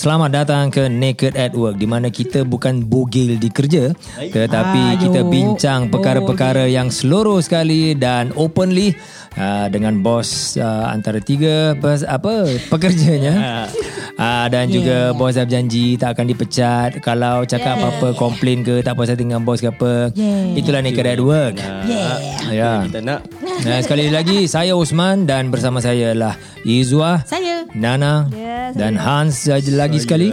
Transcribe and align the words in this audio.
selamat 0.00 0.30
datang 0.32 0.72
ke 0.72 0.88
Naked 0.88 1.36
at 1.36 1.52
Work 1.52 1.76
di 1.76 1.84
mana 1.84 2.08
kita 2.08 2.48
bukan 2.48 2.88
bogil 2.88 3.36
di 3.36 3.52
kerja 3.52 3.92
tetapi 4.16 4.96
Aduh, 4.96 5.00
kita 5.04 5.20
bincang 5.28 5.92
perkara-perkara 5.92 6.64
yang 6.72 6.88
seluruh 6.88 7.36
sekali 7.44 7.92
dan 7.92 8.32
openly 8.32 8.96
uh, 9.36 9.66
dengan 9.68 10.00
bos 10.00 10.56
uh, 10.56 10.90
antara 10.90 11.20
tiga 11.20 11.76
pers- 11.76 12.06
apa 12.06 12.48
pekerjanya. 12.66 13.66
Uh, 14.16 14.46
dan 14.52 14.66
juga 14.66 15.12
bos 15.14 15.34
dah 15.34 15.44
berjanji 15.44 15.94
tak 15.94 16.16
akan 16.18 16.26
dipecat. 16.26 16.90
Kalau 16.98 17.44
cakap 17.44 17.78
apa-apa 17.78 18.16
komplain 18.16 18.62
ke 18.62 18.80
tak 18.80 18.96
puas 18.96 19.10
hati 19.10 19.22
dengan 19.22 19.44
bos 19.44 19.60
ke 19.60 19.68
apa 19.68 20.12
Yeah. 20.12 20.58
itulah 20.58 20.80
Naked 20.82 21.06
at 21.06 21.20
Work 21.20 21.54
Yeah. 21.86 22.16
ya. 22.50 22.72
Kita 22.88 22.98
nak. 23.00 23.20
Nah, 23.60 23.78
sekali 23.84 24.08
lagi 24.08 24.48
saya 24.48 24.72
Osman 24.72 25.28
dan 25.28 25.52
bersama 25.52 25.78
saya 25.78 26.16
lah 26.16 26.34
Izwa 26.64 27.20
Saya. 27.28 27.68
Nana 27.76 28.26
dan 28.72 28.96
Hans. 28.96 29.46
Saja 29.46 29.70
lagi 29.76 30.00
sekali. 30.00 30.32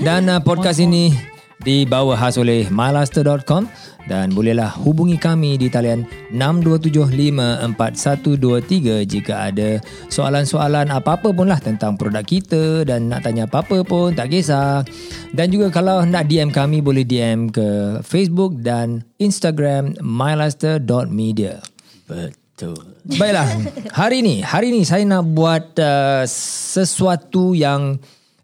Dan 0.00 0.32
uh, 0.32 0.40
podcast 0.40 0.80
ini 0.80 1.12
dibawa 1.60 2.16
khas 2.16 2.40
oleh 2.40 2.64
mylaster.com 2.72 3.68
dan 4.08 4.32
bolehlah 4.32 4.72
hubungi 4.80 5.20
kami 5.20 5.60
di 5.60 5.68
talian 5.68 6.08
62754123 6.32 9.04
jika 9.04 9.52
ada 9.52 9.76
soalan-soalan 10.08 10.88
apa-apa 10.88 11.36
pun 11.36 11.46
lah 11.46 11.60
tentang 11.60 12.00
produk 12.00 12.24
kita 12.24 12.88
dan 12.88 13.12
nak 13.12 13.28
tanya 13.28 13.44
apa-apa 13.44 13.84
pun 13.84 14.16
tak 14.16 14.32
kisah. 14.32 14.80
Dan 15.30 15.52
juga 15.52 15.70
kalau 15.70 16.02
nak 16.08 16.26
DM 16.26 16.50
kami 16.50 16.80
boleh 16.80 17.04
DM 17.04 17.52
ke 17.52 18.00
Facebook 18.00 18.56
dan 18.64 19.04
Instagram 19.20 20.00
mylaster.media. 20.00 21.60
betul. 22.66 22.82
Baiklah, 23.20 23.46
hari 23.94 24.24
ni, 24.24 24.40
hari 24.42 24.72
ni 24.72 24.84
saya 24.84 25.04
nak 25.06 25.24
buat 25.32 25.78
uh, 25.78 26.26
sesuatu 26.26 27.54
yang 27.54 28.00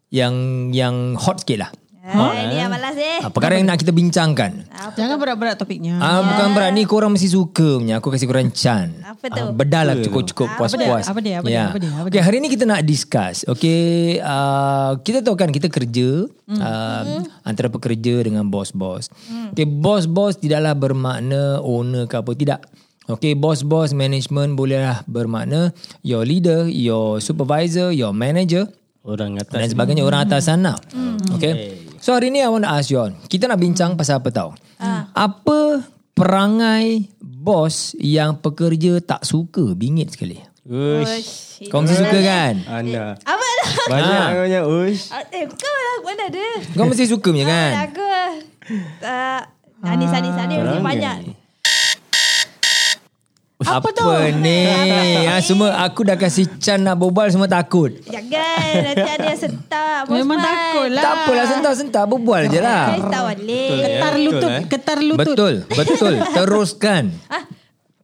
yang 0.08 0.70
yang 0.70 1.18
hot 1.18 1.42
sikit 1.42 1.58
lah. 1.66 1.70
Oh, 2.06 2.30
ini 2.30 2.62
yang 2.62 2.70
malas 2.70 2.94
eh. 2.94 3.18
Ah, 3.18 3.34
perkara 3.34 3.58
yang 3.58 3.66
nak 3.66 3.82
kita 3.82 3.90
bincangkan. 3.90 4.62
Jangan 4.94 5.18
berat-berat 5.18 5.58
topiknya. 5.58 5.98
Ah, 5.98 6.22
bukan 6.22 6.54
berat 6.54 6.70
ni 6.70 6.86
korang 6.86 7.10
mesti 7.10 7.26
suka 7.26 7.82
punya. 7.82 7.98
Aku 7.98 8.14
kasih 8.14 8.30
korang 8.30 8.46
can. 8.54 8.94
Apa 9.02 9.26
tu? 9.26 9.42
Ah, 9.42 9.50
bedal 9.50 9.84
lah 9.90 9.96
cukup-cukup 9.98 10.54
puas-puas. 10.54 11.10
Apa 11.10 11.18
dia? 11.18 11.42
Apa 11.42 11.48
dia? 11.50 11.58
Ya. 11.58 11.64
Apa 11.74 11.78
dia? 11.82 11.90
Apa 11.90 12.06
Okay, 12.06 12.22
hari 12.22 12.38
ni 12.38 12.46
kita 12.46 12.62
nak 12.62 12.86
discuss. 12.86 13.42
Okay, 13.50 14.22
uh, 14.22 15.02
kita 15.02 15.26
tahu 15.26 15.34
kan 15.34 15.50
kita 15.50 15.66
kerja 15.66 16.30
Hmm. 16.46 16.62
uh, 16.62 17.26
antara 17.42 17.66
pekerja 17.66 18.22
dengan 18.22 18.46
bos-bos. 18.46 19.10
Okay, 19.50 19.66
bos-bos 19.66 20.38
tidaklah 20.38 20.78
bermakna 20.78 21.58
owner 21.58 22.06
ke 22.06 22.22
apa. 22.22 22.30
Tidak. 22.38 22.60
Okay, 23.18 23.34
bos-bos 23.34 23.90
management 23.90 24.54
bolehlah 24.54 25.02
bermakna 25.10 25.74
your 26.06 26.22
leader, 26.22 26.70
your 26.70 27.18
supervisor, 27.18 27.90
your 27.90 28.14
manager 28.14 28.70
Orang 29.06 29.38
atas 29.38 29.54
dan 29.54 29.70
sebagainya 29.70 30.02
orang 30.02 30.26
atas 30.26 30.50
sana. 30.50 30.74
Okay. 31.38 31.85
So 32.06 32.14
hari 32.14 32.30
ni 32.30 32.38
I 32.38 32.46
want 32.46 32.62
to 32.62 32.70
ask 32.70 32.86
you 32.86 33.02
all. 33.02 33.10
Kita 33.26 33.50
nak 33.50 33.58
bincang 33.58 33.98
pasal 33.98 34.22
apa 34.22 34.30
tahu? 34.30 34.54
Apa 35.10 35.82
perangai 36.14 37.10
bos 37.18 37.98
yang 37.98 38.38
pekerja 38.38 39.02
tak 39.02 39.26
suka 39.26 39.74
bingit 39.74 40.14
sekali? 40.14 40.38
Ush. 40.70 41.66
Kau 41.66 41.82
mesti 41.82 41.98
suka 41.98 42.18
kan? 42.22 42.62
Anda. 42.62 43.18
Apa 43.18 43.42
dah? 43.42 43.68
Banyak 43.90 44.22
Ah. 44.22 44.30
banyak 44.38 44.64
ush. 44.70 45.10
Ah, 45.10 45.26
Eh, 45.34 45.50
kau 45.50 45.66
lah. 45.66 45.96
Mana 46.06 46.22
ada? 46.30 46.46
Kau 46.78 46.86
mesti 46.86 47.10
suka 47.10 47.26
punya 47.26 47.42
kan? 47.42 47.70
Ah, 47.74 47.84
Aku 47.90 48.04
lah. 48.06 48.32
Uh, 49.02 49.42
Anis, 49.82 50.14
Anis, 50.14 50.38
Anis. 50.38 50.62
Mesti 50.62 50.86
banyak. 50.86 51.16
Apa, 53.66 53.88
tu? 53.90 54.06
ni? 54.38 54.62
ha, 55.26 55.42
semua 55.48 55.74
aku 55.82 56.06
dah 56.06 56.14
kasih 56.14 56.46
Chan 56.56 56.78
nak 56.78 56.96
berbual 56.96 57.26
semua 57.28 57.50
takut. 57.50 57.90
Jangan. 58.06 58.70
Nanti 58.78 59.10
ada 59.10 59.26
yang 59.26 59.40
sentak. 59.40 60.00
Bos 60.06 60.14
Memang 60.14 60.38
Man. 60.38 60.46
takut 60.46 60.88
lah. 60.88 61.02
Tak 61.02 61.12
apalah 61.18 61.46
sentak-sentak 61.46 62.04
berbual 62.06 62.42
je 62.46 62.60
lah. 62.62 62.84
Guys, 62.94 63.04
tak 63.10 63.22
boleh. 63.26 63.68
Ketar 63.82 64.14
lutut. 64.16 64.50
eh? 64.50 64.62
Ketar 64.64 64.98
lutut. 65.02 65.26
Betul, 65.34 65.54
betul. 65.68 66.14
Teruskan. 66.36 67.04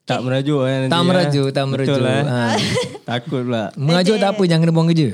Tak 0.03 0.19
merajuk 0.19 0.67
kan 0.67 0.79
nanti. 0.83 0.91
Tak 0.91 0.99
eh. 0.99 1.07
merajuk, 1.07 1.47
tak 1.55 1.65
merajuk. 1.71 1.95
Betul. 2.03 2.27
Ha. 2.27 2.41
Takut 3.09 3.41
pula. 3.47 3.65
Mengajuk 3.79 4.17
tak 4.19 4.31
apa, 4.35 4.43
jangan 4.43 4.61
kena 4.67 4.73
buang 4.75 4.89
kerja. 4.91 5.09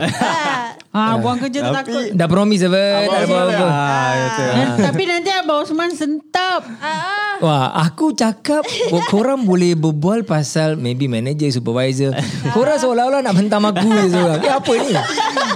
Ah, 0.98 1.14
buang 1.16 1.38
kerja 1.38 1.59
tu 1.60 1.72
takut. 1.72 2.10
Dah 2.10 2.26
promise 2.26 2.62
apa? 2.64 2.75
Tak 2.75 3.03
ada 3.04 3.25
apa-apa. 3.25 3.64
Ah, 3.64 4.12
betul. 4.19 4.48
Dan, 4.50 4.66
tapi 4.82 5.03
nanti 5.04 5.31
Abang 5.31 5.59
Osman 5.60 5.91
sentap. 5.92 6.62
Ah, 6.78 7.38
Wah, 7.38 7.70
aku 7.81 8.10
cakap 8.12 8.66
korang 9.06 9.42
boleh 9.42 9.72
berbual 9.72 10.22
pasal 10.22 10.75
maybe 10.75 11.06
manager, 11.06 11.47
supervisor. 11.48 12.10
Korang 12.50 12.76
seolah-olah 12.76 13.22
nak 13.22 13.31
hentam 13.32 13.62
aku 13.62 13.86
je 13.86 14.10
seorang. 14.10 14.41
Eh, 14.41 14.50
apa 14.50 14.72
ni? 14.75 14.91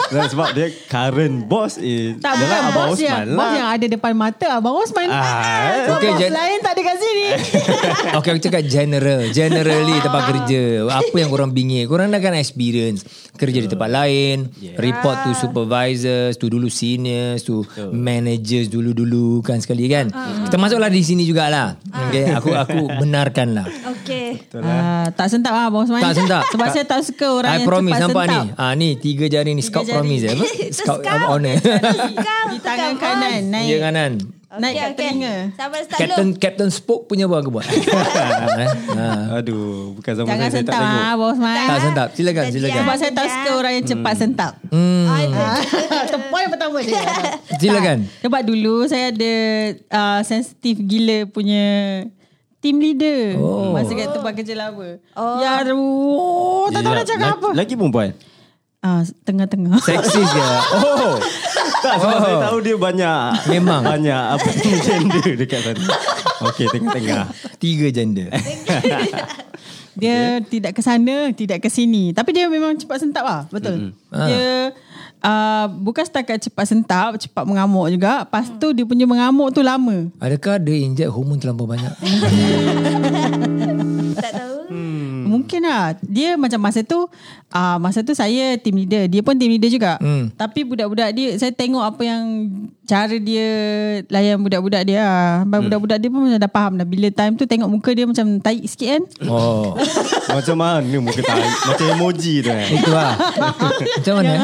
Dan 0.07 0.25
sebab 0.29 0.49
dia 0.53 0.69
current 0.87 1.43
boss 1.43 1.75
is 1.75 2.21
Tak 2.21 2.37
bukan 2.37 2.61
Abang 2.63 2.87
bos 2.87 3.01
yang, 3.01 3.17
Osman 3.19 3.27
bos 3.33 3.41
lah. 3.41 3.53
yang 3.57 3.69
ada 3.73 3.87
depan 3.89 4.13
mata 4.13 4.47
Abang 4.53 4.77
Osman. 4.77 5.09
Ah, 5.09 5.83
so, 5.83 5.97
okey, 5.97 6.07
bos 6.07 6.21
jen- 6.21 6.31
lain 6.33 6.59
tak 6.61 6.73
ada 6.73 6.83
kat 6.85 6.97
sini. 6.97 7.27
Okay, 8.13 8.29
aku 8.31 8.41
cakap 8.41 8.63
general. 8.63 9.21
Generally 9.33 9.97
tempat 9.99 10.23
kerja. 10.29 10.63
Apa 10.87 11.17
yang 11.17 11.27
korang 11.29 11.51
bingit? 11.51 11.89
Korang 11.89 12.13
dah 12.13 12.21
kan 12.21 12.37
experience. 12.37 13.03
Kerja 13.33 13.59
di 13.59 13.67
tempat 13.67 13.89
lain. 13.89 14.53
Report 14.77 15.17
to 15.25 15.32
supervisors. 15.35 16.37
To 16.37 16.47
dulu 16.47 16.69
seniors. 16.69 17.45
To 17.47 17.63
managers 17.91 18.69
dulu-dulu 18.69 19.41
kan 19.41 19.59
sekali 19.59 19.87
kan. 19.87 20.09
Kita 20.11 20.57
masuklah 20.57 20.89
di 20.89 21.01
sini 21.01 21.25
jugalah. 21.25 21.77
Okay, 22.09 22.29
aku 22.29 22.53
aku 22.53 22.81
benarkan 23.01 23.57
lah. 23.57 23.67
okay. 23.89 24.37
Ah, 24.57 25.09
tak 25.13 25.29
sentap 25.29 25.53
ah 25.53 25.69
Osman. 25.69 26.01
Tak 26.01 26.15
sentak. 26.15 26.43
Sebab 26.51 26.67
saya 26.69 26.85
tak 26.85 27.01
suka 27.03 27.27
orang 27.31 27.53
I 27.53 27.57
yang 27.63 27.69
promise 27.69 27.95
cepat 27.95 28.05
nampak 28.05 28.25
sentap. 28.25 28.45
ni. 28.45 28.61
Ah 28.61 28.73
ni 28.75 28.89
tiga 28.97 29.25
jari 29.27 29.51
ni 29.53 29.63
scout 29.63 29.85
jari. 29.85 29.95
promise 29.97 30.23
eh, 30.25 30.33
apa? 30.37 30.45
Scout 30.71 31.01
scout. 31.01 31.21
honor. 31.29 31.57
Di 32.53 32.59
tangan 32.61 32.95
kanan 32.97 33.41
bos. 33.41 33.53
naik. 33.53 33.69
Dia 33.69 33.79
kanan. 33.81 34.13
Naik 34.55 34.75
kat 34.75 34.91
telinga. 34.95 35.35
Sabar 35.55 35.81
start 35.81 35.97
Captain 35.99 36.29
dulu. 36.29 36.37
Captain 36.39 36.69
Spoke 36.69 37.05
punya 37.07 37.25
apa 37.25 37.37
aku 37.39 37.51
buat? 37.51 37.65
ha. 37.65 39.09
Aduh, 39.39 39.97
bukan 39.97 40.13
zaman 40.13 40.29
Jangan 40.29 40.41
saya, 40.43 40.53
saya 40.53 40.63
tak 40.63 40.69
sentap 40.69 40.83
tengok. 40.83 41.01
ah 41.01 41.11
Abang 41.11 41.31
Osman. 41.31 41.57
Tak 41.57 41.79
sentap. 41.81 42.09
Silakan, 42.13 42.45
Jadi, 42.45 42.55
silakan. 42.55 42.77
Sebab 42.79 42.97
saya 42.97 43.13
tak 43.13 43.27
suka 43.29 43.51
orang 43.55 43.73
yang 43.73 43.87
cepat 43.87 44.15
sentap. 44.15 44.53
Hmm, 44.69 45.05
Ah, 45.05 45.19
itu. 45.19 45.39
Itu 46.07 46.19
poin 46.29 46.47
pertama 46.47 46.79
dia. 46.79 47.01
silakan. 47.61 47.99
Sebab 48.19 48.41
dulu 48.43 48.77
saya 48.85 49.09
ada 49.09 49.35
uh, 49.89 50.21
sensitif 50.23 50.77
gila 50.79 51.25
punya 51.27 51.65
team 52.59 52.77
leader. 52.77 53.35
Oh. 53.37 53.73
Masa 53.73 53.91
kat 53.91 54.11
tempat 54.11 54.33
kerja 54.35 54.55
lama. 54.55 55.01
Oh. 55.13 55.39
Ya, 55.39 55.65
oh, 55.67 56.69
tak 56.69 56.81
tahu 56.81 56.93
nak 56.93 57.05
cakap 57.05 57.25
Laki- 57.27 57.39
apa. 57.39 57.49
Laki 57.55 57.75
perempuan? 57.75 58.11
Ah, 58.79 59.01
tengah-tengah. 59.23 59.79
Seksis 59.81 60.27
ke? 60.27 60.43
Oh. 60.75 61.15
Tak 61.83 61.95
sebab 61.99 62.15
Oh. 62.15 62.23
saya 62.23 62.37
tahu 62.41 62.59
dia 62.63 62.77
banyak 62.79 63.19
Memang. 63.51 63.83
Banyak 63.83 64.23
apa 64.39 64.49
gender 64.87 65.35
dekat 65.35 65.61
sana 65.61 65.85
Okey 66.47 66.67
tengah-tengah 66.71 67.27
Tiga 67.59 67.87
gender. 67.91 68.31
Dia 69.93 70.41
tidak 70.41 70.73
ke 70.73 70.81
sana, 70.81 71.37
tidak 71.37 71.61
ke 71.61 71.69
sini. 71.69 72.17
Tapi 72.17 72.33
dia 72.33 72.49
memang 72.49 72.73
cepat 72.75 72.97
sentap 72.99 73.23
lah. 73.23 73.41
Betul. 73.53 73.93
Ah. 74.09 74.25
Dia 74.25 74.73
uh, 75.21 75.67
bukan 75.69 76.01
setakat 76.01 76.41
cepat 76.41 76.65
sentap, 76.65 77.21
cepat 77.21 77.45
mengamuk 77.45 77.93
juga. 77.93 78.25
Lepas 78.25 78.49
tu 78.57 78.73
dia 78.73 78.89
punya 78.89 79.05
mengamuk 79.05 79.53
tu 79.53 79.61
lama. 79.61 80.09
Adakah 80.17 80.57
dia 80.59 80.81
injek 80.81 81.13
hormon 81.13 81.37
terlampau 81.37 81.69
banyak? 81.69 81.93
Tak 84.13 84.33
tahu. 84.33 84.52
Mungkin 85.63 85.79
lah. 85.79 85.95
Dia 86.03 86.35
macam 86.35 86.59
masa 86.59 86.83
tu 86.83 87.07
uh, 87.55 87.77
Masa 87.79 88.03
tu 88.03 88.13
saya 88.19 88.59
team 88.59 88.83
leader. 88.83 89.07
Dia 89.07 89.23
pun 89.23 89.39
team 89.39 89.55
leader 89.55 89.71
juga. 89.71 89.95
Hmm. 90.03 90.35
Tapi 90.35 90.67
budak-budak 90.67 91.15
dia 91.15 91.39
Saya 91.39 91.55
tengok 91.55 91.87
apa 91.87 92.03
yang 92.03 92.51
Cara 92.83 93.15
dia 93.15 93.47
Layan 94.07 94.39
budak-budak 94.39 94.83
dia 94.83 95.01
lah 95.01 95.33
Hmm. 95.43 95.63
Budak-budak 95.63 95.97
dia 95.97 96.09
pun 96.09 96.19
macam 96.21 96.35
dah 96.37 96.51
faham 96.51 96.73
dah 96.75 96.85
Bila 96.85 97.09
time 97.09 97.35
tu 97.35 97.45
tengok 97.45 97.69
muka 97.69 97.91
dia 97.91 98.05
macam 98.05 98.27
taik 98.37 98.67
sikit 98.67 98.89
kan 98.91 99.03
Oh. 99.25 99.79
Macam 100.33 100.57
mana 100.57 100.97
muka 100.99 101.21
tahi 101.21 101.47
Macam 101.63 101.87
emoji 101.93 102.35
tu 102.41 102.49
eh 102.49 102.67
Itu 102.73 102.91
lah. 102.91 103.15
Macam 103.97 104.15
mana? 104.17 104.35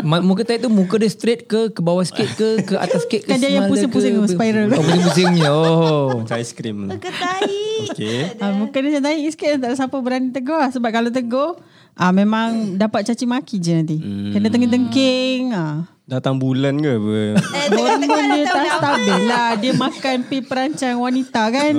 Ma- 0.00 0.22
Muka 0.22 0.42
tahi 0.42 0.58
tu 0.58 0.68
muka 0.68 0.96
dia 0.96 1.08
straight 1.08 1.44
ke 1.44 1.68
ke 1.68 1.80
bawah 1.80 2.00
sikit 2.02 2.28
ke 2.32 2.48
ke 2.62 2.74
atas 2.74 3.04
sikit 3.04 3.20
ke 3.22 3.28
Kan 3.28 3.38
dia 3.38 3.50
yang 3.50 3.66
pusing-pusing 3.66 4.14
ke? 4.14 4.20
tu, 4.22 4.28
spiral. 4.30 4.64
Oh, 4.70 4.80
pusing-pusingnya. 4.80 5.50
Oh. 5.50 6.08
Macam 6.20 6.34
aiskrim 6.34 6.76
lah 6.84 6.96
Ketai. 6.96 7.52
Okey 7.84 8.18
Ah, 8.38 8.50
muka 8.50 8.74
dia 8.74 8.88
macam 8.90 9.04
taik 9.04 9.28
sikit 9.28 9.50
Tak 9.56 9.68
ada 9.68 9.76
siapa 9.76 9.96
berani 9.98 10.28
tegur 10.30 10.56
lah 10.56 10.70
Sebab 10.70 10.88
kalau 10.88 11.10
tegur 11.10 11.60
ah, 11.94 12.10
Memang 12.10 12.74
dapat 12.74 13.04
caci 13.04 13.24
maki 13.24 13.56
je 13.56 13.72
nanti 13.72 13.96
Hmm. 13.98 14.32
Kena 14.32 14.48
tengking-tengking 14.48 15.52
ah. 15.52 15.84
Datang 16.08 16.40
bulan 16.40 16.80
ke 16.80 16.88
apa? 16.88 17.12
Eh, 17.12 17.32
Hormon 17.68 18.00
tengah-tengah 18.00 18.24
dia 18.32 18.44
tak 18.48 18.64
stabil 18.72 19.20
lah. 19.28 19.48
Dia 19.60 19.72
makan 19.76 20.16
pi 20.24 20.38
perancang 20.40 20.96
wanita 20.96 21.42
kan? 21.52 21.72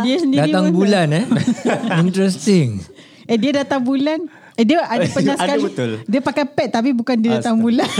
Dia 0.00 0.16
sendiri 0.22 0.46
Datang 0.46 0.70
pun- 0.70 0.76
bulan 0.78 1.06
eh. 1.10 1.24
Interesting. 2.06 2.78
Eh 3.26 3.34
dia 3.34 3.50
datang 3.58 3.82
bulan. 3.82 4.22
Eh 4.54 4.62
dia 4.62 4.86
ada 4.86 5.02
pernah 5.02 5.34
Ada 5.34 5.42
sekali 5.42 5.62
betul. 5.66 5.90
Dia 6.06 6.20
pakai 6.20 6.44
pad 6.46 6.68
Tapi 6.70 6.90
bukan 6.92 7.16
dia 7.16 7.30
datang 7.38 7.58
bulan 7.58 7.90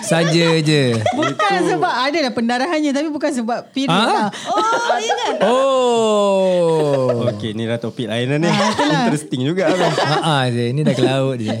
saja 0.00 0.46
je. 0.58 0.82
Bukan 1.10 1.54
sebab 1.66 1.92
ada 1.92 2.18
lah 2.20 2.32
pendarahannya 2.32 2.90
tapi 2.90 3.08
bukan 3.08 3.30
sebab 3.32 3.68
period 3.70 3.90
Ah? 3.90 4.08
lah. 4.10 4.28
Oh, 4.48 4.96
ya 4.96 5.12
ke? 5.14 5.28
Oh. 5.42 7.28
Okey, 7.30 7.52
ni 7.52 7.64
dah 7.64 7.76
topik 7.76 8.06
lain 8.06 8.26
lah 8.26 8.38
ni. 8.38 8.48
itulah. 8.48 9.02
Interesting 9.06 9.40
juga 9.44 9.62
kan. 9.68 9.90
Ha 10.20 10.36
je, 10.48 10.64
ni 10.70 10.80
dah 10.80 10.92
ke 10.92 11.02
laut 11.02 11.36
je. 11.36 11.52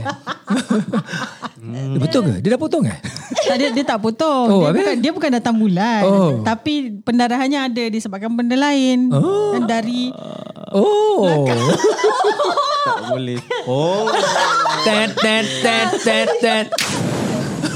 hmm. 1.56 1.96
Betul 1.98 2.20
ke? 2.22 2.34
Dia 2.40 2.50
dah 2.50 2.60
potong 2.60 2.82
ke? 2.82 2.94
Tak, 3.40 3.56
dia, 3.56 3.68
dia 3.72 3.84
tak 3.84 3.98
potong. 3.98 4.46
Oh, 4.46 4.60
dia, 4.60 4.68
habis? 4.68 4.80
bukan, 4.80 4.96
dia 4.98 5.12
bukan 5.12 5.30
datang 5.32 5.56
bulan. 5.56 6.02
Oh. 6.02 6.30
Tapi 6.42 6.72
pendarahannya 7.00 7.60
ada 7.64 7.82
disebabkan 7.88 8.30
benda 8.30 8.54
lain. 8.54 9.10
Oh. 9.10 9.52
Dan 9.52 9.64
dari 9.64 10.12
Oh. 10.70 11.26
tak 12.80 12.98
boleh. 13.08 13.38
Oh. 13.66 14.06
tet 14.82 15.10
tet 15.16 15.46
tet 15.58 15.88
tet 15.98 16.28
tet. 16.38 16.66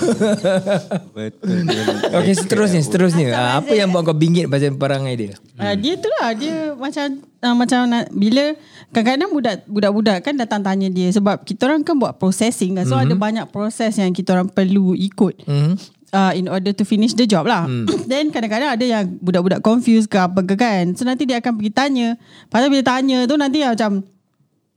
Betul. 1.16 1.64
Okey, 2.20 2.34
seterusnya, 2.36 2.80
seterusnya. 2.84 3.26
Ah, 3.34 3.52
apa 3.62 3.72
yang 3.72 3.90
buat 3.90 4.04
kau 4.06 4.16
bingit 4.16 4.46
pasal 4.46 4.74
perangai 4.76 5.14
dia? 5.16 5.32
Uh, 5.56 5.74
dia 5.78 5.94
tu 5.98 6.08
lah 6.18 6.30
dia 6.34 6.74
macam 6.74 7.04
uh, 7.42 7.54
macam 7.54 7.78
nak, 7.86 8.10
bila 8.10 8.54
kadang-kadang 8.90 9.30
budak 9.30 9.56
budak-budak 9.66 10.18
kan 10.22 10.34
datang 10.34 10.62
tanya 10.62 10.88
dia 10.90 11.10
sebab 11.10 11.42
kita 11.42 11.66
orang 11.70 11.82
kan 11.82 11.98
buat 11.98 12.18
processing 12.18 12.78
kan 12.78 12.84
so 12.86 12.94
mm-hmm. 12.94 13.10
ada 13.10 13.14
banyak 13.14 13.46
proses 13.50 13.94
yang 13.98 14.10
kita 14.14 14.34
orang 14.34 14.50
perlu 14.50 14.94
ikut 14.94 15.46
Hmm. 15.46 15.74
uh, 16.14 16.32
in 16.34 16.46
order 16.46 16.70
to 16.70 16.86
finish 16.86 17.12
the 17.18 17.26
job 17.26 17.44
lah. 17.44 17.66
Then 18.10 18.30
kadang-kadang 18.30 18.78
ada 18.78 18.84
yang 18.84 19.18
budak-budak 19.18 19.60
confused 19.60 20.08
ke 20.08 20.18
apa 20.18 20.40
ke 20.46 20.54
kan. 20.54 20.94
So 20.94 21.02
nanti 21.02 21.26
dia 21.26 21.42
akan 21.42 21.58
pergi 21.58 21.72
tanya. 21.74 22.08
Pasal 22.48 22.70
bila 22.70 22.86
tanya 22.86 23.26
tu 23.26 23.34
nanti 23.34 23.60
macam 23.66 24.06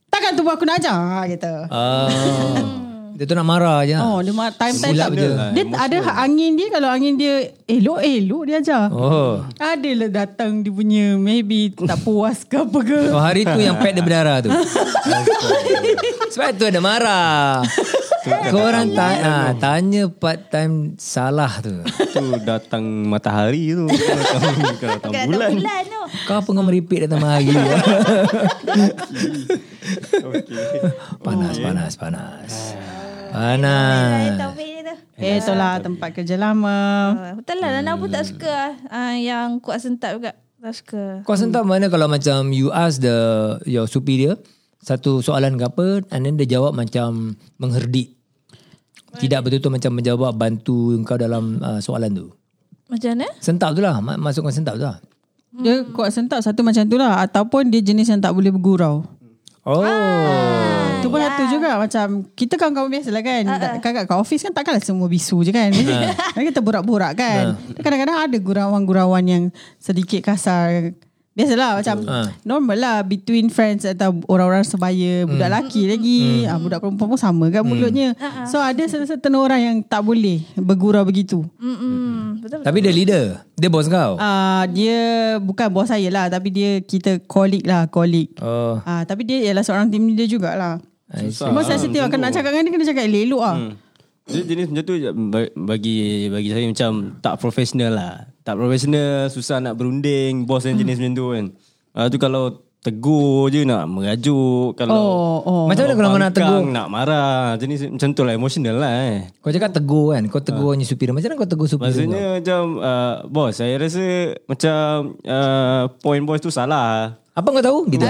takkan 0.09 0.33
tu 0.33 0.41
aku 0.43 0.65
nak 0.65 0.81
ajar 0.81 1.29
gitu. 1.29 1.53
Ah. 1.69 2.83
Dia 3.17 3.25
tu 3.25 3.33
nak 3.33 3.49
marah 3.49 3.81
je. 3.81 3.97
Oh, 3.97 4.21
dia 4.21 4.29
ma- 4.29 4.53
time-time 4.53 4.93
Silap 4.93 5.09
tak 5.09 5.17
je. 5.17 5.29
Dia 5.57 5.63
ada 5.73 5.97
angin 6.21 6.53
dia 6.53 6.67
kalau 6.69 6.85
angin 6.85 7.17
dia 7.17 7.49
elok-elok 7.65 8.43
dia 8.45 8.61
ajar. 8.61 8.93
Oh. 8.93 9.41
Adalah 9.57 10.09
datang 10.13 10.61
dia 10.61 10.69
punya 10.69 11.17
maybe 11.17 11.73
tak 11.73 11.97
puas 12.05 12.45
ke 12.45 12.61
apa 12.61 12.79
ke. 12.85 13.09
Oh 13.09 13.17
hari 13.17 13.41
tu 13.41 13.57
yang 13.57 13.81
pet 13.81 13.97
dia 13.97 14.05
berdarah 14.05 14.45
tu. 14.45 14.53
Sebab 16.37 16.61
tu 16.61 16.69
ada 16.69 16.77
marah. 16.77 17.65
Kau 18.53 18.61
orang 18.61 18.93
tanya, 18.93 19.55
tanya 19.57 20.05
part 20.13 20.53
time 20.53 20.93
salah 21.01 21.57
tu. 21.57 21.73
Tu 21.89 22.21
datang 22.45 22.85
matahari 22.85 23.73
tu. 23.73 23.89
Datang, 24.77 25.09
bulan. 25.25 25.57
datang 25.57 25.57
bulan 25.57 25.81
tu. 25.89 26.01
Kau 26.29 26.35
apa 26.37 26.49
kau 26.53 26.63
meripik 26.63 27.07
datang 27.07 27.23
hari? 27.25 27.49
panas, 31.25 31.55
panas, 31.57 31.93
panas. 31.97 32.53
Panas. 33.29 34.11
dia 34.53 34.81
tu. 34.83 34.95
Eh, 35.17 35.41
itulah 35.41 35.81
tempat 35.81 36.09
kerja 36.13 36.35
lama. 36.37 36.77
Ah, 37.11 37.33
Betul 37.33 37.57
lah 37.57 37.69
Nana 37.73 37.97
pun 37.97 38.07
tak 38.07 38.23
suka 38.23 38.45
lah. 38.45 38.73
Ah, 38.87 39.13
Yang 39.13 39.59
kuat 39.59 39.81
sentap 39.81 40.13
juga 40.13 40.37
Tak 40.57 40.73
suka 40.73 41.03
Kau 41.25 41.33
sentap 41.33 41.65
mana 41.65 41.89
kalau 41.89 42.05
macam 42.05 42.53
you 42.53 42.69
ask 42.69 43.01
the 43.01 43.17
your 43.65 43.85
superior 43.85 44.37
satu 44.77 45.19
soalan 45.19 45.57
ke 45.57 45.65
apa 45.65 46.05
and 46.13 46.21
then 46.23 46.37
dia 46.37 46.47
jawab 46.47 46.71
macam 46.71 47.35
mengherdik. 47.57 48.13
Tidak 49.17 49.41
betul-betul 49.41 49.73
macam 49.73 49.91
menjawab 49.97 50.31
bantu 50.31 50.93
kau 51.01 51.17
dalam 51.17 51.57
uh, 51.59 51.81
soalan 51.81 52.13
tu. 52.13 52.27
Macam 52.87 53.17
mana? 53.17 53.27
Sentap 53.41 53.73
tu 53.73 53.81
lah. 53.81 53.97
Ma- 53.99 54.15
Masukkan 54.15 54.53
sentap 54.53 54.77
tu 54.77 54.85
lah. 54.85 55.01
Dia 55.57 55.81
kuat 55.89 56.13
sentak 56.13 56.45
satu 56.45 56.61
macam 56.61 56.85
tu 56.85 56.95
lah. 56.95 57.19
Ataupun 57.19 57.67
dia 57.67 57.81
jenis 57.81 58.07
yang 58.07 58.21
tak 58.21 58.31
boleh 58.31 58.53
bergurau. 58.53 59.03
Oh. 59.65 59.83
Itu 61.07 61.09
pun 61.09 61.23
satu 61.23 61.43
juga 61.47 61.69
macam 61.79 62.05
kita 62.35 62.59
kawan-kawan 62.59 62.91
biasa 62.91 63.09
lah 63.09 63.23
kan. 63.23 63.43
Uh, 63.47 63.79
Kakak 63.79 64.03
kat 64.05 64.17
office 64.19 64.43
kan 64.43 64.51
takkanlah 64.51 64.83
semua 64.83 65.07
bisu 65.07 65.41
je 65.41 65.55
kan. 65.55 65.71
Kan 66.35 66.43
kita 66.43 66.59
borak-borak 66.59 67.15
kan. 67.15 67.55
Kadang-kadang 67.79 68.27
ada 68.27 68.37
gurauan-gurauan 68.37 69.23
yang 69.23 69.43
sedikit 69.77 70.19
kasar. 70.21 70.91
Biasalah 71.37 71.77
macam 71.77 72.01
Ah. 72.09 72.33
normal 72.41 72.77
lah 72.81 72.97
between 73.05 73.53
friends 73.53 73.85
atau 73.85 74.09
orang-orang 74.25 74.65
sebaya. 74.65 75.21
Budak 75.21 75.53
lelaki 75.53 75.85
lagi. 75.85 76.49
Ah, 76.49 76.57
budak 76.57 76.81
perempuan 76.81 77.13
pun 77.13 77.19
sama 77.21 77.45
kan 77.53 77.61
mulutnya. 77.61 78.17
So 78.49 78.57
ada 78.57 78.81
certain 78.89 79.37
orang 79.37 79.61
yang 79.61 79.75
tak 79.85 80.01
boleh 80.01 80.41
bergurau 80.57 81.05
begitu. 81.05 81.45
Mm-mm. 81.61 82.41
Betul 82.41 82.65
Tapi 82.65 82.77
dia 82.81 82.89
leader. 82.89 83.25
Dia 83.53 83.69
bos 83.69 83.85
kau. 83.85 84.17
Ah 84.17 84.65
dia 84.65 84.97
bukan 85.37 85.69
bos 85.69 85.85
saya 85.85 86.09
lah 86.09 86.25
tapi 86.25 86.49
dia 86.49 86.81
kita 86.81 87.21
colleague 87.29 87.69
lah 87.69 87.85
colleague. 87.85 88.33
Oh. 88.41 88.81
Ah 88.81 89.05
tapi 89.05 89.21
dia 89.21 89.37
ialah 89.37 89.61
seorang 89.61 89.93
team 89.93 90.09
leader 90.09 90.25
jugalah. 90.25 90.81
Susah. 91.07 91.47
Cuma 91.47 91.63
sensitif 91.63 91.99
lah. 91.99 92.09
Kena 92.09 92.27
nak 92.27 92.33
cakap 92.33 92.51
dengan 92.51 92.63
dia 92.63 92.73
Kena 92.73 92.85
cakap 92.85 93.03
elok 93.07 93.41
lah 93.41 93.55
Hmm. 93.55 93.73
Dia 94.27 94.43
jenis 94.43 94.67
macam 94.67 94.83
tu 94.83 94.93
ba- 95.31 95.53
bagi 95.55 95.97
bagi 96.27 96.49
saya 96.51 96.67
macam 96.67 96.91
tak 97.23 97.39
profesional 97.39 97.95
lah. 97.95 98.13
Tak 98.43 98.59
profesional, 98.59 99.31
susah 99.31 99.63
nak 99.63 99.79
berunding, 99.79 100.43
bos 100.43 100.67
yang 100.67 100.75
jenis 100.75 100.99
macam 100.99 101.15
tu 101.15 101.25
kan. 101.31 101.45
Ah 101.95 102.11
tu 102.11 102.19
kalau 102.19 102.66
tegur 102.81 103.51
je 103.51 103.67
nak 103.67 103.83
merajuk, 103.89 104.77
kalau 104.79 104.95
Oh, 104.95 105.37
oh. 105.43 105.63
Macam 105.67 105.83
mana 105.83 105.93
kalau 105.97 106.09
kau 106.13 106.21
nak 106.21 106.33
tegur? 106.33 106.63
nak 106.71 106.87
marah. 106.87 107.59
Jenis 107.59 107.91
macam 107.91 108.09
tu 108.15 108.21
lah 108.23 108.33
emotional 108.37 108.75
lah 108.79 108.91
eh. 109.11 109.17
Kau 109.43 109.51
cakap 109.51 109.75
tegur 109.75 110.15
kan. 110.15 110.23
Kau 110.31 110.39
tegur 110.39 110.71
uh. 110.71 110.85
superior. 110.87 111.11
Macam 111.11 111.27
mana 111.33 111.39
kau 111.41 111.49
tegur 111.49 111.67
superior 111.67 111.91
Maksudnya 111.91 112.25
macam 112.39 112.61
uh, 112.79 113.15
bos 113.27 113.51
saya 113.51 113.75
rasa 113.75 114.37
macam 114.47 114.79
uh, 115.25 115.83
point 115.99 116.23
bos 116.23 116.39
tu 116.39 116.53
salah. 116.53 117.19
Apa 117.37 117.53
kau 117.53 117.61
tahu? 117.61 117.79
Gitu. 117.85 118.01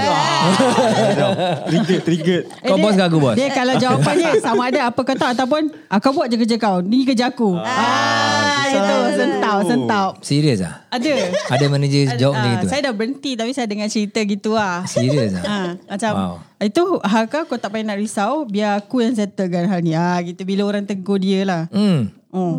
trigger 1.67 1.99
trigger. 1.99 2.41
Kau 2.63 2.79
dia- 2.79 2.83
bos 2.87 2.95
ke 2.95 3.03
aku 3.03 3.17
bos? 3.19 3.35
Dia 3.35 3.51
kalau 3.51 3.75
jawapannya 3.75 4.39
sama 4.39 4.71
ada 4.71 4.87
apa 4.87 4.99
kau 5.03 5.15
tahu 5.19 5.29
ataupun 5.35 5.61
ah, 5.91 5.99
kau 5.99 6.15
buat 6.15 6.31
je 6.31 6.39
kerja 6.39 6.55
kau. 6.55 6.79
Ni 6.79 7.03
kerja 7.03 7.27
aku. 7.27 7.59
Ah, 7.59 8.56
itu 8.69 8.95
sentau, 9.13 9.57
sentau. 9.61 10.05
Serius 10.19 10.59
ah? 10.61 10.83
Ada. 10.89 11.11
Ada 11.49 11.65
manager 11.67 12.01
jawab 12.15 12.33
macam 12.33 12.45
Ah, 12.45 12.53
gitu? 12.55 12.65
Saya 12.67 12.81
dah 12.83 12.93
berhenti 12.93 13.31
tapi 13.33 13.51
saya 13.51 13.65
dengar 13.65 13.87
cerita 13.87 14.19
gitu 14.19 14.53
lah. 14.53 14.83
Serius 14.83 15.31
ah? 15.33 15.43
Ha, 15.43 15.57
macam 15.91 16.11
Wow. 16.11 16.33
itu 16.59 16.83
hal 17.01 17.23
kau 17.27 17.43
kau 17.45 17.55
tak 17.55 17.69
payah 17.69 17.85
nak 17.85 17.97
risau 17.97 18.43
biar 18.43 18.77
aku 18.77 18.99
yang 18.99 19.13
settlekan 19.13 19.65
hal 19.65 19.79
ni. 19.79 19.91
Ah 19.91 20.17
gitu 20.19 20.41
bila 20.41 20.65
orang 20.65 20.83
tegur 20.83 21.17
dia 21.17 21.43
lah. 21.43 21.63
Hmm. 21.69 22.09
Oh. 22.29 22.55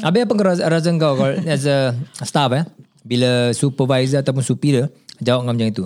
Habis 0.00 0.24
apa 0.24 0.32
kau 0.32 0.44
rasa, 0.44 0.62
rasa 0.64 0.88
kau 0.92 1.14
kalau 1.14 1.34
as 1.44 1.64
a 1.64 1.92
staff 2.20 2.50
eh? 2.50 2.64
Bila 3.00 3.50
supervisor 3.50 4.20
ataupun 4.20 4.40
superior 4.40 4.88
jawab 5.18 5.44
kau 5.44 5.52
macam 5.52 5.66
itu. 5.66 5.84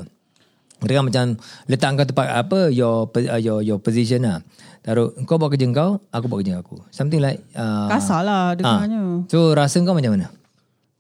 Mereka 0.85 1.01
macam 1.01 1.25
letak 1.67 1.89
kau 1.97 2.07
tempat 2.07 2.27
apa 2.31 2.59
your 2.69 3.09
uh, 3.09 3.41
your 3.41 3.65
your 3.65 3.81
position 3.81 4.29
lah. 4.29 4.45
Taruh 4.85 5.17
kau 5.25 5.41
buat 5.41 5.49
kerja 5.49 5.65
kau, 5.73 5.97
aku 6.13 6.25
buat 6.29 6.45
kerja 6.45 6.61
aku. 6.61 6.77
Something 6.93 7.25
like 7.25 7.41
uh, 7.57 7.89
Kasar 7.89 8.21
lah 8.21 8.53
dengarnya. 8.53 9.25
So 9.33 9.57
rasa 9.57 9.81
kau 9.81 9.97
macam 9.97 10.13
mana? 10.13 10.29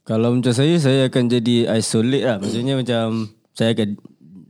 Kalau 0.05 0.37
macam 0.37 0.53
saya 0.53 0.77
Saya 0.77 1.09
akan 1.09 1.33
jadi 1.33 1.81
isolate 1.81 2.25
lah 2.29 2.37
Maksudnya 2.37 2.77
macam 2.77 3.33
Saya 3.57 3.73
akan 3.73 3.97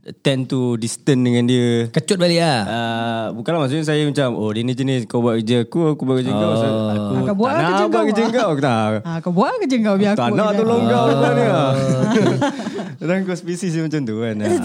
Tend 0.05 0.45
to 0.45 0.77
distant 0.77 1.17
dengan 1.17 1.49
dia 1.49 1.89
Kecut 1.89 2.21
balik 2.21 2.37
lah. 2.37 2.61
Uh, 2.61 3.25
bukanlah 3.33 3.65
maksudnya 3.65 3.89
saya 3.89 4.05
macam 4.05 4.37
Oh 4.37 4.53
dia 4.53 4.61
ni 4.61 4.77
jenis 4.77 5.09
Kau 5.09 5.17
buat 5.17 5.41
kerja 5.41 5.65
aku 5.65 5.97
Aku 5.97 6.05
buat 6.05 6.21
kerja 6.21 6.29
kau 6.29 6.53
So, 6.53 6.67
Aku 6.93 7.13
kau 7.25 7.33
buat 7.33 7.49
tak 7.49 7.57
lah 7.57 7.57
nak 7.57 7.65
kerja 7.65 7.83
buat 7.83 7.89
kau. 7.89 8.05
kerja 8.05 8.23
kau 8.29 8.45
Aku 8.45 8.61
tak 8.61 8.77
kau 9.17 9.31
buat 9.33 9.53
kerja 9.57 9.77
kau 9.81 9.95
biar 9.97 10.13
Tak 10.13 10.27
aku. 10.29 10.37
nak 10.37 10.45
je. 10.45 10.57
tolong 10.61 10.83
kau 10.85 11.05
lah 11.09 11.73
Dan 13.01 13.17
kau 13.25 13.33
spesies 13.33 13.73
macam 13.81 14.01
tu 14.05 14.15
kan 14.21 14.35
Ah. 14.45 14.61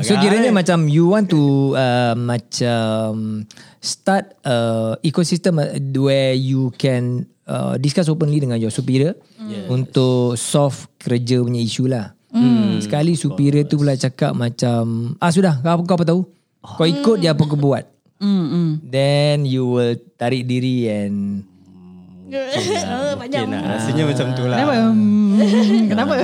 So 0.04 0.12
kiranya 0.16 0.52
macam 0.52 0.84
you 0.84 1.08
want 1.08 1.32
to 1.32 1.72
uh, 1.72 2.12
macam 2.12 3.48
start 3.80 4.36
uh, 4.44 5.00
ecosystem 5.00 5.56
uh, 5.56 5.72
where 5.96 6.36
you 6.36 6.68
can 6.76 7.24
uh, 7.48 7.80
discuss 7.80 8.12
openly 8.12 8.44
dengan 8.44 8.60
your 8.60 8.68
superior 8.68 9.16
yes. 9.40 9.72
untuk 9.72 10.36
solve 10.36 10.84
kerja 11.00 11.40
punya 11.40 11.64
isu 11.64 11.88
lah. 11.88 12.12
Hmm. 12.30 12.78
Sekali 12.78 13.12
superior 13.12 13.66
tu 13.66 13.74
pula 13.74 13.94
cakap 13.94 14.32
macam 14.32 15.14
ah 15.16 15.28
sudah 15.28 15.58
kau, 15.58 15.82
kau 15.82 15.94
apa 15.94 16.06
tahu? 16.06 16.20
Kau 16.60 16.86
ikut 16.86 17.18
je 17.18 17.28
apa 17.28 17.42
kau 17.42 17.56
buat. 17.56 17.84
Hmm, 18.16 18.44
hmm. 18.46 18.70
Then 18.84 19.42
you 19.44 19.66
will 19.66 19.96
tarik 20.14 20.44
diri 20.44 20.86
and 20.86 21.48
Oh, 22.30 23.18
Okay 23.26 23.42
nak 23.42 23.62
Rasanya 23.74 24.06
macam 24.06 24.26
tu 24.30 24.46
lah 24.46 24.56
Kenapa? 24.56 24.74
Hmm, 24.86 25.82
Kenapa? 25.88 26.14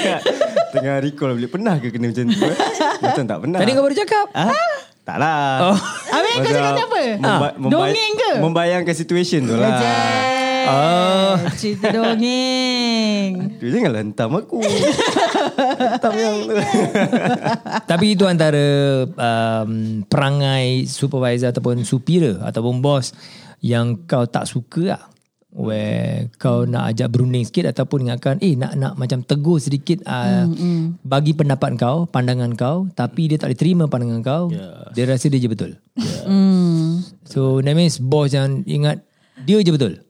Tengah 0.72 0.94
recall 1.02 1.34
balik 1.34 1.50
Pernah 1.50 1.82
ke 1.82 1.90
kena 1.90 2.14
macam 2.14 2.24
tu 2.28 2.46
eh? 2.46 2.56
Macam 3.02 3.24
tak 3.26 3.38
pernah 3.40 3.58
tadi 3.58 3.70
kau 3.72 3.82
baru 3.82 3.96
cakap. 3.96 4.26
Ah, 4.30 4.54
Tak 5.02 5.16
lah 5.18 5.42
Oh. 5.66 5.78
Habis 6.14 6.32
kau 6.36 6.46
cakap 6.46 6.86
apa? 6.86 7.00
memba- 7.18 7.54
membay- 7.58 7.72
Dongeng 7.74 8.12
ke? 8.14 8.30
Membayangkan 8.38 8.94
situation 8.94 9.40
tu 9.42 9.56
lah 9.56 9.74
Oh. 10.62 11.34
Cerita 11.58 11.90
dongeng. 11.90 12.81
Tu 13.60 13.66
janganlah 13.70 14.00
hentam 14.02 14.30
aku 14.34 14.58
Hentam 15.80 16.14
yang 16.16 16.34
tu 16.46 16.54
Tapi 17.90 18.06
itu 18.14 18.24
antara 18.26 18.64
um, 19.06 20.02
perangai 20.06 20.88
supervisor 20.88 21.54
ataupun 21.54 21.86
superior 21.86 22.42
ataupun 22.42 22.82
bos 22.82 23.14
yang 23.62 24.04
kau 24.10 24.26
tak 24.26 24.50
suka 24.50 24.82
lah. 24.96 25.02
Where 25.52 26.32
kau 26.40 26.64
nak 26.64 26.96
ajak 26.96 27.12
berunding 27.12 27.44
sikit 27.44 27.68
ataupun 27.76 28.08
ingatkan 28.08 28.40
eh 28.40 28.56
nak 28.56 28.72
nak 28.72 28.96
macam 28.96 29.20
tegur 29.20 29.60
sedikit 29.60 30.00
uh, 30.08 30.48
mm, 30.48 31.04
bagi 31.04 31.36
pendapat 31.36 31.76
kau, 31.76 32.08
pandangan 32.08 32.56
kau 32.56 32.88
tapi 32.96 33.28
dia 33.28 33.36
tak 33.36 33.52
boleh 33.52 33.60
terima 33.60 33.84
pandangan 33.84 34.24
kau. 34.24 34.44
Yeah. 34.48 34.88
Dia 34.96 35.04
rasa 35.12 35.28
dia 35.28 35.44
je 35.44 35.52
betul. 35.52 35.76
Hmm. 36.24 37.04
So 37.28 37.60
that 37.60 37.76
means 37.76 38.00
bos 38.00 38.32
yang 38.32 38.64
ingat 38.64 39.04
Dia 39.44 39.60
je 39.60 39.72
betul. 39.76 40.00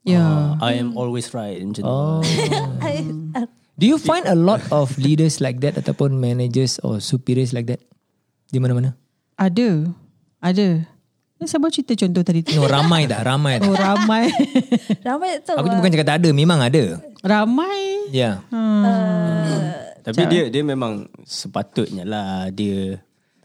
Ya. 0.00 0.56
I 0.58 0.80
am 0.80 0.96
always 0.96 1.28
right 1.36 1.60
macam 1.60 1.82
tu. 1.84 1.88
Oh. 1.88 2.20
Do 3.80 3.88
you 3.88 3.96
find 3.96 4.28
a 4.28 4.36
lot 4.36 4.60
of 4.68 4.92
leaders 5.00 5.40
like 5.40 5.60
that 5.64 5.76
ataupun 5.76 6.20
managers 6.20 6.76
or 6.84 7.00
superiors 7.00 7.52
like 7.52 7.68
that 7.68 7.80
di 8.48 8.60
mana-mana? 8.60 8.92
Ada. 9.36 9.88
Ada. 10.40 10.84
Saya 11.40 11.56
baru 11.56 11.72
cerita 11.72 11.96
contoh 11.96 12.20
tadi 12.20 12.44
tu. 12.44 12.52
No, 12.52 12.68
ramai 12.68 13.08
tak? 13.08 13.24
Ramai 13.24 13.56
tak? 13.56 13.72
Oh 13.72 13.76
ramai. 13.76 14.28
Ramai 15.08 15.40
tahu 15.40 15.56
Aku 15.56 15.64
tu 15.64 15.72
lah. 15.72 15.78
bukan 15.80 15.90
cakap 15.96 16.06
tak 16.12 16.18
ada, 16.20 16.28
memang 16.36 16.60
ada. 16.60 16.84
ramai. 17.24 17.80
Ya. 18.12 18.44
Tapi 20.00 20.22
dia 20.28 20.52
dia 20.52 20.60
memang 20.60 21.08
sepatutnya 21.24 22.04
lah 22.04 22.52
dia 22.52 23.00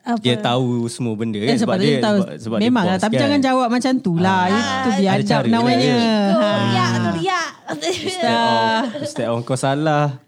Apa? 0.06 0.22
dia 0.22 0.38
tahu 0.38 0.86
semua 0.86 1.18
benda 1.18 1.36
Eh, 1.36 1.50
kan 1.50 1.58
sebab, 1.58 1.76
dia 1.76 1.98
tahu 1.98 2.18
sebab, 2.22 2.38
sebab 2.38 2.58
Memang 2.62 2.84
dia 2.84 2.92
lah 2.92 2.98
Tapi 3.02 3.14
kan. 3.14 3.22
jangan 3.26 3.40
jawab 3.42 3.68
macam 3.68 3.94
tu 3.98 4.14
lah 4.16 4.42
Itu 4.48 4.62
ada 4.62 4.90
biadab 4.96 5.44
namanya 5.50 5.96
ha. 6.32 6.50
riak 6.62 6.90
tu 6.94 7.10
riak. 7.18 7.50
Instead 7.76 8.30
of, 8.30 9.02
instead 9.02 9.28
of 9.28 9.38
kau 9.42 9.58
salah 9.58 10.22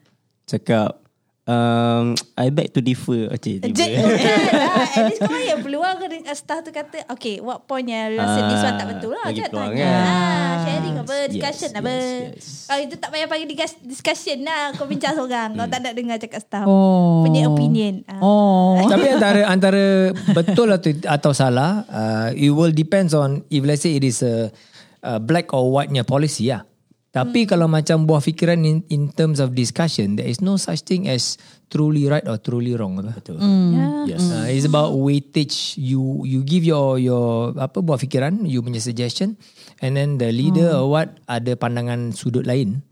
Cakap 0.43 0.97
um, 1.47 2.13
I 2.37 2.51
beg 2.51 2.69
to 2.71 2.79
differ 2.79 3.31
Jet, 3.33 3.63
tiba. 3.63 4.03
lah. 4.03 4.85
At 4.85 5.03
least 5.07 5.21
kau 5.23 5.59
peluang 5.59 5.97
staff 6.29 6.61
tu 6.61 6.69
kata 6.69 7.07
Okay 7.09 7.39
what 7.39 7.65
point 7.65 7.83
yang 7.83 8.13
rasa 8.13 8.37
Ah, 8.37 8.45
this 8.45 8.61
one 8.61 8.75
tak 8.75 8.87
betul 8.89 9.11
lah 9.11 9.25
bagi 9.25 9.41
peluang 9.41 9.71
tanya 9.71 9.81
kan. 9.81 9.95
ah, 9.97 10.53
Sharing 10.61 10.95
apa 10.97 11.15
Yes, 11.17 11.29
Discussion 11.29 11.69
yes, 11.69 11.79
apa 11.79 11.89
yes. 11.89 12.45
Kalau 12.67 12.81
itu 12.83 12.95
tak 12.95 13.09
payah 13.09 13.25
panggil 13.25 13.47
discuss- 13.47 13.81
discussion 13.81 14.37
lah 14.43 14.63
Kau 14.75 14.85
bincang 14.85 15.13
seorang 15.13 15.49
Kau 15.53 15.65
tak 15.65 15.79
nak 15.81 15.93
dengar 15.93 16.17
cakap 16.17 16.39
staff 16.39 16.65
Oh. 16.67 17.23
Punya 17.23 17.47
opinion 17.47 18.03
Ah. 18.05 18.19
Oh 18.19 18.75
Tapi 18.91 19.07
antara 19.09 19.41
antara 19.47 19.83
betul 20.31 20.67
atau 20.69 20.91
atau 21.07 21.31
salah, 21.31 21.83
uh, 21.87 22.29
it 22.31 22.49
will 22.49 22.69
depends 22.69 23.11
on 23.11 23.41
if 23.47 23.63
let's 23.63 23.81
say 23.81 23.95
it 23.95 24.03
is 24.03 24.19
a, 24.19 24.51
a 24.99 25.17
black 25.17 25.49
or 25.49 25.69
white-nya 25.69 26.03
policy 26.03 26.49
lah. 26.49 26.63
Tapi 27.07 27.47
Hmm. 27.47 27.49
kalau 27.49 27.67
macam 27.71 28.03
buah 28.03 28.19
fikiran 28.19 28.59
in, 28.61 28.83
in 28.91 29.07
terms 29.09 29.39
of 29.39 29.55
discussion, 29.55 30.19
there 30.19 30.27
is 30.27 30.43
no 30.43 30.59
such 30.59 30.83
thing 30.83 31.07
as 31.07 31.39
truly 31.71 32.05
right 32.05 32.27
or 32.27 32.35
truly 32.37 32.75
wrong. 32.75 32.99
Betul. 32.99 33.39
Hmm. 33.39 34.05
Yes. 34.05 34.21
Uh, 34.27 34.45
it's 34.51 34.67
about 34.67 34.91
weightage. 34.93 35.79
You 35.79 36.27
you 36.27 36.43
give 36.43 36.67
your 36.67 36.99
your 36.99 37.55
apa 37.55 37.79
buah 37.79 37.97
fikiran, 37.97 38.43
you 38.43 38.59
punya 38.59 38.83
suggestion, 38.83 39.39
and 39.79 39.95
then 39.95 40.19
the 40.19 40.29
leader 40.29 40.75
Hmm. 40.75 40.83
or 40.83 40.85
what 40.93 41.07
ada 41.25 41.55
pandangan 41.55 42.11
sudut 42.11 42.43
lain, 42.43 42.83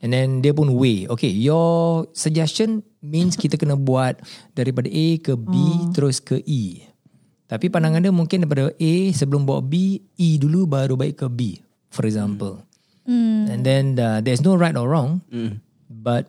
and 0.00 0.10
then 0.10 0.40
dia 0.40 0.56
pun 0.56 0.72
weigh. 0.72 1.04
Okay, 1.06 1.30
your 1.30 2.08
suggestion 2.16 2.82
means 2.98 3.36
kita 3.36 3.54
kena 3.54 3.76
buat 3.76 4.18
daripada 4.56 4.88
A 4.88 5.08
ke 5.20 5.36
B 5.36 5.54
Hmm. 5.54 5.92
terus 5.92 6.18
ke 6.18 6.40
E. 6.42 6.88
Tapi 7.46 7.68
pandangan 7.68 8.00
dia 8.00 8.12
mungkin 8.12 8.42
daripada 8.42 8.72
A 8.72 8.94
sebelum 9.12 9.44
buat 9.44 9.64
B, 9.64 10.02
E 10.16 10.28
dulu 10.36 10.64
baru 10.64 10.96
baik 10.96 11.20
ke 11.20 11.28
B. 11.28 11.40
For 11.88 12.04
example. 12.04 12.67
And 13.08 13.64
then 13.64 13.96
uh, 13.96 14.20
there's 14.20 14.44
no 14.44 14.54
right 14.54 14.76
or 14.76 14.84
wrong. 14.84 15.24
But 15.88 16.28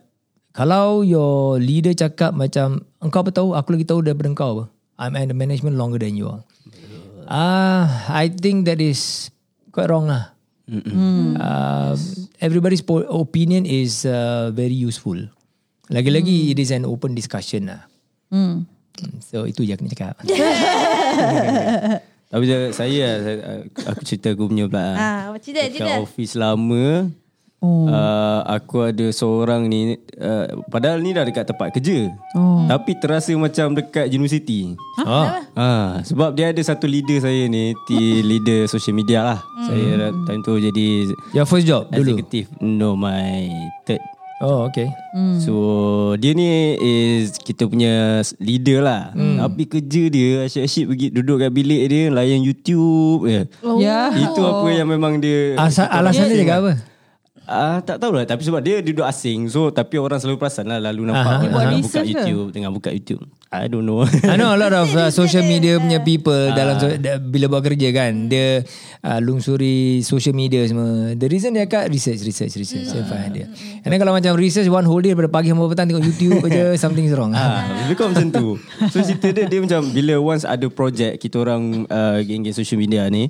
kalau 0.56 1.04
your 1.04 1.60
leader 1.60 1.92
cakap 1.92 2.32
macam 2.32 2.88
engkau 3.04 3.20
apa 3.22 3.30
tahu 3.30 3.48
aku 3.52 3.76
lagi 3.76 3.86
tahu 3.86 4.00
daripada 4.00 4.28
engkau 4.32 4.48
apa. 4.56 4.64
I'm 5.00 5.16
at 5.16 5.28
the 5.28 5.36
management 5.36 5.80
longer 5.80 6.00
than 6.00 6.16
you 6.16 6.28
all. 6.28 6.44
Ah, 7.30 8.10
I 8.10 8.28
think 8.28 8.66
that 8.66 8.82
is 8.82 9.30
quite 9.72 9.88
wrong 9.88 10.10
lah. 10.10 10.34
Uh, 10.70 11.94
everybody's 12.42 12.82
po- 12.82 13.06
opinion 13.06 13.64
is 13.66 14.06
uh, 14.06 14.50
very 14.50 14.74
useful. 14.74 15.16
Lagi-lagi 15.90 16.54
it 16.54 16.58
is 16.62 16.70
an 16.70 16.86
open 16.86 17.14
discussion 17.14 17.70
lah. 17.70 17.82
Hmm. 18.30 18.66
So 19.24 19.46
itu 19.48 19.64
je 19.66 19.74
aku 19.74 19.86
nak 19.86 19.94
cakap. 19.94 20.14
Tapi 22.30 22.44
saya, 22.46 22.64
saya, 22.70 23.06
saya 23.18 23.36
aku 23.90 24.02
cerita 24.06 24.30
aku 24.30 24.46
punya 24.46 24.70
pula. 24.70 24.94
Ah, 24.94 25.34
cerita, 25.42 25.66
Dekat 25.66 25.74
cerita. 25.74 25.94
office 25.98 26.38
lama 26.38 27.10
oh. 27.58 27.90
uh, 27.90 28.40
aku 28.46 28.86
ada 28.86 29.06
seorang 29.10 29.66
ni 29.66 29.98
uh, 30.14 30.46
padahal 30.70 31.02
ni 31.02 31.10
dah 31.10 31.26
dekat 31.26 31.50
tempat 31.50 31.74
kerja. 31.74 32.06
Oh. 32.38 32.70
Tapi 32.70 32.94
terasa 33.02 33.34
macam 33.34 33.74
dekat 33.74 34.14
universiti. 34.14 34.78
Oh. 35.02 35.26
Ah, 35.58 35.98
sebab 36.06 36.38
dia 36.38 36.54
ada 36.54 36.62
satu 36.62 36.86
leader 36.86 37.18
saya 37.18 37.50
ni, 37.50 37.74
ti 37.90 38.22
leader 38.22 38.70
social 38.70 38.94
media 38.94 39.26
lah. 39.26 39.40
Saya 39.66 39.86
dah 39.98 40.10
time 40.30 40.42
tu 40.46 40.54
jadi 40.54 40.86
Your 41.34 41.50
first 41.50 41.66
job 41.66 41.90
dulu. 41.90 42.14
executive. 42.14 42.46
No, 42.62 42.94
my 42.94 43.50
third. 43.82 44.00
Oh, 44.40 44.64
okay. 44.64 44.88
So 45.44 45.54
dia 46.16 46.32
ni 46.32 46.72
is 46.80 47.36
kita 47.36 47.68
punya 47.68 48.24
leader 48.40 48.80
lah. 48.80 49.12
Tapi 49.12 49.68
kerja 49.68 50.02
dia 50.08 50.48
asyik-asyik 50.48 50.84
pergi 50.88 51.06
duduk 51.12 51.44
kat 51.44 51.52
bilik 51.52 51.82
dia 51.92 52.08
layan 52.08 52.40
YouTube 52.40 53.28
je. 53.28 53.44
Ya 53.84 54.08
Itu 54.16 54.40
apa 54.40 54.66
yang 54.72 54.88
memang 54.88 55.20
dia 55.20 55.60
Asa, 55.60 55.84
alasan 55.92 56.32
dia 56.32 56.40
cakap 56.40 56.56
apa? 56.64 56.72
Ah 57.50 57.82
tak 57.82 57.98
tahulah 57.98 58.22
tapi 58.22 58.46
sebab 58.46 58.62
dia 58.62 58.78
duduk 58.78 59.02
asing 59.02 59.50
so 59.50 59.74
tapi 59.74 59.98
orang 59.98 60.22
selalu 60.22 60.38
perasan 60.38 60.70
lah 60.70 60.78
lalu 60.78 61.10
nampak 61.10 61.26
Aha. 61.26 61.50
orang 61.50 61.50
Buat 61.50 61.82
buka 61.82 62.00
ke? 62.06 62.10
YouTube 62.14 62.54
tengah 62.54 62.70
buka 62.70 62.94
YouTube. 62.94 63.26
I 63.50 63.66
don't 63.66 63.82
know. 63.82 64.06
I 64.06 64.38
know 64.38 64.54
a 64.54 64.58
lot 64.62 64.70
of 64.70 64.86
uh, 65.02 65.10
social 65.10 65.42
media 65.42 65.82
punya 65.82 65.98
people 65.98 66.54
dalam 66.54 66.78
so, 66.78 66.86
da, 66.94 67.18
bila 67.18 67.50
buat 67.50 67.66
kerja 67.66 67.90
kan 67.90 68.30
dia 68.30 68.62
uh, 69.02 69.18
lungsuri 69.18 69.98
social 70.06 70.30
media 70.30 70.62
semua. 70.70 71.18
The 71.18 71.26
reason 71.26 71.58
dia 71.58 71.66
kat 71.66 71.90
research 71.90 72.22
research 72.22 72.54
research 72.54 72.86
saya 72.86 73.02
faham 73.02 73.34
dia. 73.34 73.50
And 73.82 73.90
then 73.90 73.98
kalau 73.98 74.14
macam 74.14 74.38
research 74.38 74.70
one 74.70 74.86
whole 74.86 75.02
day 75.02 75.10
daripada 75.10 75.34
pagi 75.34 75.50
sampai 75.50 75.66
petang 75.74 75.90
tengok 75.90 76.04
YouTube 76.06 76.38
aja 76.46 76.78
something's 76.78 77.10
wrong. 77.18 77.34
Ah, 77.34 77.66
lebih 77.90 77.98
kurang 77.98 78.14
macam 78.14 78.30
tu. 78.30 78.46
So 78.94 79.02
cerita 79.02 79.34
dia 79.34 79.50
dia 79.50 79.58
macam 79.58 79.90
bila 79.90 80.14
once 80.22 80.46
ada 80.46 80.70
project 80.70 81.18
kita 81.18 81.42
orang 81.42 81.90
uh, 81.90 82.22
geng-geng 82.22 82.54
social 82.54 82.78
media 82.78 83.10
ni 83.10 83.26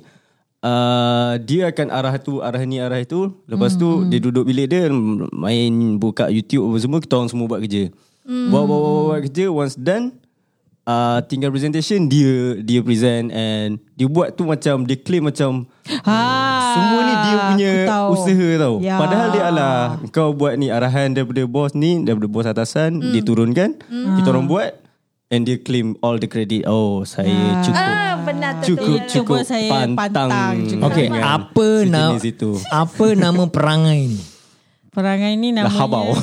Uh, 0.61 1.41
dia 1.41 1.73
akan 1.73 1.89
arah 1.89 2.21
tu 2.21 2.37
arah 2.37 2.61
ni 2.69 2.77
arah 2.77 3.01
itu 3.01 3.33
lepas 3.49 3.73
tu 3.73 4.05
dia 4.13 4.21
duduk 4.21 4.45
bilik 4.45 4.69
dia 4.69 4.93
main 5.33 5.97
buka 5.97 6.29
YouTube 6.29 6.69
apa 6.69 6.77
semua 6.77 7.01
kita 7.01 7.17
orang 7.17 7.33
semua 7.33 7.49
buat 7.49 7.65
kerja 7.65 7.89
buat, 8.29 8.69
buat, 8.69 8.77
buat, 8.77 9.03
buat 9.09 9.19
kerja 9.25 9.49
once 9.49 9.73
done 9.73 10.21
uh, 10.85 11.19
tinggal 11.25 11.49
presentation 11.49 12.05
dia 12.05 12.61
dia 12.61 12.79
present 12.81 13.33
and 13.33 13.81
dia 13.97 14.07
buat 14.09 14.33
tu 14.33 14.45
macam 14.45 14.85
dia 14.85 14.97
claim 14.97 15.25
macam 15.25 15.65
ha, 16.05 16.17
semua 16.73 16.99
ni 17.05 17.13
dia 17.13 17.35
punya 17.51 17.71
tahu. 17.87 18.09
usaha 18.15 18.49
tau. 18.57 18.75
Ya. 18.81 18.95
Padahal 18.97 19.27
dia 19.33 19.43
ala 19.51 19.69
kau 20.09 20.31
buat 20.33 20.53
ni 20.57 20.67
arahan 20.73 21.13
daripada 21.13 21.43
bos 21.45 21.71
ni, 21.75 22.01
daripada 22.01 22.27
bos 22.27 22.45
atasan, 22.47 22.99
dia 23.13 23.21
turunkan, 23.21 23.77
kita 23.89 24.27
orang 24.31 24.47
buat 24.49 24.80
and 25.31 25.47
dia 25.47 25.57
claim 25.57 25.95
all 26.03 26.19
the 26.19 26.27
credit. 26.27 26.67
Oh, 26.67 27.07
saya 27.07 27.63
cukup. 27.63 27.79
Ah, 27.79 28.19
benar 28.21 28.51
tu. 28.59 28.75
Cukup 28.75 28.97
Itu 28.99 29.07
cukup 29.17 29.37
pun 29.41 29.47
saya 29.47 29.69
pantang. 29.71 30.29
pantang 30.29 30.55
juga. 30.67 30.83
Okay, 30.91 31.07
apa 31.09 31.67
nama 31.87 32.19
itu? 32.19 32.51
apa 32.67 33.05
nama 33.15 33.43
perangai 33.47 34.11
ni? 34.11 34.21
Perangai 34.91 35.39
ni 35.39 35.55
namanya 35.55 35.71
Lahabau. 35.71 36.11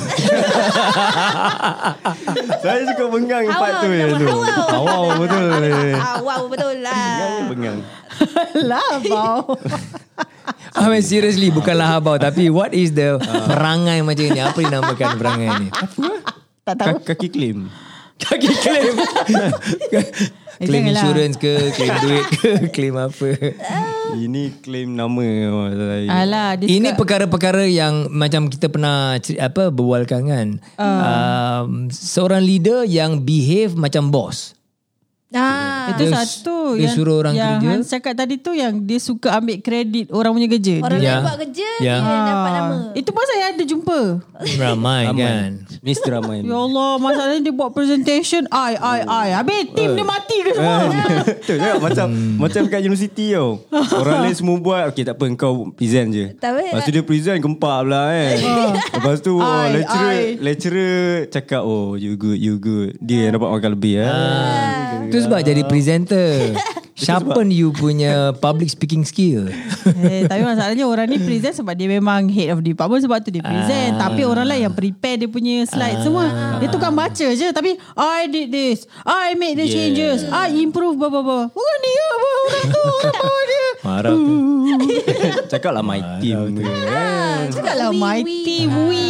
saya 2.61 2.85
suka 2.85 3.03
bengang 3.09 3.49
part 3.49 3.81
tu 3.81 3.89
ya 3.89 4.13
tu. 4.13 4.29
Awau 4.69 5.05
betul. 5.17 5.65
Ah, 5.97 6.21
wow 6.21 6.41
betul 6.45 6.77
lah. 6.85 7.17
Bengang 7.17 7.49
bengang. 7.49 7.79
Lahabau 8.61 9.57
I 10.75 10.85
mean 10.85 11.01
seriously 11.01 11.49
bukanlah 11.49 11.97
habau 11.97 12.21
tapi 12.21 12.53
what 12.53 12.69
is 12.77 12.93
the 12.93 13.17
perangai 13.49 14.05
macam 14.05 14.29
ni? 14.29 14.37
Apa 14.37 14.59
dinamakan 14.61 15.09
perangai 15.17 15.49
ni? 15.65 15.67
Tak 16.61 16.75
tahu 16.77 17.01
Ka- 17.01 17.17
Kaki 17.17 17.33
claim. 17.33 17.73
Kaki 18.19 18.51
claim. 18.51 18.93
claim 20.59 20.83
insurance 20.91 21.39
ke, 21.39 21.71
claim 21.71 21.95
duit 22.03 22.25
ke, 22.35 22.51
claim 22.75 22.95
apa. 22.99 23.27
Ini 24.11 24.59
claim 24.59 24.91
nama 24.91 25.23
saya. 25.71 26.07
Alah 26.11 26.49
Ini 26.59 26.91
cakap- 26.91 26.99
perkara-perkara 26.99 27.63
yang 27.65 28.11
macam 28.11 28.51
kita 28.51 28.67
pernah 28.67 29.15
ceri- 29.23 29.39
apa 29.39 29.71
berbualkan 29.71 30.21
kan. 30.27 30.47
Um, 30.75 31.87
seorang 31.87 32.43
leader 32.43 32.83
yang 32.83 33.23
behave 33.23 33.79
macam 33.79 34.11
bos. 34.11 34.58
Ah, 35.29 35.93
Itu 35.93 36.03
Dia- 36.03 36.13
satu 36.15 36.73
dia 36.73 36.81
yang, 36.83 36.95
suruh 36.95 37.15
orang 37.19 37.33
yang 37.33 37.61
kerja. 37.61 37.69
Hans 37.69 37.85
cakap 37.87 38.13
tadi 38.15 38.35
tu 38.35 38.49
yang 38.51 38.81
dia 38.81 38.97
suka 38.97 39.37
ambil 39.37 39.57
kredit 39.59 40.09
orang 40.09 40.33
punya 40.33 40.49
kerja. 40.49 40.81
orang 40.81 40.97
dia, 40.97 41.05
Ya. 41.05 41.13
lain 41.13 41.23
buat 41.23 41.37
kerja 41.39 41.69
Ya. 41.77 41.95
dia 41.95 42.19
dapat 42.25 42.51
nama. 42.51 42.73
Ah, 42.73 42.97
Itu 42.97 43.09
pun 43.09 43.23
saya 43.23 43.43
ada 43.47 43.63
jumpa. 43.63 43.99
Ramai 44.57 45.03
kan. 45.11 45.49
Mr. 45.79 46.09
Rahman. 46.11 46.41
Ya 46.41 46.57
Allah, 46.57 46.91
masalahnya 46.97 47.41
dia 47.41 47.53
buat 47.53 47.69
presentation. 47.69 48.49
Ai, 48.49 48.73
ai, 48.75 48.99
ai. 49.01 49.29
Habis 49.31 49.69
tim 49.71 49.89
dia 49.91 50.01
mati 50.03 50.37
ke 50.39 50.51
semua? 50.51 50.77
Betul 51.29 51.55
cakap 51.57 51.77
macam 51.79 52.07
macam 52.39 52.61
kat 52.65 52.79
universiti 52.81 53.25
tau. 53.31 53.61
Orang 53.93 54.25
lain 54.25 54.33
semua 54.33 54.57
buat 54.57 54.89
okey 54.89 55.03
tak 55.03 55.13
apa 55.13 55.29
kau 55.35 55.53
present 55.71 56.09
je. 56.09 56.25
Tapi- 56.35 56.67
Lepas 56.67 56.81
tu 56.81 56.91
dia 56.91 57.03
present 57.03 57.37
gempak 57.37 57.77
pula 57.79 58.01
kan. 58.07 58.33
Lepas 58.97 59.17
tu 59.21 59.33
oh, 59.35 59.65
lecturer 59.69 60.19
lecturer 60.39 60.97
cakap 61.27 61.61
oh 61.61 61.93
you 61.93 62.15
good 62.15 62.35
you 62.35 62.57
good. 62.57 62.97
Dia 62.97 63.29
yang 63.29 63.37
dapat 63.37 63.49
makan 63.51 63.71
lebih 63.71 63.93
ah. 64.01 65.05
Itu 65.19 65.27
sebab 65.27 65.39
jadi 65.43 65.61
presenter. 65.63 66.55
Sharpen 66.99 67.47
you 67.47 67.71
punya 67.71 68.35
public 68.35 68.67
speaking 68.67 69.07
skill. 69.07 69.47
eh, 70.03 70.27
tapi 70.27 70.43
masalahnya 70.43 70.83
orang 70.83 71.07
ni 71.07 71.15
present 71.17 71.55
sebab 71.55 71.71
dia 71.71 71.87
memang 71.87 72.27
head 72.27 72.51
of 72.51 72.59
department 72.59 72.99
sebab 72.99 73.23
tu 73.23 73.31
dia 73.31 73.39
present. 73.39 73.95
Ah. 73.95 74.07
Tapi 74.07 74.27
orang 74.27 74.43
lain 74.43 74.67
yang 74.67 74.75
prepare 74.75 75.15
dia 75.15 75.31
punya 75.31 75.63
slide 75.63 76.03
semua. 76.03 76.27
Dia 76.59 76.67
tukang 76.67 76.91
baca 76.91 77.27
je. 77.31 77.47
Tapi 77.49 77.79
I 77.95 78.27
did 78.27 78.51
this. 78.51 78.83
I 79.03 79.31
made 79.33 79.55
the 79.55 79.63
Yeah. 79.63 79.71
changes. 79.71 80.27
I 80.27 80.51
improve 80.59 80.99
blah 80.99 81.07
blah 81.07 81.23
blah. 81.23 81.45
Bukan 81.47 81.77
dia 81.79 82.03
apa 82.05 82.27
orang 82.27 82.65
tu. 82.67 82.83
Orang 82.83 83.15
bawah 83.15 83.43
dia. 83.45 83.67
Marah 83.79 84.11
tu. 84.11 84.35
Cakap 85.51 85.71
lah 85.71 85.79
my 85.79 85.99
team 86.19 86.51
tu. 86.51 86.61
Ah, 86.63 87.47
Cakap 87.47 87.75
lah 87.75 87.89
we, 87.89 87.97
my 87.97 88.19
we. 88.19 88.43
team 88.43 88.69
we 88.85 89.05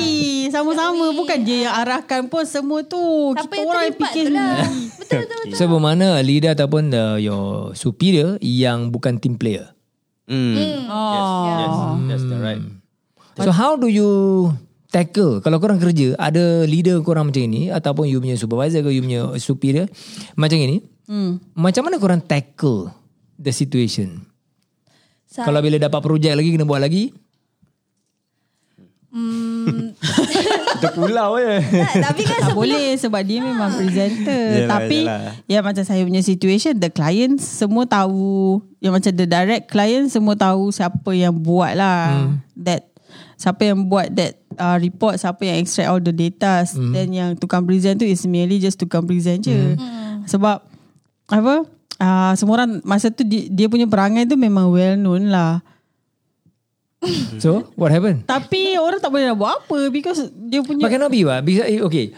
Sama-sama 0.47 1.09
Bukan 1.09 1.41
dia 1.41 1.65
yang 1.65 1.75
arahkan 1.75 2.29
pun 2.29 2.45
Semua 2.45 2.85
tu 2.85 3.33
Siapa 3.33 3.49
Kita 3.49 3.65
orang 3.65 3.83
yang 3.83 3.97
fikir 3.97 4.25
tu 4.25 4.33
lah. 4.33 4.53
Betul, 4.99 5.25
betul, 5.25 5.37
betul. 5.41 5.57
So 5.57 5.63
bermakna 5.65 6.07
a 6.15 6.23
leader 6.23 6.53
ataupun 6.53 6.93
the, 6.93 7.17
your 7.19 7.73
superior 7.73 8.37
yang 8.39 8.93
bukan 8.93 9.17
team 9.17 9.41
player. 9.41 9.73
Hmm. 10.29 10.85
Oh. 10.85 11.45
Yes, 11.49 11.73
that's 12.05 12.25
the 12.29 12.37
right. 12.37 12.61
So 13.33 13.49
how 13.49 13.73
do 13.73 13.89
you 13.89 14.53
tackle 14.85 15.41
kalau 15.41 15.57
korang 15.57 15.81
kerja 15.81 16.13
ada 16.13 16.61
leader 16.61 17.01
korang 17.01 17.29
macam 17.29 17.41
ini 17.41 17.69
ataupun 17.69 18.05
you 18.05 18.17
punya 18.17 18.37
supervisor 18.37 18.81
ke 18.81 18.89
you 18.89 19.01
punya 19.01 19.33
superior 19.37 19.89
macam 20.35 20.57
ini 20.57 20.85
Hmm. 21.05 21.41
macam 21.53 21.89
mana 21.89 21.97
korang 21.97 22.21
tackle 22.21 22.93
the 23.33 23.49
situation 23.49 24.28
Sa- 25.29 25.45
kalau 25.45 25.61
bila 25.61 25.77
dapat 25.77 26.01
projek 26.01 26.33
lagi 26.33 26.49
kena 26.51 26.65
buat 26.65 26.81
lagi 26.81 27.13
Hmm, 29.09 29.97
Kita 30.77 30.93
pulau 30.93 31.33
je. 31.35 31.57
tak, 31.65 31.93
tapi 32.05 32.21
kan 32.23 32.39
Tak 32.39 32.53
sebelum 32.53 32.61
boleh 32.61 32.87
sebab 32.93 33.21
dia 33.25 33.39
memang 33.41 33.73
presenter. 33.73 34.45
Yalah, 34.55 34.69
Tapi 34.69 34.99
yalah. 35.01 35.33
ya 35.43 35.59
macam 35.59 35.81
saya 35.81 36.01
punya 36.05 36.21
situation, 36.21 36.77
the 36.77 36.87
client 36.87 37.35
semua 37.35 37.83
tahu, 37.83 38.61
yang 38.77 38.93
macam 38.93 39.09
the 39.09 39.25
direct 39.25 39.65
client 39.67 40.07
semua 40.07 40.37
tahu 40.37 40.69
siapa 40.69 41.09
yang 41.11 41.33
buat 41.33 41.73
lah. 41.73 42.29
That 42.55 42.85
siapa 43.33 43.65
yang 43.65 43.89
buat 43.89 44.13
that 44.13 44.37
uh, 44.55 44.77
report, 44.77 45.17
siapa 45.17 45.41
yang 45.41 45.57
extract 45.57 45.89
all 45.89 45.97
the 45.97 46.13
data. 46.13 46.61
Then 46.69 47.09
yang 47.09 47.29
tukang 47.33 47.65
present 47.65 47.97
tu 47.97 48.05
is 48.05 48.21
merely 48.23 48.61
just 48.61 48.77
tukang 48.77 49.03
present 49.03 49.41
je. 49.41 49.73
Sebab 50.27 50.61
apa? 51.27 51.55
Uh, 51.99 52.31
semua 52.39 52.63
orang 52.63 52.79
masa 52.87 53.11
tu 53.11 53.27
dia, 53.27 53.51
dia 53.51 53.67
punya 53.67 53.83
perangai 53.83 54.23
tu 54.23 54.39
memang 54.39 54.71
well 54.71 54.95
known 54.95 55.27
lah. 55.27 55.59
so 57.43 57.67
what 57.75 57.91
happened? 57.91 58.23
Tapi 58.23 58.79
orang 58.79 59.03
tak 59.03 59.11
boleh 59.11 59.27
nak 59.27 59.39
buat 59.39 59.51
apa 59.63 59.91
because 59.91 60.31
dia 60.31 60.63
punya 60.63 60.87
but 60.87 60.91
cannot 60.91 61.11
be 61.11 61.27
what 61.27 61.43
because 61.43 61.67
eh, 61.67 61.83
okay 61.83 62.11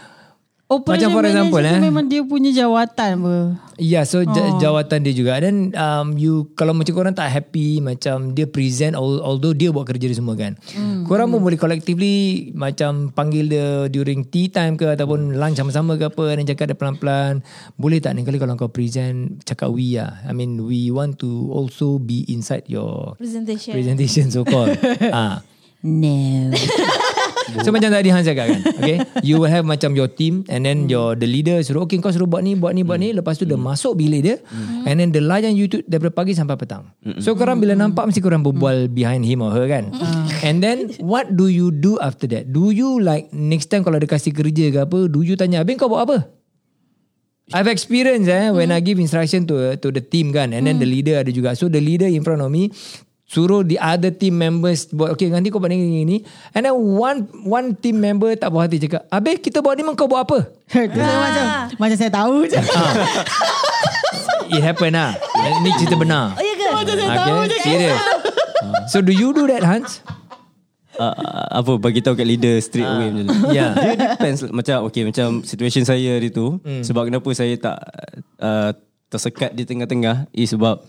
operation 0.72 1.12
macam 1.12 1.16
for 1.16 1.24
example, 1.28 1.60
manager 1.60 1.76
tu 1.76 1.78
eh. 1.78 1.86
memang 1.92 2.04
dia 2.08 2.20
punya 2.24 2.50
jawatan 2.54 3.10
apa. 3.20 3.36
Yeah, 3.82 4.04
so 4.06 4.22
oh. 4.22 4.58
Jawatan 4.62 5.02
dia 5.02 5.14
juga. 5.16 5.42
Dan 5.42 5.74
um, 5.74 6.14
you 6.14 6.48
kalau 6.54 6.72
macam 6.72 6.92
korang 6.94 7.16
tak 7.16 7.28
happy 7.28 7.82
macam 7.82 8.32
dia 8.32 8.46
present 8.46 8.94
al- 8.94 9.20
although 9.20 9.52
dia 9.52 9.74
buat 9.74 9.84
kerja 9.84 10.08
dia 10.08 10.18
semua 10.18 10.38
kan. 10.38 10.54
Mm. 10.72 11.04
Korang 11.08 11.34
pun 11.34 11.40
boleh 11.42 11.58
collectively 11.58 12.48
macam 12.54 13.10
panggil 13.10 13.50
dia 13.50 13.68
during 13.90 14.24
tea 14.28 14.48
time 14.48 14.78
ke 14.78 14.86
ataupun 14.86 15.36
lunch 15.36 15.58
sama-sama 15.58 15.98
ke 15.98 16.08
apa 16.08 16.24
dan 16.38 16.44
cakap 16.46 16.72
dia 16.72 16.78
pelan-pelan. 16.78 17.42
Boleh 17.76 17.98
tak 17.98 18.14
ni 18.14 18.22
kali 18.22 18.38
kalau 18.38 18.54
kau 18.54 18.70
present 18.70 19.42
cakap 19.42 19.68
we 19.74 19.98
lah. 19.98 20.22
I 20.24 20.32
mean 20.32 20.62
we 20.62 20.88
want 20.94 21.18
to 21.20 21.50
also 21.50 21.98
be 21.98 22.22
inside 22.30 22.64
your 22.70 23.18
presentation. 23.18 23.72
presentation 23.74 24.30
so 24.30 24.46
called. 24.46 24.78
ah. 25.10 25.42
No. 25.82 26.54
So 27.60 27.68
macam 27.68 27.92
tadi 27.92 28.08
Han 28.08 28.24
cakap 28.24 28.48
kan 28.48 28.60
Okay 28.80 28.96
You 29.20 29.36
will 29.36 29.52
have 29.52 29.68
macam 29.68 29.92
your 29.92 30.08
team 30.08 30.48
And 30.48 30.64
then 30.64 30.88
your 30.88 31.12
The 31.12 31.28
leader 31.28 31.60
suruh 31.60 31.84
Okay 31.84 32.00
kau 32.00 32.08
suruh 32.08 32.24
buat 32.24 32.40
ni 32.40 32.56
Buat 32.56 32.72
ni 32.72 32.80
buat 32.80 32.96
ni. 32.96 33.12
Lepas 33.12 33.36
tu 33.36 33.44
dia 33.44 33.60
masuk 33.60 34.00
bilik 34.00 34.20
dia 34.24 34.36
And 34.88 34.96
then 34.96 35.12
dia 35.12 35.20
layan 35.20 35.52
YouTube 35.52 35.84
Daripada 35.84 36.24
pagi 36.24 36.32
sampai 36.32 36.56
petang. 36.56 36.88
So 37.20 37.36
korang 37.36 37.60
bila 37.60 37.76
nampak 37.76 38.08
Mesti 38.08 38.24
korang 38.24 38.40
berbual 38.40 38.88
Behind 38.88 39.20
him 39.22 39.44
or 39.44 39.52
her 39.52 39.68
kan. 39.68 39.92
And 40.40 40.64
then 40.64 40.96
What 41.04 41.36
do 41.36 41.52
you 41.52 41.68
do 41.68 42.00
after 42.00 42.24
that? 42.32 42.48
Do 42.48 42.72
you 42.72 42.96
like 42.96 43.28
Next 43.36 43.68
time 43.68 43.84
kalau 43.84 44.00
dia 44.00 44.08
kasih 44.08 44.32
kerja 44.32 44.72
ke 44.72 44.78
apa 44.88 45.12
Do 45.12 45.20
you 45.20 45.36
tanya 45.36 45.60
Abang 45.60 45.76
kau 45.76 45.92
buat 45.92 46.08
apa? 46.08 46.40
I've 47.52 47.68
experienced 47.68 48.32
eh 48.32 48.48
when 48.48 48.72
I 48.72 48.80
give 48.80 48.96
instruction 48.96 49.44
to 49.50 49.76
to 49.76 49.88
the 49.92 50.00
team 50.00 50.32
kan. 50.32 50.56
And 50.56 50.64
then 50.64 50.80
the 50.80 50.88
leader 50.88 51.20
ada 51.20 51.28
juga. 51.28 51.52
So 51.52 51.68
the 51.68 51.82
leader 51.82 52.08
in 52.08 52.24
front 52.24 52.40
of 52.40 52.48
me 52.48 52.72
suruh 53.32 53.64
the 53.64 53.80
other 53.80 54.12
team 54.12 54.36
members 54.36 54.84
buat. 54.92 55.16
Okay 55.16 55.32
nanti 55.32 55.48
kau 55.48 55.56
buat 55.56 55.72
ni 55.72 55.80
ni 55.80 56.04
ni. 56.04 56.16
And 56.52 56.68
then 56.68 56.76
one 56.76 57.24
one 57.48 57.72
team 57.72 57.96
member 57.96 58.36
tak 58.36 58.52
puas 58.52 58.68
hati 58.68 58.76
cakap 58.76 59.08
Abe 59.08 59.40
kita 59.40 59.64
buat 59.64 59.72
ni 59.72 59.88
kau 59.96 60.04
buat 60.04 60.28
apa? 60.28 60.52
Saya 60.72 61.16
macam 61.16 61.44
macam 61.80 61.96
saya 61.96 62.12
tahu 62.12 62.36
je. 62.44 62.60
it 64.52 64.60
happen 64.60 64.92
lah. 64.92 65.16
Ni 65.64 65.72
cerita 65.80 65.96
benar. 65.96 66.36
Oh 66.36 66.44
ya 66.44 66.54
ke? 66.54 66.66
okay 66.68 67.60
serious. 67.60 68.00
So 68.88 69.00
do 69.00 69.12
you 69.12 69.32
do 69.32 69.48
that 69.48 69.64
Hans? 69.64 70.04
Uh, 70.92 71.16
apa 71.48 71.80
bagi 71.80 72.04
tahu 72.04 72.12
kat 72.12 72.28
leader 72.28 72.60
straight 72.60 72.84
away 72.84 73.08
macam 73.08 73.32
tu. 73.32 73.36
Yeah. 73.48 73.72
Dia 73.72 74.12
depends. 74.12 74.44
Macam 74.44 74.84
okay 74.84 75.08
macam 75.08 75.40
situation 75.40 75.88
saya 75.88 76.20
hari 76.20 76.28
tu 76.28 76.60
Hmm. 76.60 76.84
sebab 76.84 77.08
kenapa 77.08 77.28
saya 77.32 77.56
tak 77.56 77.80
uh, 78.38 78.76
tersekat 79.08 79.56
di 79.56 79.64
tengah-tengah 79.64 80.28
is 80.32 80.52
sebab 80.52 80.84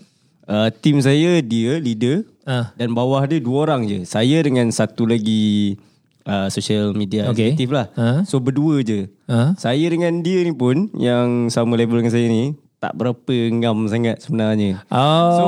uh, 0.46 0.68
team 0.70 1.00
saya 1.00 1.40
dia 1.40 1.76
leader 1.78 2.24
Ah. 2.44 2.76
dan 2.76 2.92
bawah 2.92 3.24
dia 3.24 3.40
dua 3.40 3.64
orang 3.64 3.88
je. 3.88 4.04
Saya 4.04 4.44
dengan 4.44 4.68
satu 4.68 5.08
lagi 5.08 5.80
uh, 6.28 6.52
social 6.52 6.92
media 6.92 7.24
Okay. 7.32 7.56
executive 7.56 7.72
lah. 7.72 7.86
Ah. 7.96 8.20
So 8.28 8.36
berdua 8.36 8.84
je. 8.84 9.08
Ah. 9.24 9.56
Saya 9.56 9.88
dengan 9.88 10.20
dia 10.20 10.44
ni 10.44 10.52
pun 10.52 10.92
yang 10.92 11.48
sama 11.48 11.72
level 11.74 12.04
dengan 12.04 12.12
saya 12.12 12.28
ni 12.28 12.52
tak 12.76 13.00
berapa 13.00 13.32
ngam 13.48 13.88
sangat 13.88 14.20
sebenarnya. 14.20 14.84
oh 14.92 15.32
So 15.32 15.44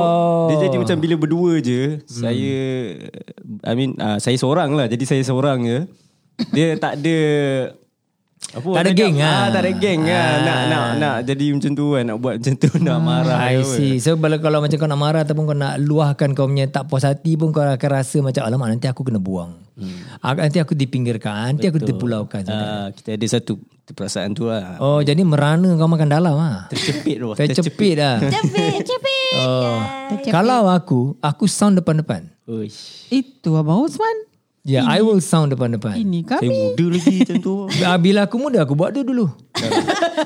dia 0.49 0.65
jadi 0.65 0.77
macam 0.81 0.97
bila 0.97 1.15
berdua 1.21 1.61
je 1.61 2.01
hmm. 2.01 2.09
Saya 2.09 2.57
I 3.61 3.73
mean 3.77 3.93
uh, 4.01 4.17
Saya 4.17 4.33
seorang 4.41 4.73
lah 4.73 4.89
Jadi 4.89 5.05
saya 5.05 5.21
seorang 5.21 5.61
je 5.61 5.79
Dia 6.49 6.73
tak 6.81 6.97
ada 6.97 7.17
apa 8.47 8.69
Tak 8.69 8.81
ada 8.81 8.91
geng 8.91 9.15
lah. 9.17 9.27
ah, 9.27 9.47
Tak 9.49 9.61
ada 9.61 9.71
geng 9.73 10.01
lah 10.03 10.15
Ah. 10.17 10.35
nak, 10.39 10.59
nak, 10.67 10.87
nak 10.97 11.15
jadi 11.23 11.45
macam 11.51 11.71
tu 11.73 11.85
kan 11.91 12.03
Nak 12.05 12.17
buat 12.17 12.33
macam 12.39 12.53
tu 12.55 12.69
Nak 12.79 12.99
marah 12.99 13.37
I 13.43 13.59
see 13.61 13.95
So 13.97 14.15
kalau, 14.15 14.37
kalau 14.39 14.59
macam 14.61 14.77
kau 14.77 14.87
nak 14.87 14.97
marah 14.97 15.21
Ataupun 15.21 15.43
kau 15.45 15.57
nak 15.57 15.75
luahkan 15.77 16.29
Kau 16.31 16.47
punya 16.47 16.65
tak 16.65 16.87
puas 16.87 17.03
hati 17.03 17.35
pun 17.35 17.51
Kau 17.51 17.61
akan 17.61 17.89
rasa 17.91 18.17
macam 18.19 18.41
Alamak 18.41 18.67
nanti 18.71 18.87
aku 18.87 19.03
kena 19.03 19.19
buang 19.19 19.51
hmm. 19.75 20.23
Nanti 20.23 20.57
aku 20.57 20.73
dipinggirkan 20.73 21.53
Nanti 21.53 21.67
aku 21.67 21.79
terpulaukan 21.81 22.43
Ah, 22.47 22.87
Kita 22.89 23.13
ada 23.13 23.27
satu 23.27 23.59
perasaan 23.87 24.31
tu 24.31 24.47
lah 24.47 24.79
Oh 24.79 24.99
jadi 24.99 25.19
merana 25.21 25.75
kau 25.75 25.87
makan 25.87 26.07
dalam 26.07 26.35
ah. 26.35 26.67
Tercepit 26.67 27.19
tu 27.19 27.31
Tercepit 27.33 27.93
lah. 27.95 28.19
Cepit, 28.19 28.79
cepit. 28.81 29.35
Oh. 29.37 29.79
Yay. 30.17 30.31
Kalau 30.31 30.65
aku, 30.65 31.19
aku 31.19 31.45
sound 31.45 31.77
depan-depan. 31.77 32.31
Uish. 32.47 33.05
Itu 33.07 33.53
Abang 33.53 33.83
Osman. 33.83 34.27
Ya, 34.67 34.83
yeah, 34.83 34.83
I 34.83 34.99
will 34.99 35.23
sound 35.23 35.55
depan-depan. 35.55 35.95
Ini 35.95 36.27
Saya 36.27 36.43
kami. 36.43 36.51
muda 36.51 36.85
lagi 36.91 37.15
macam 37.23 37.35
tu 37.39 37.53
Ah, 37.87 37.95
Bila 37.95 38.27
aku 38.27 38.35
muda 38.35 38.67
aku 38.67 38.75
buat 38.75 38.91
tu 38.91 38.99
dulu. 38.99 39.31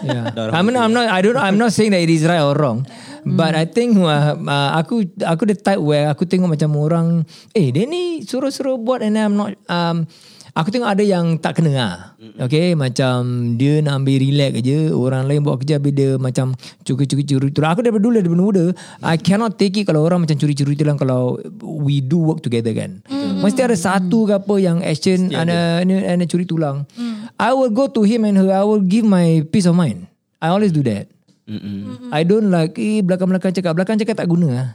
yeah. 0.01 0.33
Darah 0.33 0.57
I'm 0.57 0.65
not, 0.65 0.81
I'm 0.81 0.93
not, 0.97 1.05
I 1.13 1.21
don't, 1.21 1.37
I'm 1.37 1.61
not 1.61 1.69
saying 1.77 1.93
that 1.93 2.01
it 2.01 2.09
is 2.09 2.25
right 2.25 2.41
or 2.41 2.57
wrong. 2.57 2.81
But 3.21 3.53
I 3.53 3.69
think 3.69 4.01
uh, 4.01 4.33
uh, 4.33 4.69
aku 4.81 5.13
aku 5.21 5.45
the 5.45 5.53
type 5.53 5.77
where 5.77 6.09
aku 6.09 6.25
tengok 6.25 6.57
macam 6.57 6.73
orang, 6.73 7.21
eh 7.53 7.69
dia 7.69 7.85
ni 7.85 8.25
suruh-suruh 8.25 8.81
buat 8.81 9.05
and 9.05 9.13
I'm 9.13 9.37
not, 9.37 9.53
um, 9.69 10.09
aku 10.55 10.67
tengok 10.71 10.89
ada 10.91 11.03
yang 11.03 11.39
tak 11.39 11.59
kena 11.59 11.71
lah. 11.71 11.95
Okay, 12.41 12.73
macam 12.73 13.53
dia 13.55 13.79
nak 13.83 14.03
ambil 14.03 14.17
relax 14.19 14.51
je. 14.63 14.91
Orang 14.91 15.27
lain 15.27 15.43
buat 15.43 15.61
kerja 15.61 15.77
habis 15.77 15.93
dia 15.93 16.15
macam 16.15 16.55
curi-curi-curi 16.83 17.51
tulang. 17.51 17.71
Aku 17.75 17.81
daripada 17.85 18.03
dulu, 18.03 18.17
daripada 18.19 18.43
muda, 18.43 18.65
I 19.03 19.15
cannot 19.19 19.59
take 19.59 19.77
it 19.79 19.85
kalau 19.89 20.03
orang 20.07 20.23
macam 20.23 20.35
curi-curi 20.39 20.75
tulang 20.75 20.97
kalau 20.99 21.39
we 21.61 21.99
do 22.01 22.19
work 22.19 22.43
together 22.43 22.71
kan. 22.73 23.03
Mesti 23.41 23.65
ada 23.65 23.77
satu 23.77 24.29
ke 24.29 24.33
apa 24.37 24.55
yang 24.61 24.79
action 24.85 25.33
ada 25.33 25.81
ana, 25.81 25.95
ana 26.15 26.23
curi 26.25 26.45
tulang. 26.47 26.87
I 27.41 27.51
will 27.55 27.73
go 27.73 27.89
to 27.89 28.05
him 28.05 28.23
and 28.23 28.37
her, 28.37 28.53
I 28.53 28.61
will 28.61 28.83
give 28.83 29.03
my 29.03 29.41
peace 29.49 29.65
of 29.65 29.73
mind. 29.73 30.05
I 30.41 30.49
always 30.53 30.73
do 30.73 30.81
that. 30.85 31.09
Mm-mm. 31.49 32.13
I 32.13 32.21
don't 32.23 32.47
like 32.53 32.77
eh 32.79 33.01
belakang-belakang 33.01 33.51
cakap. 33.51 33.73
Belakang 33.75 33.97
cakap 33.99 34.15
tak 34.17 34.29
guna 34.29 34.47
lah. 34.49 34.69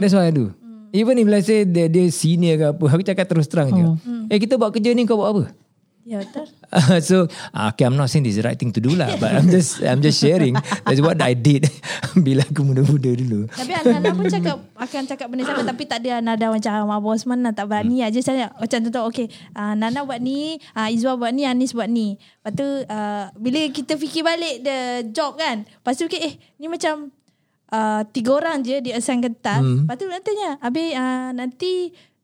That's 0.00 0.12
what 0.16 0.26
I 0.26 0.32
do. 0.34 0.50
Even 0.96 1.20
if 1.20 1.28
let's 1.28 1.44
say 1.44 1.68
dia, 1.68 1.92
dia 1.92 2.08
senior 2.08 2.54
ke 2.56 2.66
apa, 2.72 2.84
aku 2.96 3.02
cakap 3.04 3.26
terus 3.28 3.46
terang 3.52 3.68
je. 3.68 3.84
Eh 4.32 4.40
kita 4.40 4.56
buat 4.56 4.72
kerja 4.72 4.96
ni 4.96 5.04
kau 5.04 5.20
buat 5.20 5.30
apa? 5.36 5.44
Ya 6.06 6.22
betul. 6.22 6.46
so 7.10 7.26
okay, 7.50 7.82
I'm 7.82 7.98
not 7.98 8.06
saying 8.06 8.22
this 8.22 8.38
is 8.38 8.42
the 8.42 8.46
right 8.46 8.54
thing 8.54 8.70
to 8.70 8.78
do 8.78 8.94
lah, 8.94 9.18
but 9.18 9.26
I'm 9.26 9.50
just 9.50 9.82
I'm 9.82 9.98
just 9.98 10.22
sharing. 10.22 10.54
That's 10.86 11.02
what 11.02 11.18
I 11.18 11.34
did 11.34 11.66
bila 12.26 12.46
aku 12.46 12.62
muda-muda 12.62 13.10
dulu. 13.10 13.50
Tapi 13.50 13.74
anak-anak 13.74 14.12
pun 14.14 14.24
cakap 14.30 14.56
akan 14.78 15.02
cakap 15.10 15.26
benda 15.26 15.42
sama 15.42 15.66
tapi 15.66 15.82
tak 15.82 16.06
ada 16.06 16.22
nada 16.22 16.46
macam 16.46 16.70
Abang 16.86 17.10
Osman 17.10 17.42
lah 17.42 17.50
tak 17.50 17.66
berani 17.66 18.06
aja 18.06 18.22
saya 18.22 18.54
macam 18.54 18.86
contoh 18.86 19.02
okey 19.10 19.26
uh, 19.58 19.74
Nana 19.74 20.06
buat 20.06 20.22
ni, 20.22 20.62
uh, 20.78 20.86
Izwa 20.94 21.18
buat 21.18 21.34
ni, 21.34 21.42
Anis 21.42 21.74
buat 21.74 21.90
ni. 21.90 22.14
Lepas 22.22 22.54
tu 22.54 22.66
uh, 22.86 23.26
bila 23.34 23.58
kita 23.74 23.98
fikir 23.98 24.22
balik 24.22 24.62
the 24.62 25.10
job 25.10 25.34
kan. 25.34 25.66
Lepas 25.66 25.98
tu 25.98 26.06
okay, 26.06 26.22
eh 26.22 26.34
ni 26.62 26.70
macam 26.70 27.10
uh, 27.70 28.02
tiga 28.10 28.30
orang 28.34 28.60
je 28.60 28.78
di 28.80 28.90
assign 28.90 29.18
ke 29.18 29.30
task. 29.32 29.62
Hmm. 29.62 29.86
Lepas 29.86 29.96
tu 29.96 30.04
nak 30.06 30.22
tanya, 30.22 30.50
habis 30.60 30.90
uh, 30.92 31.30
nanti 31.32 31.74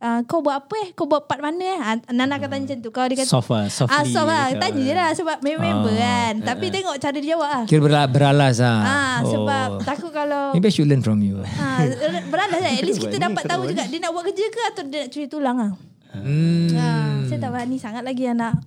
Uh, 0.03 0.19
kau 0.27 0.43
buat 0.43 0.67
apa 0.67 0.75
eh? 0.83 0.89
Kau 0.99 1.07
buat 1.07 1.31
part 1.31 1.39
mana 1.39 1.63
eh? 1.63 1.79
Uh, 1.79 2.11
Nana 2.11 2.35
akan 2.35 2.51
tanya 2.51 2.65
macam 2.67 2.79
tu. 2.83 2.91
Kau 2.91 3.07
dia 3.07 3.23
kata, 3.23 3.31
Soft 3.31 3.55
lah, 3.55 3.71
softly 3.71 3.95
Ah, 3.95 4.03
soft 4.03 4.27
lah. 4.27 4.51
Tanya 4.59 4.83
je 4.83 4.95
lah 4.99 5.09
sebab 5.15 5.37
member 5.39 5.95
kan. 5.95 6.33
Tapi 6.43 6.75
tengok 6.75 6.99
cara 6.99 7.17
dia 7.23 7.39
jawab 7.39 7.47
lah. 7.47 7.63
Kira 7.71 7.79
ber- 7.79 8.11
beralas 8.11 8.59
lah. 8.59 8.83
Ah, 8.83 9.19
sebab 9.23 9.79
takut 9.87 10.11
kalau 10.11 10.59
Maybe 10.59 10.67
I 10.67 10.73
should 10.75 10.91
learn 10.91 11.07
from 11.07 11.23
you. 11.23 11.39
Ha, 11.39 11.87
beralas 12.35 12.59
lah. 12.59 12.73
At 12.75 12.83
least 12.83 12.99
kita 12.99 13.15
dapat 13.15 13.47
tahu 13.47 13.71
juga 13.71 13.87
dia 13.87 13.99
nak 14.03 14.11
buat 14.11 14.27
kerja 14.27 14.45
ke 14.51 14.61
atau 14.75 14.83
dia 14.91 15.07
nak 15.07 15.09
curi 15.15 15.27
tulang 15.31 15.57
ah. 15.63 15.73
Hmm. 16.19 16.67
Ha, 16.75 16.87
saya 17.31 17.39
tak 17.39 17.51
berani 17.55 17.77
sangat 17.79 18.03
lagi 18.03 18.27
anak 18.27 18.59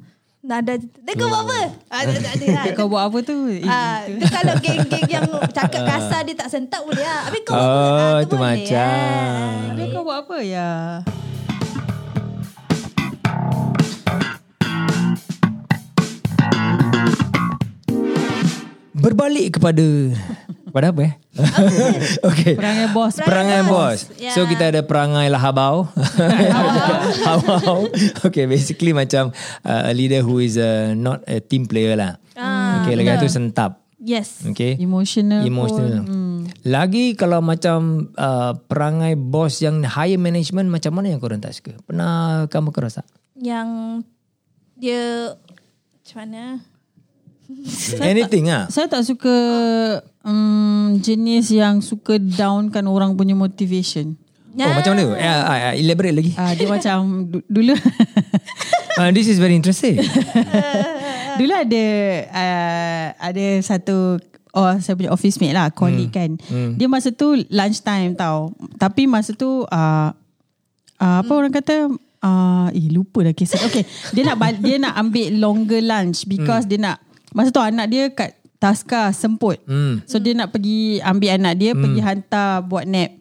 Nada 0.46 0.78
Dia 0.78 1.14
kau 1.14 1.26
buat 1.26 1.42
apa? 1.42 1.60
Ah, 1.90 2.02
tak 2.06 2.22
tak 2.22 2.34
ada. 2.38 2.46
Ah, 2.54 2.66
Kau 2.78 2.86
buat 2.86 3.04
apa 3.04 3.18
tu? 3.22 3.38
Ah, 3.66 4.06
tu 4.06 4.28
kalau 4.30 4.54
geng-geng 4.64 5.10
yang 5.10 5.26
cakap 5.50 5.82
kasar 5.84 6.22
dia 6.22 6.38
tak 6.38 6.48
sentak 6.48 6.86
boleh 6.86 7.02
lah. 7.02 7.26
Habis 7.26 7.42
kau 7.42 7.54
buat 7.54 7.66
apa? 7.66 7.82
Oh, 7.82 7.98
Ah, 7.98 8.20
tu 8.22 8.36
boleh, 8.36 8.62
macam. 8.62 8.78
ah. 8.78 9.50
Habis 9.74 9.86
kau 9.90 10.04
buat 10.06 10.18
apa 10.22 10.38
ya? 10.40 10.70
Berbalik 18.96 19.60
kepada 19.60 19.84
pada 20.76 20.92
apa 20.92 21.08
eh? 21.08 21.14
okay. 22.36 22.60
Perangai 22.60 22.92
bos. 22.92 23.16
Perangai 23.24 23.64
bos. 23.64 24.12
Ya. 24.20 24.36
So 24.36 24.44
kita 24.44 24.76
ada 24.76 24.84
perangai 24.84 25.32
lahabau. 25.32 25.88
Habau. 27.28 27.88
okay, 28.28 28.44
basically 28.44 28.92
macam 28.92 29.32
uh, 29.64 29.88
a 29.88 29.94
leader 29.96 30.20
who 30.20 30.44
is 30.44 30.60
uh, 30.60 30.92
not 30.92 31.24
a 31.32 31.40
team 31.40 31.64
player 31.64 31.96
lah. 31.96 32.20
Ah, 32.36 32.84
okay, 32.84 33.00
lagi 33.00 33.24
tu 33.24 33.32
sentap. 33.32 33.88
Yes. 34.04 34.44
Okay. 34.52 34.76
Emotional. 34.76 35.48
Emotional. 35.48 36.04
Pun. 36.04 36.52
Lagi 36.68 37.16
kalau 37.16 37.40
macam 37.40 38.12
uh, 38.20 38.60
perangai 38.68 39.16
bos 39.16 39.64
yang 39.64 39.80
higher 39.88 40.20
management 40.20 40.68
macam 40.68 40.92
mana 40.92 41.16
yang 41.16 41.24
korang 41.24 41.40
tak 41.40 41.56
suka? 41.56 41.80
Pernah 41.88 42.52
kamu 42.52 42.76
kerasa? 42.76 43.08
Yang 43.40 44.04
dia 44.76 45.32
macam 46.04 46.18
mana? 46.20 46.44
Anything 48.04 48.52
ah. 48.52 48.68
Saya 48.68 48.92
tak 48.92 49.08
suka 49.08 49.32
um, 50.26 50.98
jenis 51.00 51.54
yang 51.54 51.80
suka 51.80 52.18
downkan 52.18 52.90
orang 52.90 53.14
punya 53.14 53.38
motivation. 53.38 54.18
Oh, 54.72 54.76
macam 54.80 54.96
mana? 54.96 55.06
Uh, 55.14 55.44
uh, 55.52 55.74
elaborate 55.76 56.16
lagi. 56.16 56.32
Ah 56.34 56.56
dia 56.56 56.66
macam 56.66 57.28
du- 57.28 57.46
dulu 57.46 57.76
Uh, 58.96 59.12
this 59.16 59.28
is 59.28 59.36
very 59.38 59.52
interesting. 59.52 60.00
dulu 61.40 61.52
ada 61.52 61.86
uh, 62.32 63.06
ada 63.20 63.46
satu 63.60 64.16
oh 64.56 64.72
saya 64.80 64.96
punya 64.96 65.12
office 65.12 65.36
mate 65.38 65.52
lah 65.52 65.68
colleague 65.68 66.16
kan. 66.16 66.40
Dia 66.80 66.88
masa 66.88 67.12
tu 67.12 67.36
lunch 67.52 67.84
time 67.84 68.16
tau. 68.16 68.56
Tapi 68.80 69.04
masa 69.04 69.36
tu 69.36 69.68
uh, 69.68 70.10
uh, 70.96 71.18
apa 71.20 71.32
orang 71.36 71.52
kata 71.52 71.92
uh, 72.24 72.68
eh 72.72 72.88
lupa 72.88 73.28
dah 73.28 73.36
kisah. 73.36 73.60
Okay, 73.68 73.84
dia 74.16 74.24
nak 74.24 74.40
dia 74.64 74.80
nak 74.80 74.96
ambil 74.96 75.28
longer 75.36 75.84
lunch 75.84 76.24
because 76.24 76.64
dia 76.64 76.80
nak 76.80 77.04
masa 77.36 77.52
tu 77.52 77.60
anak 77.60 77.92
dia 77.92 78.08
kat 78.08 78.32
Taska 78.66 79.14
semput. 79.14 79.62
Hmm. 79.70 80.02
So 80.10 80.18
dia 80.18 80.34
nak 80.34 80.50
pergi 80.50 80.98
ambil 81.06 81.38
anak 81.38 81.54
dia 81.62 81.72
pergi 81.78 82.02
hantar 82.02 82.66
buat 82.66 82.90
nap. 82.90 83.14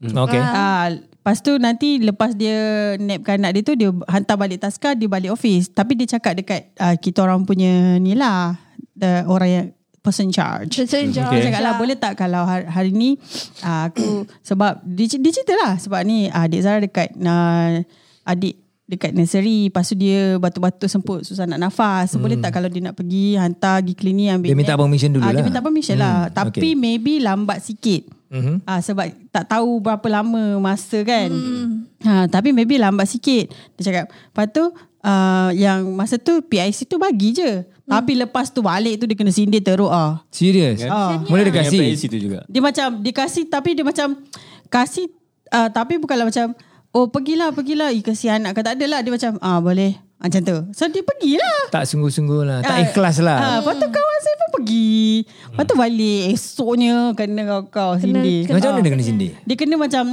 Okay. 0.00 0.40
Ah, 0.40 0.92
lepas 0.92 1.40
tu 1.40 1.56
nanti 1.60 2.00
lepas 2.00 2.32
dia 2.32 2.94
napkan 3.00 3.40
anak 3.40 3.52
dia 3.56 3.62
tu 3.64 3.74
dia 3.76 3.92
hantar 4.08 4.36
balik 4.40 4.64
taska 4.64 4.96
dia 4.96 5.08
balik 5.08 5.36
office. 5.36 5.68
Tapi 5.68 5.96
dia 6.00 6.16
cakap 6.16 6.36
dekat 6.40 6.72
uh, 6.80 6.96
kita 6.96 7.24
orang 7.28 7.44
punya 7.44 8.00
ni 8.00 8.16
lah 8.16 8.56
the 8.96 9.24
orang 9.28 9.50
yang 9.52 9.66
person 10.00 10.30
charge. 10.30 10.76
Person 10.76 11.10
Dia 11.10 11.26
Okay. 11.26 11.50
cakap 11.50 11.60
lah 11.64 11.74
boleh 11.76 11.96
tak 11.98 12.14
kalau 12.14 12.46
hari, 12.46 12.64
hari 12.70 12.90
ni 12.94 13.20
uh, 13.66 13.90
aku 13.90 14.24
sebab 14.40 14.80
dia, 14.86 15.10
dia 15.10 15.32
cerita 15.34 15.52
lah 15.58 15.74
sebab 15.76 16.00
ni 16.06 16.30
uh, 16.30 16.46
adik 16.46 16.60
Zara 16.62 16.78
dekat 16.78 17.12
uh, 17.20 17.82
adik 18.22 18.65
dekat 18.86 19.10
nursery 19.10 19.66
lepas 19.66 19.82
tu 19.82 19.98
dia 19.98 20.38
batuk-batuk 20.38 20.86
semput 20.86 21.26
susah 21.26 21.42
nak 21.42 21.58
nafas 21.58 22.14
so, 22.14 22.22
boleh 22.22 22.38
tak 22.38 22.54
kalau 22.54 22.70
dia 22.70 22.78
nak 22.80 22.94
pergi 22.94 23.34
hantar 23.34 23.82
pergi 23.82 23.94
klinik 23.98 24.28
ambil 24.30 24.48
Dia 24.48 24.56
minta 24.56 24.74
nap? 24.74 24.80
permission 24.86 25.10
dulu 25.10 25.22
Ah, 25.26 25.30
dia 25.30 25.42
lah. 25.42 25.46
minta 25.46 25.60
permission 25.60 25.96
lah 25.98 26.16
tapi 26.30 26.62
okay. 26.62 26.78
maybe 26.78 27.18
lambat 27.18 27.58
sikit 27.60 28.06
Mhm. 28.26 28.66
Ah 28.66 28.82
sebab 28.82 29.06
tak 29.30 29.46
tahu 29.46 29.78
berapa 29.78 30.02
lama 30.10 30.58
masa 30.58 30.98
kan. 31.06 31.30
Hmm. 31.30 31.86
Ha 32.02 32.26
tapi 32.26 32.50
maybe 32.50 32.74
lambat 32.74 33.06
sikit. 33.06 33.54
Dia 33.78 33.82
cakap. 33.86 34.06
Lepas 34.10 34.46
tu 34.50 34.64
uh, 34.66 35.50
yang 35.54 35.86
masa 35.94 36.18
tu 36.18 36.42
PIC 36.42 36.90
tu 36.90 36.98
bagi 36.98 37.30
je. 37.32 37.62
Hmm. 37.62 37.90
Tapi 37.94 38.18
lepas 38.18 38.50
tu 38.50 38.66
balik 38.66 38.98
tu 38.98 39.06
dia 39.06 39.14
kena 39.14 39.30
sindir 39.30 39.62
teruk 39.62 39.94
ah. 39.94 40.26
Serius? 40.34 40.82
Ah. 40.84 41.22
Boleh 41.22 41.46
dia 41.46 41.54
kasih? 41.54 41.78
PIC 41.78 42.02
tu 42.10 42.18
juga. 42.18 42.42
Dia 42.50 42.58
macam 42.58 42.98
dia 42.98 43.14
kasih 43.14 43.46
tapi 43.46 43.78
dia 43.78 43.86
macam 43.86 44.18
kasih 44.66 45.06
uh, 45.54 45.70
tapi 45.70 46.02
bukanlah 46.02 46.26
macam 46.26 46.50
oh 46.96 47.12
pergilah 47.12 47.52
pergilah. 47.52 47.92
Eh 47.92 48.00
kesian 48.00 48.48
anak. 48.48 48.56
Kata 48.56 48.72
ada 48.72 48.86
lah. 48.88 49.00
Dia 49.04 49.12
macam 49.12 49.36
ah 49.44 49.60
boleh 49.60 50.05
macam 50.16 50.40
tu. 50.40 50.56
So 50.72 50.88
dia 50.88 51.04
pergilah. 51.04 51.68
Tak 51.68 51.84
sungguh-sungguh 51.84 52.42
lah. 52.42 52.58
Tak 52.60 52.72
Ah, 52.72 52.82
ikhlas 52.82 53.16
lah. 53.20 53.36
Ah, 53.36 53.56
lepas 53.60 53.76
tu 53.76 53.86
kawan 53.86 54.18
saya 54.18 54.34
pun 54.34 54.48
pergi. 54.56 55.28
Lepas 55.28 55.64
tu 55.64 55.74
balik 55.76 56.22
esoknya 56.32 56.94
kena 57.12 57.42
kau-kau 57.46 57.90
sindir. 57.96 58.48
Macam 58.48 58.72
mana 58.72 58.80
Ah. 58.80 58.82
dia 58.82 58.92
kena 58.92 59.04
sindir? 59.04 59.30
Dia 59.44 59.54
kena 59.54 59.74
macam 59.76 60.04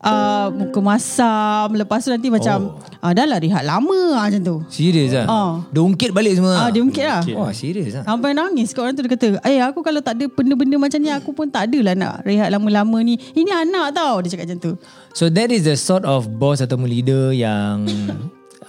uh, 0.00 0.46
muka 0.54 0.78
masam. 0.80 1.66
Lepas 1.74 2.06
tu 2.06 2.14
nanti 2.14 2.30
macam 2.30 2.78
oh. 2.78 3.02
uh, 3.02 3.10
dah 3.10 3.26
lah 3.26 3.42
rehat 3.42 3.66
lama 3.66 4.00
lah, 4.14 4.30
macam 4.30 4.40
tu. 4.40 4.56
Serius 4.70 5.12
lah? 5.12 5.26
Ah. 5.26 5.52
Dia 5.68 5.82
ungkit 5.82 6.10
balik 6.14 6.38
semua? 6.38 6.54
Ah, 6.56 6.68
dia 6.70 6.80
ungkit 6.80 7.04
lah. 7.04 7.20
Wah, 7.34 7.50
serius 7.50 7.90
lah. 7.98 8.06
Sampai 8.06 8.30
nangis 8.32 8.70
kat 8.70 8.80
orang 8.80 8.94
tu 8.94 9.02
dia 9.02 9.12
kata 9.12 9.28
Eh 9.44 9.58
aku 9.58 9.82
kalau 9.82 9.98
tak 9.98 10.14
ada 10.14 10.30
benda-benda 10.30 10.78
macam 10.78 10.98
ni 11.02 11.10
Aku 11.10 11.34
pun 11.34 11.50
tak 11.50 11.68
adalah 11.68 11.98
nak 11.98 12.14
rehat 12.22 12.48
lama-lama 12.48 13.02
ni 13.02 13.18
Ini 13.34 13.50
anak 13.66 13.98
tau 13.98 14.22
Dia 14.22 14.30
cakap 14.30 14.46
macam 14.46 14.58
tu 14.62 14.72
So 15.12 15.26
that 15.28 15.50
is 15.50 15.66
the 15.66 15.74
sort 15.74 16.06
of 16.06 16.38
boss 16.38 16.62
atau 16.62 16.78
leader 16.80 17.34
yang 17.34 17.84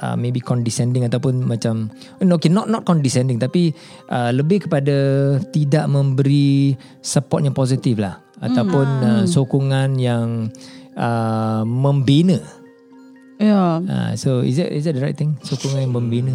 uh, 0.01 0.17
maybe 0.17 0.41
condescending 0.41 1.05
ataupun 1.07 1.45
macam 1.45 1.87
no, 2.25 2.35
okay 2.35 2.49
not 2.49 2.67
not 2.67 2.83
condescending 2.83 3.37
tapi 3.37 3.71
uh, 4.09 4.33
lebih 4.33 4.67
kepada 4.67 5.37
tidak 5.53 5.85
memberi 5.87 6.75
support 6.99 7.45
yang 7.45 7.55
positif 7.55 8.01
lah 8.01 8.19
ataupun 8.41 8.87
uh, 9.05 9.23
sokongan 9.29 10.01
yang 10.01 10.49
uh, 10.97 11.63
membina. 11.63 12.60
Ya 13.41 13.81
Uh, 13.81 14.13
so 14.13 14.39
is 14.39 14.55
that 14.55 14.69
is 14.69 14.85
that 14.85 14.93
the 14.93 15.01
right 15.01 15.13
thing? 15.13 15.33
Sokongan 15.41 15.81
yang 15.81 15.91
membina. 15.91 16.29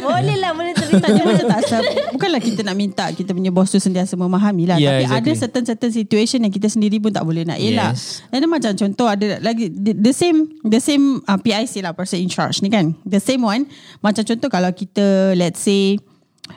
Boleh 0.00 0.36
lah 0.36 0.50
boleh 0.50 0.72
tak 0.72 0.88
terima. 0.88 1.06
dia 1.06 1.22
macam 1.22 1.46
tak 1.46 1.60
se- 1.62 1.84
Bukanlah 2.08 2.40
kita 2.40 2.60
nak 2.62 2.72
minta 2.74 3.04
Kita 3.08 3.30
punya 3.30 3.50
bos 3.50 3.68
tu 3.68 3.76
sentiasa 3.76 4.14
memahami 4.14 4.64
lah 4.64 4.76
Yeah, 4.76 5.04
Tapi 5.04 5.04
exactly. 5.04 5.20
ada 5.20 5.30
certain-certain 5.38 5.92
situation 5.92 6.38
Yang 6.40 6.54
kita 6.54 6.68
sendiri 6.70 6.96
pun 6.96 7.10
tak 7.10 7.22
boleh 7.22 7.44
nak 7.44 7.58
elak 7.58 7.92
Yes. 7.92 8.24
Ada 8.30 8.46
macam 8.46 8.72
contoh 8.72 9.04
Ada 9.04 9.38
lagi 9.38 9.68
The, 9.68 9.92
the 9.92 10.10
same 10.10 10.38
The 10.62 10.80
same 10.80 11.04
uh, 11.22 11.36
PIC 11.36 11.80
lah 11.80 11.92
Person 11.92 12.18
in 12.18 12.28
charge 12.28 12.58
ni 12.58 12.68
kan 12.68 12.96
The 13.04 13.18
same 13.18 13.42
one 13.42 13.68
Macam 14.00 14.24
contoh 14.24 14.48
kalau 14.48 14.70
kita 14.70 15.04
Let's 15.34 15.60
say 15.60 16.00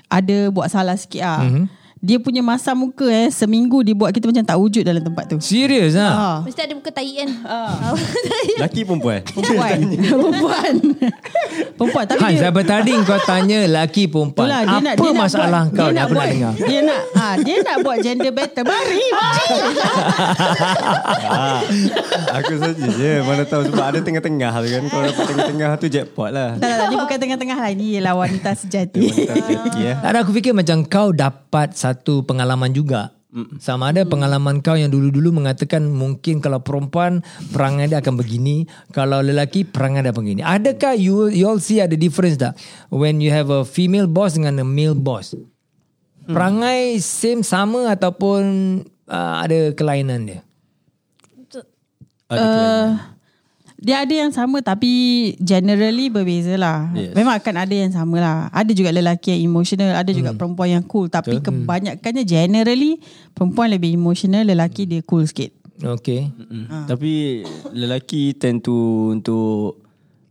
Ada 0.08 0.48
buat 0.50 0.70
salah 0.70 0.96
sikit 0.96 1.22
lah 1.22 1.40
Mhm. 1.42 1.50
mm-hmm. 1.50 1.66
Dia 2.00 2.16
punya 2.16 2.40
masa 2.40 2.72
muka 2.72 3.04
eh 3.12 3.28
Seminggu 3.28 3.84
dia 3.84 3.92
buat 3.92 4.16
kita 4.16 4.32
macam 4.32 4.44
tak 4.48 4.56
wujud 4.56 4.84
dalam 4.88 5.04
tempat 5.04 5.28
tu 5.28 5.38
Serius 5.44 6.00
lah? 6.00 6.12
Ah. 6.16 6.38
Mesti 6.48 6.62
ada 6.64 6.74
muka 6.76 6.92
tai 6.96 7.12
kan. 7.12 7.30
Laki 8.64 8.82
perempuan. 8.88 9.20
Perempuan 9.36 9.78
Perempuan 10.00 10.74
Perempuan 11.76 12.04
Tapi 12.08 12.20
Hans, 12.24 12.40
dia 12.40 12.48
apa 12.48 12.62
tadi 12.64 12.94
kau 13.04 13.20
tanya 13.28 13.58
lelaki 13.68 14.08
perempuan? 14.08 14.48
Itulah, 14.48 14.62
dia 14.64 14.72
apa 14.72 14.84
nak, 14.84 14.96
dia 14.96 15.10
nak 15.12 15.20
masalah 15.20 15.64
buat, 15.68 15.76
kau 15.76 15.90
dia 15.92 16.02
aku 16.04 16.14
buat, 16.16 16.24
nak 16.24 16.32
dengar? 16.32 16.54
Dia 16.56 16.80
nak 16.88 17.02
ah, 17.16 17.36
dia 17.40 17.56
nak 17.62 17.78
buat 17.84 17.98
gender 18.02 18.32
better. 18.34 18.64
Mari. 18.66 19.04
ah, 21.30 21.60
aku 22.40 22.54
saja 22.58 22.88
je. 22.88 23.14
Mana 23.24 23.44
tahu 23.46 23.64
sebab 23.70 23.86
ada 23.86 24.00
tengah-tengah 24.02 24.52
tu 24.56 24.68
kan. 24.70 24.84
Kalau 24.88 25.04
dapat 25.04 25.26
tengah-tengah 25.28 25.70
tu 25.78 25.88
jackpot 25.92 26.30
lah. 26.32 26.50
tak, 26.58 26.68
tak, 26.68 26.78
tak, 26.80 26.88
dia 26.90 26.98
bukan 27.00 27.18
tengah-tengah 27.20 27.58
lah. 27.60 27.70
Ini 27.74 27.86
ialah 28.00 28.14
wanita 28.16 28.50
sejati. 28.56 29.02
Wanita 29.04 29.34
sejati. 29.36 29.80
Tak 30.00 30.10
ada 30.10 30.18
aku 30.24 30.32
fikir 30.36 30.54
macam 30.56 30.78
kau 30.88 31.12
dapat 31.14 31.76
satu 31.90 32.22
pengalaman 32.26 32.70
juga. 32.74 33.18
Sama 33.62 33.94
ada 33.94 34.10
pengalaman 34.10 34.58
kau 34.58 34.74
yang 34.74 34.90
dulu-dulu 34.90 35.30
mengatakan 35.30 35.86
mungkin 35.86 36.42
kalau 36.42 36.66
perempuan 36.66 37.22
perangai 37.54 37.86
dia 37.86 38.02
akan 38.02 38.18
begini, 38.18 38.66
kalau 38.90 39.22
lelaki 39.22 39.70
perangai 39.70 40.02
dia 40.02 40.10
begini. 40.10 40.42
Adakah 40.42 40.98
you 40.98 41.30
you 41.30 41.46
all 41.46 41.62
see 41.62 41.78
ada 41.78 41.94
difference 41.94 42.42
tak 42.42 42.58
when 42.90 43.22
you 43.22 43.30
have 43.30 43.54
a 43.54 43.62
female 43.62 44.10
boss 44.10 44.34
dengan 44.34 44.58
a 44.58 44.66
male 44.66 44.98
boss? 44.98 45.38
Perangai 46.26 46.98
same 46.98 47.46
sama 47.46 47.94
ataupun 47.94 48.42
uh, 49.06 49.36
ada 49.46 49.78
kelainan 49.78 50.26
dia? 50.26 50.42
Ada 52.34 52.42
kelainan. 52.42 53.19
Dia 53.80 54.04
ada 54.04 54.12
yang 54.12 54.32
sama 54.36 54.60
tapi 54.60 54.92
generally 55.40 56.12
berbeza 56.12 56.60
lah. 56.60 56.92
Yes. 56.92 57.16
Memang 57.16 57.40
akan 57.40 57.56
ada 57.64 57.72
yang 57.76 57.92
sama 57.96 58.20
lah. 58.20 58.38
Ada 58.52 58.76
juga 58.76 58.92
lelaki 58.92 59.32
yang 59.32 59.56
emotional, 59.56 59.96
ada 59.96 60.12
juga 60.12 60.36
perempuan 60.36 60.70
yang 60.80 60.86
cool. 60.86 61.08
Tapi 61.08 61.40
kebanyakannya 61.40 62.24
generally 62.28 63.00
perempuan 63.32 63.72
lebih 63.72 63.96
emotional, 63.96 64.44
lelaki 64.44 64.84
dia 64.84 65.00
cool 65.08 65.24
sikit. 65.24 65.56
Okay. 65.80 66.28
Mm. 66.28 66.92
Tapi 66.92 67.12
lelaki 67.72 68.36
tend 68.36 68.68
to 68.68 69.16
untuk 69.16 69.80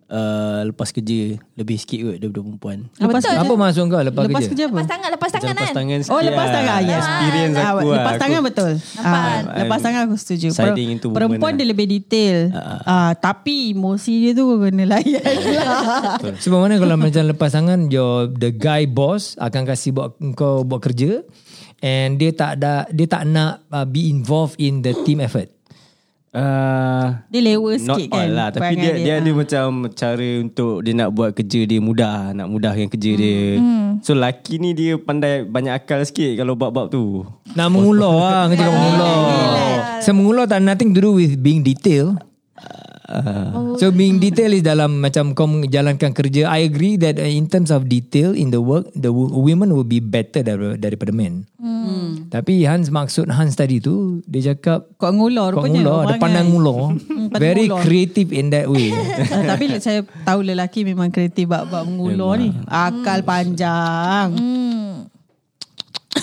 uh, 0.09 0.61
lepas 0.65 0.89
kerja 0.89 1.19
lebih 1.55 1.77
sikit 1.77 1.99
kot 2.03 2.17
daripada 2.17 2.41
perempuan. 2.43 2.79
Lepas, 2.95 3.21
betul. 3.21 3.37
Apa 3.37 3.53
maksud 3.55 3.83
kau 3.85 4.01
lepas, 4.01 4.23
lepas 4.23 4.41
kerja? 4.41 4.49
kerja 4.49 4.65
apa? 4.65 4.75
Lepas 4.75 4.89
tangan, 4.89 5.09
lepas 5.11 5.29
tangan 5.31 5.49
Lepas 5.49 5.63
kan. 5.63 5.75
tangan 5.75 5.99
sikit 6.01 6.13
Oh 6.13 6.21
lepas 6.21 6.43
lah. 6.43 6.55
tangan 6.55 6.81
yes. 6.81 6.97
Experience 6.99 7.55
Ah, 7.55 7.63
aku 7.67 7.79
lah. 7.79 7.95
Lepas 7.95 8.09
Aku- 8.11 8.21
tangan 8.21 8.41
betul 8.43 8.73
Nampak? 8.75 9.05
ah, 9.07 9.59
Lepas 9.59 9.79
tangan 9.81 10.01
aku 10.03 10.17
setuju 10.17 10.47
Siding 10.51 10.89
into 10.91 11.07
Perempuan 11.11 11.51
lah. 11.51 11.59
dia 11.59 11.67
lebih 11.67 11.87
detail 11.87 12.37
ah, 12.83 13.13
Tapi 13.15 13.57
emosi 13.71 14.15
dia 14.19 14.33
tu 14.33 14.45
Kena 14.59 14.85
layan 14.87 15.23
lah 15.23 16.19
Sebab 16.43 16.59
mana 16.59 16.75
kalau 16.77 16.97
macam 16.97 17.23
lepas 17.25 17.51
tangan 17.51 17.89
your 17.89 18.29
the 18.31 18.51
guy 18.51 18.85
boss 18.85 19.37
akan 19.39 19.63
kasih 19.65 19.93
buat 19.93 20.09
kau 20.33 20.63
buat 20.63 20.81
kerja 20.81 21.23
and 21.79 22.19
dia 22.19 22.35
tak 22.35 22.59
ada 22.59 22.91
dia 22.91 23.07
tak 23.07 23.23
nak 23.23 23.63
uh, 23.71 23.87
be 23.87 24.09
involved 24.09 24.59
in 24.59 24.83
the 24.83 24.91
team 25.03 25.23
effort. 25.23 25.47
Uh, 26.29 27.25
Dia 27.33 27.41
lewa 27.41 27.73
Not 27.81 27.97
sikit 27.97 28.13
all 28.13 28.21
kan 28.21 28.29
lah. 28.31 28.49
Tapi 28.53 28.61
perangai 28.77 28.85
dia, 28.85 28.93
dia, 29.01 29.15
ada 29.17 29.31
Ah. 29.33 29.35
macam 29.35 29.69
Cara 29.91 30.29
untuk 30.39 30.75
Dia 30.85 30.93
nak 30.93 31.11
buat 31.11 31.31
kerja 31.33 31.61
dia 31.65 31.81
mudah 31.81 32.37
Nak 32.37 32.47
mudahkan 32.53 32.87
kerja 32.93 33.11
dia. 33.17 33.41
So 34.05 34.13
laki 34.13 34.61
ni 34.61 34.77
dia 34.77 35.01
pandai 35.01 35.49
Banyak 35.49 35.73
akal 35.75 36.05
sikit 36.05 36.37
Kalau 36.37 36.53
bab-bab 36.53 36.93
tu. 36.93 37.25
Nak 37.57 37.69
mengulur 37.73 38.13
lah 38.13 38.45
Kerja 38.53 38.61
kau 38.61 38.77
mengulur 38.77 39.17
So 40.05 40.11
mengulur 40.13 40.45
tak 40.45 40.61
nothing 40.61 40.93
to 40.93 41.01
do 41.01 41.17
with 41.17 41.41
being 41.41 41.65
detail 41.65 42.21
So 43.79 43.89
being 43.89 44.21
detail 44.21 44.53
is 44.53 44.61
dalam 44.61 45.01
macam 45.01 45.33
kau 45.33 45.49
menjalankan 45.49 46.13
kerja. 46.13 46.53
I 46.53 46.69
agree 46.69 47.01
that 47.01 47.17
uh, 47.17 47.25
in 47.25 47.49
terms 47.49 47.73
of 47.73 47.89
detail 47.89 48.37
in 48.37 48.53
the 48.53 48.61
work, 48.61 48.93
the 48.93 49.09
wo- 49.09 49.33
women 49.33 49.73
will 49.73 49.89
be 49.89 49.97
better 49.97 50.45
dar- 50.45 50.77
daripada 50.77 51.09
men. 51.09 51.49
Hmm. 51.57 52.29
Tapi 52.29 52.69
Hans 52.69 52.93
maksud 52.93 53.33
Hans 53.33 53.57
tadi 53.57 53.81
tu 53.81 54.21
dia 54.29 54.53
cakap 54.53 54.93
Kau 55.01 55.09
ngulur 55.09 55.57
kau 55.57 55.65
ngulur, 55.65 56.05
orang 56.05 56.13
dia 56.13 56.21
pandang 56.21 56.47
kan. 56.47 56.53
ngulur. 56.53 56.77
pandang 57.33 57.41
Very 57.41 57.67
creative 57.81 58.29
in 58.29 58.53
that 58.53 58.69
way. 58.69 58.93
Ah, 58.93 59.49
Tapi 59.57 59.81
saya 59.81 60.05
tahu 60.23 60.45
lelaki 60.45 60.85
memang 60.85 61.09
kreatif 61.09 61.49
bab-bab 61.49 61.89
mengulur 61.89 62.37
ni. 62.37 62.53
Akal 62.69 63.25
panjang. 63.25 64.37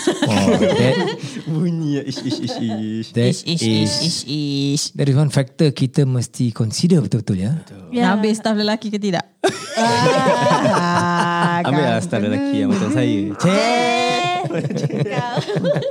Oh, 0.05 0.47
that, 0.57 0.95
Bunyi 1.51 2.01
ish 2.05 2.21
ish 2.21 2.39
ish 2.45 2.57
ish 2.61 3.07
that 3.13 3.29
Ish, 3.31 3.41
ish, 3.43 3.63
is 3.63 3.91
ish, 4.01 4.01
ish, 4.01 4.19
ish. 4.25 4.83
that 4.93 5.07
is 5.09 5.15
one 5.15 5.29
factor 5.29 5.69
kita 5.71 6.05
mesti 6.05 6.53
consider 6.53 7.01
betul-betul 7.01 7.37
ya. 7.41 7.53
Yeah. 7.89 8.09
Nak 8.09 8.21
ambil 8.21 8.31
staff 8.35 8.55
lelaki 8.55 8.87
ke 8.89 8.97
tidak? 8.97 9.25
ah, 9.77 11.61
Ambil 11.65 11.83
lah 11.85 11.99
style 12.01 12.27
lelaki 12.29 12.55
yang 12.65 12.69
macam 12.73 12.89
saya 12.91 13.19
Cek 13.37 14.41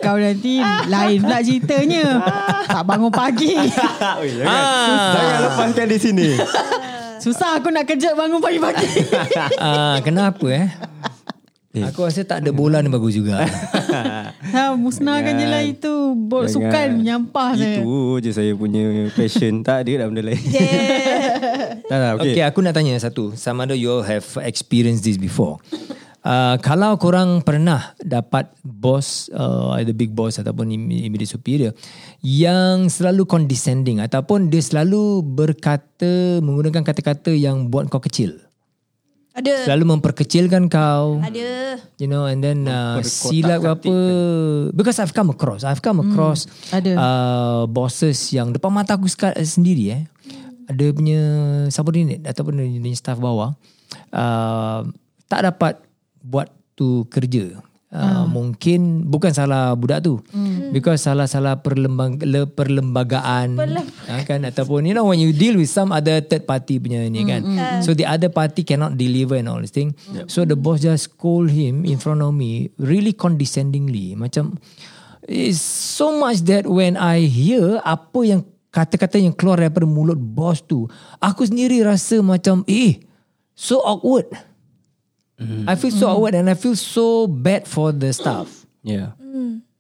Kau 0.03 0.17
nanti 0.25 0.63
lain 0.89 1.19
pula 1.23 1.39
ceritanya. 1.43 2.07
tak 2.67 2.83
bangun 2.87 3.13
pagi. 3.13 3.55
Ah. 3.59 5.15
Jangan 5.15 5.39
lepaskan 5.51 5.87
di 5.91 5.99
sini 5.99 6.29
Susah 7.23 7.57
aku 7.57 7.73
nak 7.73 7.89
kerja 7.89 8.13
bangun 8.13 8.37
pagi-pagi. 8.37 8.85
Ah, 9.57 9.97
kenapa 10.05 10.45
eh? 10.53 10.69
Aku 11.75 12.07
rasa 12.07 12.23
tak 12.23 12.47
ada 12.47 12.55
bola 12.55 12.79
ni 12.79 12.87
bagus 12.87 13.19
juga. 13.19 13.43
ha, 14.55 14.79
musnahkan 14.79 15.35
je 15.35 15.47
lah 15.51 15.63
itu. 15.67 16.15
Bol 16.15 16.47
Jangan. 16.47 16.55
sukan 16.71 16.87
menyampah 17.03 17.49
saya. 17.59 17.83
Itu 17.83 18.23
je 18.23 18.31
saya 18.31 18.53
punya 18.55 19.11
passion 19.11 19.67
Tak 19.67 19.83
ada 19.83 19.91
dah 20.03 20.07
benda 20.07 20.23
lain 20.23 20.39
Tak 21.91 21.99
tak 21.99 22.11
Okay. 22.15 22.31
okay, 22.31 22.31
okay, 22.39 22.45
aku 22.47 22.63
nak 22.63 22.79
tanya 22.79 22.95
satu. 23.03 23.35
Sama 23.35 23.67
ada 23.67 23.75
you 23.75 23.91
all 23.91 24.07
have 24.07 24.23
experienced 24.47 25.03
this 25.03 25.19
before. 25.19 25.59
Uh, 26.25 26.57
kalau 26.65 26.97
korang 26.97 27.45
pernah 27.45 27.93
dapat 28.01 28.49
boss, 28.65 29.29
uh, 29.37 29.77
either 29.77 29.93
big 29.93 30.17
boss 30.17 30.41
ataupun 30.41 30.73
im- 30.73 30.89
immediate 30.89 31.29
superior 31.29 31.77
yang 32.25 32.89
selalu 32.89 33.29
condescending 33.29 34.01
ataupun 34.01 34.49
dia 34.49 34.65
selalu 34.65 35.21
berkata, 35.21 36.41
menggunakan 36.41 36.81
kata-kata 36.81 37.29
yang 37.29 37.69
buat 37.69 37.93
kau 37.93 38.01
kecil. 38.01 38.41
Ada. 39.35 39.67
Selalu 39.67 39.99
memperkecilkan 39.99 40.71
kau. 40.71 41.19
Ada. 41.19 41.83
You 41.99 42.07
know 42.07 42.31
and 42.31 42.39
then 42.39 42.71
uh, 42.71 43.03
silap 43.03 43.67
ke 43.67 43.69
apa 43.71 43.97
Because 44.71 45.03
I've 45.03 45.11
come 45.11 45.35
across 45.35 45.67
I've 45.67 45.83
come 45.83 46.07
across 46.07 46.47
ada. 46.71 46.95
uh, 46.95 47.63
Bosses 47.67 48.31
yang 48.31 48.55
Depan 48.55 48.71
mata 48.71 48.95
aku 48.95 49.11
sendiri 49.43 49.85
eh 49.91 50.03
Ada 50.71 50.95
punya 50.95 51.21
Subordinate 51.71 52.23
Ataupun 52.23 52.63
punya 52.63 52.95
staff 52.95 53.19
bawah 53.19 53.59
uh, 54.15 54.81
Tak 55.27 55.41
dapat 55.51 55.83
Buat 56.23 56.55
tu 56.79 57.07
kerja 57.11 57.59
Uh, 57.95 58.27
Mungkin 58.27 59.07
Bukan 59.07 59.31
salah 59.31 59.71
budak 59.79 60.03
tu. 60.03 60.19
Because 60.75 61.07
salah-salah 61.07 61.63
perlembag, 61.63 62.27
le, 62.27 62.51
Perlembagaan. 62.51 63.55
Uh, 64.11 64.23
kan? 64.27 64.43
Ataupun 64.43 64.83
You 64.91 64.99
know 64.99 65.07
when 65.07 65.23
you 65.23 65.31
deal 65.31 65.55
with 65.55 65.71
Some 65.71 65.95
other 65.95 66.19
third 66.19 66.43
party 66.43 66.83
punya 66.83 67.07
ni 67.07 67.23
kan? 67.23 67.47
So 67.87 67.95
the 67.95 68.11
other 68.11 68.35
party 68.35 68.67
Cannot 68.67 68.99
deliver 68.99 69.39
and 69.39 69.47
all 69.47 69.63
this 69.63 69.71
thing. 69.71 69.95
So 70.27 70.43
the 70.43 70.59
boss 70.59 70.83
just 70.83 71.15
scold 71.15 71.55
him 71.55 71.87
In 71.87 72.03
front 72.03 72.19
of 72.19 72.35
me 72.35 72.75
Really 72.83 73.15
condescendingly. 73.15 74.19
Macam 74.19 74.59
It's 75.25 75.63
so 75.63 76.19
much 76.19 76.43
that 76.51 76.67
When 76.67 76.99
I 76.99 77.31
hear 77.31 77.79
Apa 77.87 78.27
yang 78.27 78.43
Kata-kata 78.75 79.23
yang 79.23 79.39
keluar 79.39 79.63
Daripada 79.63 79.87
mulut 79.87 80.19
boss 80.19 80.67
tu 80.67 80.91
Aku 81.23 81.47
sendiri 81.47 81.87
rasa 81.87 82.19
macam 82.27 82.67
Eh 82.67 82.99
So 83.55 83.79
awkward 83.87 84.54
I 85.41 85.75
feel 85.75 85.91
so 85.91 86.07
awkward 86.09 86.35
and 86.39 86.47
I 86.49 86.55
feel 86.55 86.79
so 86.79 87.27
bad 87.27 87.67
for 87.67 87.91
the 87.91 88.13
staff. 88.15 88.65
Yeah 88.85 89.19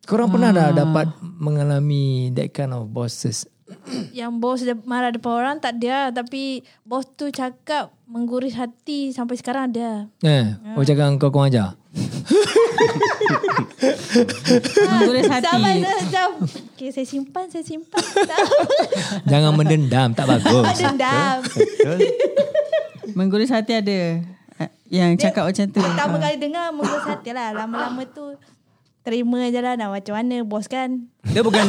Korang 0.05 0.29
pernah 0.29 0.53
dah 0.53 0.69
dapat 0.69 1.09
mengalami 1.41 2.29
that 2.37 2.53
kind 2.53 2.77
of 2.77 2.93
bosses? 2.93 3.49
Yang 4.13 4.33
bos 4.37 4.61
dia 4.61 4.77
marah 4.85 5.09
depan 5.09 5.33
orang 5.41 5.57
tak 5.57 5.81
ada 5.81 6.13
Tapi 6.13 6.61
bos 6.85 7.09
tu 7.17 7.33
cakap 7.33 7.89
Mengguris 8.05 8.53
hati 8.53 9.17
Sampai 9.17 9.41
sekarang 9.41 9.73
ada 9.73 10.05
Eh, 10.21 10.53
oh 10.77 10.85
cakap 10.85 11.17
kau 11.17 11.33
kau 11.33 11.49
ajar. 11.49 11.73
Mengguris 14.93 15.25
hati. 15.33 15.49
Sampai 15.49 15.81
dah 15.81 15.97
macam 15.97 16.29
Okay 16.77 16.93
saya 16.93 17.07
simpan 17.09 17.49
Saya 17.49 17.65
simpan 17.65 18.05
Jangan 19.25 19.57
mendendam, 19.57 20.13
tak 20.13 20.29
bagus. 20.29 20.69
dendam 20.77 21.41
Mengguris 23.17 23.49
hati 23.49 23.81
ada. 23.81 24.21
Yang 24.95 25.27
cakap 25.27 25.51
macam 25.51 25.65
tu. 25.75 25.81
Pertama 25.83 26.17
kali 26.23 26.37
dengar 26.39 26.71
Mengguris 26.71 27.03
hati 27.03 27.31
lah 27.35 27.51
Lama-lama 27.51 28.07
tu 28.07 28.39
Terima 29.03 29.51
je 29.51 29.59
lah 29.59 29.75
Nak 29.75 29.91
macam 29.91 30.15
mana 30.15 30.37
Bos 30.47 30.71
kan 30.71 31.11
Dia 31.27 31.43
bukan 31.43 31.67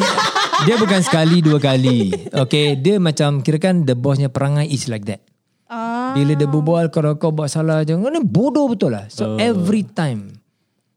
dia 0.64 0.80
bukan 0.80 1.04
sekali 1.04 1.44
dua 1.44 1.60
kali. 1.60 2.16
Okay, 2.32 2.80
dia 2.80 2.96
macam 2.96 3.44
kira 3.44 3.60
kan 3.60 3.84
the 3.84 3.92
bossnya 3.92 4.32
perangai 4.32 4.72
is 4.72 4.88
like 4.88 5.04
that. 5.04 5.20
Ah, 5.68 6.16
Bila 6.16 6.32
dia 6.32 6.48
berbual 6.48 6.88
kalau 6.88 7.20
kau 7.20 7.36
buat 7.36 7.52
salah 7.52 7.84
jangan 7.84 8.16
ni 8.16 8.24
bodoh 8.24 8.72
betul 8.72 8.96
lah. 8.96 9.12
So 9.12 9.36
every 9.36 9.84
time. 9.84 10.40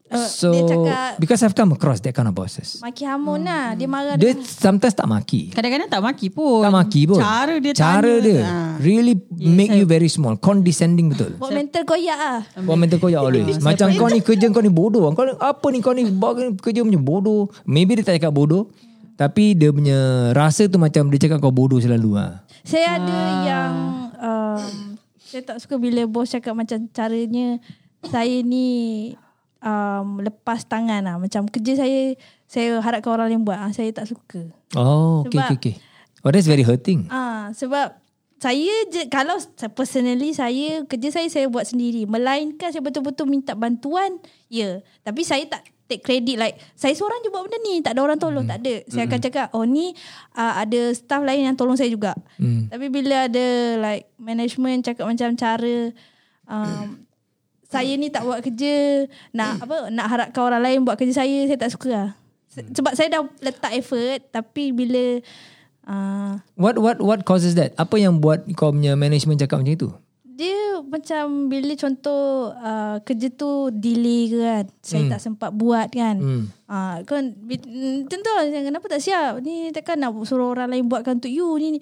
So 0.09 0.49
dia 0.49 0.65
cakap- 0.65 1.21
because 1.21 1.41
I've 1.45 1.53
come 1.53 1.69
across 1.71 2.01
that 2.01 2.17
kind 2.17 2.25
of 2.25 2.33
bosses. 2.33 2.81
Maki 2.81 3.05
hamun 3.05 3.45
lah 3.45 3.77
Dia 3.77 3.85
marah 3.85 4.17
Dia 4.17 4.33
sometimes 4.41 4.97
tak 4.97 5.05
maki. 5.05 5.53
Kadang-kadang 5.53 5.85
tak 5.85 6.01
maki 6.01 6.33
pun. 6.33 6.65
Tak 6.65 6.73
maki 6.73 7.01
pun. 7.05 7.21
Cara 7.21 7.53
dia 7.61 7.73
Cara 7.77 8.09
tanya. 8.17 8.25
dia 8.25 8.39
Ha. 8.41 8.53
really 8.81 9.13
make 9.29 9.69
you 9.69 9.85
very 9.85 10.09
small, 10.09 10.33
condescending 10.33 11.13
betul. 11.13 11.37
Buat 11.37 11.53
mental 11.53 11.85
koyak 11.85 12.17
lah 12.17 12.41
Kau 12.57 12.73
mental 12.73 12.97
ya 13.05 13.21
always. 13.21 13.61
Macam 13.61 13.93
kau 13.93 14.09
ni 14.09 14.19
kerja 14.19 14.49
kau 14.49 14.65
ni 14.65 14.73
bodoh. 14.73 15.05
Kau 15.13 15.23
ni, 15.23 15.33
apa 15.35 15.65
ni 15.69 15.77
kau 15.77 15.93
ni 15.93 16.09
buat 16.09 16.33
kerja 16.57 16.81
punya 16.81 16.97
bodoh. 16.97 17.53
Maybe 17.63 17.93
dia 17.93 18.03
tak 18.03 18.17
cakap 18.17 18.33
bodoh. 18.33 18.73
Tapi 19.13 19.53
dia 19.53 19.69
punya 19.69 20.31
rasa 20.31 20.65
tu 20.65 20.79
macam 20.79 21.11
dia 21.11 21.19
cakap 21.19 21.37
kau 21.37 21.51
bodoh 21.51 21.77
selalu 21.77 22.17
ah. 22.17 22.41
Saya 22.63 22.97
ada 22.97 23.17
yang 23.43 23.73
um, 24.15 24.95
Saya 25.19 25.43
tak 25.43 25.61
suka 25.61 25.75
bila 25.75 26.01
bos 26.07 26.25
cakap 26.25 26.55
macam 26.55 26.87
caranya 26.89 27.59
Saya 28.01 28.41
ni 28.41 28.67
um, 29.63 30.19
lepas 30.23 30.63
tangan 30.65 31.03
lah. 31.03 31.15
Macam 31.19 31.47
kerja 31.47 31.85
saya 31.85 32.15
Saya 32.49 32.81
harapkan 32.81 33.13
orang 33.13 33.29
lain 33.29 33.45
buat. 33.45 33.61
Ah, 33.61 33.69
Saya 33.69 33.93
tak 33.93 34.09
suka. 34.09 34.49
Oh, 34.73 35.21
okay, 35.21 35.37
Sebab- 35.37 35.49
okay, 35.53 35.57
okay. 35.57 35.75
Oh, 36.25 36.33
that's 36.33 36.49
very 36.49 36.65
hurting. 36.65 37.05
Ah, 37.13 37.53
Sebab 37.53 37.93
saya 38.39 38.71
je 38.87 39.11
kalau 39.11 39.35
personally 39.75 40.31
saya 40.31 40.87
kerja 40.87 41.11
saya 41.11 41.27
saya 41.27 41.45
buat 41.51 41.67
sendiri. 41.67 42.07
Melainkan 42.07 42.71
saya 42.71 42.79
betul-betul 42.79 43.27
minta 43.27 43.51
bantuan 43.53 44.15
ya. 44.47 44.79
Tapi 45.03 45.21
saya 45.27 45.43
tak 45.45 45.67
take 45.91 46.05
credit 46.05 46.39
like 46.39 46.55
saya 46.77 46.95
seorang 46.95 47.19
je 47.19 47.29
buat 47.29 47.43
benda 47.43 47.59
ni. 47.59 47.83
Tak 47.83 47.93
ada 47.93 48.01
orang 48.01 48.15
tolong 48.15 48.47
tak 48.47 48.63
ada. 48.63 48.79
Saya 48.87 49.11
akan 49.11 49.19
cakap 49.19 49.45
oh 49.51 49.67
ni 49.67 49.91
uh, 50.39 50.53
ada 50.55 50.95
staff 50.95 51.19
lain 51.19 51.51
yang 51.51 51.57
tolong 51.59 51.75
saya 51.75 51.91
juga. 51.91 52.15
Hmm. 52.39 52.71
tapi 52.71 52.87
bila 52.87 53.27
ada 53.27 53.45
like 53.77 54.07
management 54.15 54.87
cakap 54.87 55.03
macam 55.03 55.35
cara 55.35 55.91
um, 56.47 57.03
saya 57.69 57.93
ni 57.93 58.09
tak 58.09 58.25
buat 58.25 58.41
kerja 58.41 59.05
nak 59.31 59.61
apa 59.61 59.87
nak 59.87 60.05
harapkan 60.05 60.41
orang 60.43 60.61
lain 60.61 60.79
buat 60.81 60.97
kerja 60.97 61.21
saya 61.21 61.45
saya 61.45 61.55
tak 61.55 61.69
suka 61.69 61.89
lah. 61.89 62.09
Se- 62.49 62.65
sebab 62.71 62.93
saya 62.93 63.07
dah 63.07 63.21
letak 63.39 63.71
effort 63.71 64.25
tapi 64.27 64.73
bila 64.73 65.21
uh, 65.85 66.41
What 66.55 66.75
what 66.75 66.97
what 66.97 67.21
causes 67.23 67.53
that? 67.55 67.77
Apa 67.77 67.95
yang 67.95 68.17
buat 68.17 68.49
kau 68.53 68.73
punya 68.73 68.93
management 68.93 69.39
cakap 69.39 69.61
macam 69.61 69.75
itu? 69.75 69.89
dia 70.31 70.55
macam 70.79 71.51
bila 71.51 71.75
contoh 71.75 72.55
uh, 72.55 73.03
kerja 73.03 73.27
tu 73.27 73.67
delay 73.69 74.31
ke 74.31 74.39
kan 74.39 74.65
saya 74.79 75.03
tak 75.11 75.19
sempat 75.19 75.51
buat 75.51 75.91
kan 75.91 76.15
Hmm. 76.15 76.43
uh, 76.63 77.03
kan 77.03 77.35
tentu 78.07 78.31
lah 78.31 78.47
kenapa 78.47 78.87
tak 78.87 79.03
siap 79.03 79.43
ni 79.43 79.67
takkan 79.69 79.99
nak 79.99 80.15
suruh 80.23 80.55
orang 80.55 80.71
lain 80.71 80.87
buatkan 80.87 81.19
untuk 81.19 81.27
you 81.27 81.43
ni 81.59 81.75
ni. 81.75 81.79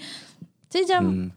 saya 0.67 0.89
macam 0.89 1.01
Hmm. 1.05 1.29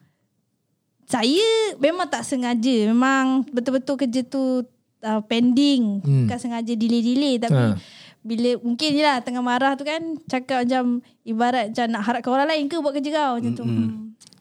Saya 1.11 1.49
memang 1.77 2.07
tak 2.07 2.23
sengaja 2.23 2.87
memang 2.87 3.43
betul-betul 3.49 3.99
kerja 3.99 4.23
tu 4.23 4.63
uh, 5.01 5.21
pending 5.25 5.99
Hmm. 6.01 6.25
bukan 6.25 6.39
sengaja 6.39 6.73
delay-delay 6.73 7.37
tapi 7.37 7.59
Ha. 7.59 7.75
bila 8.21 8.51
mungkin 8.61 8.89
je 8.91 9.03
lah 9.03 9.19
tengah 9.19 9.41
marah 9.41 9.75
tu 9.75 9.83
kan 9.83 9.99
cakap 10.25 10.63
macam 10.63 10.85
ibarat 11.23 11.69
macam 11.69 11.87
nak 11.89 12.03
harapkan 12.03 12.31
orang 12.31 12.49
lain 12.49 12.65
ke 12.67 12.77
buat 12.77 12.93
kerja 12.93 13.11
kau 13.11 13.33
macam 13.37 13.53
tu 13.53 13.65
hmm. 13.65 13.91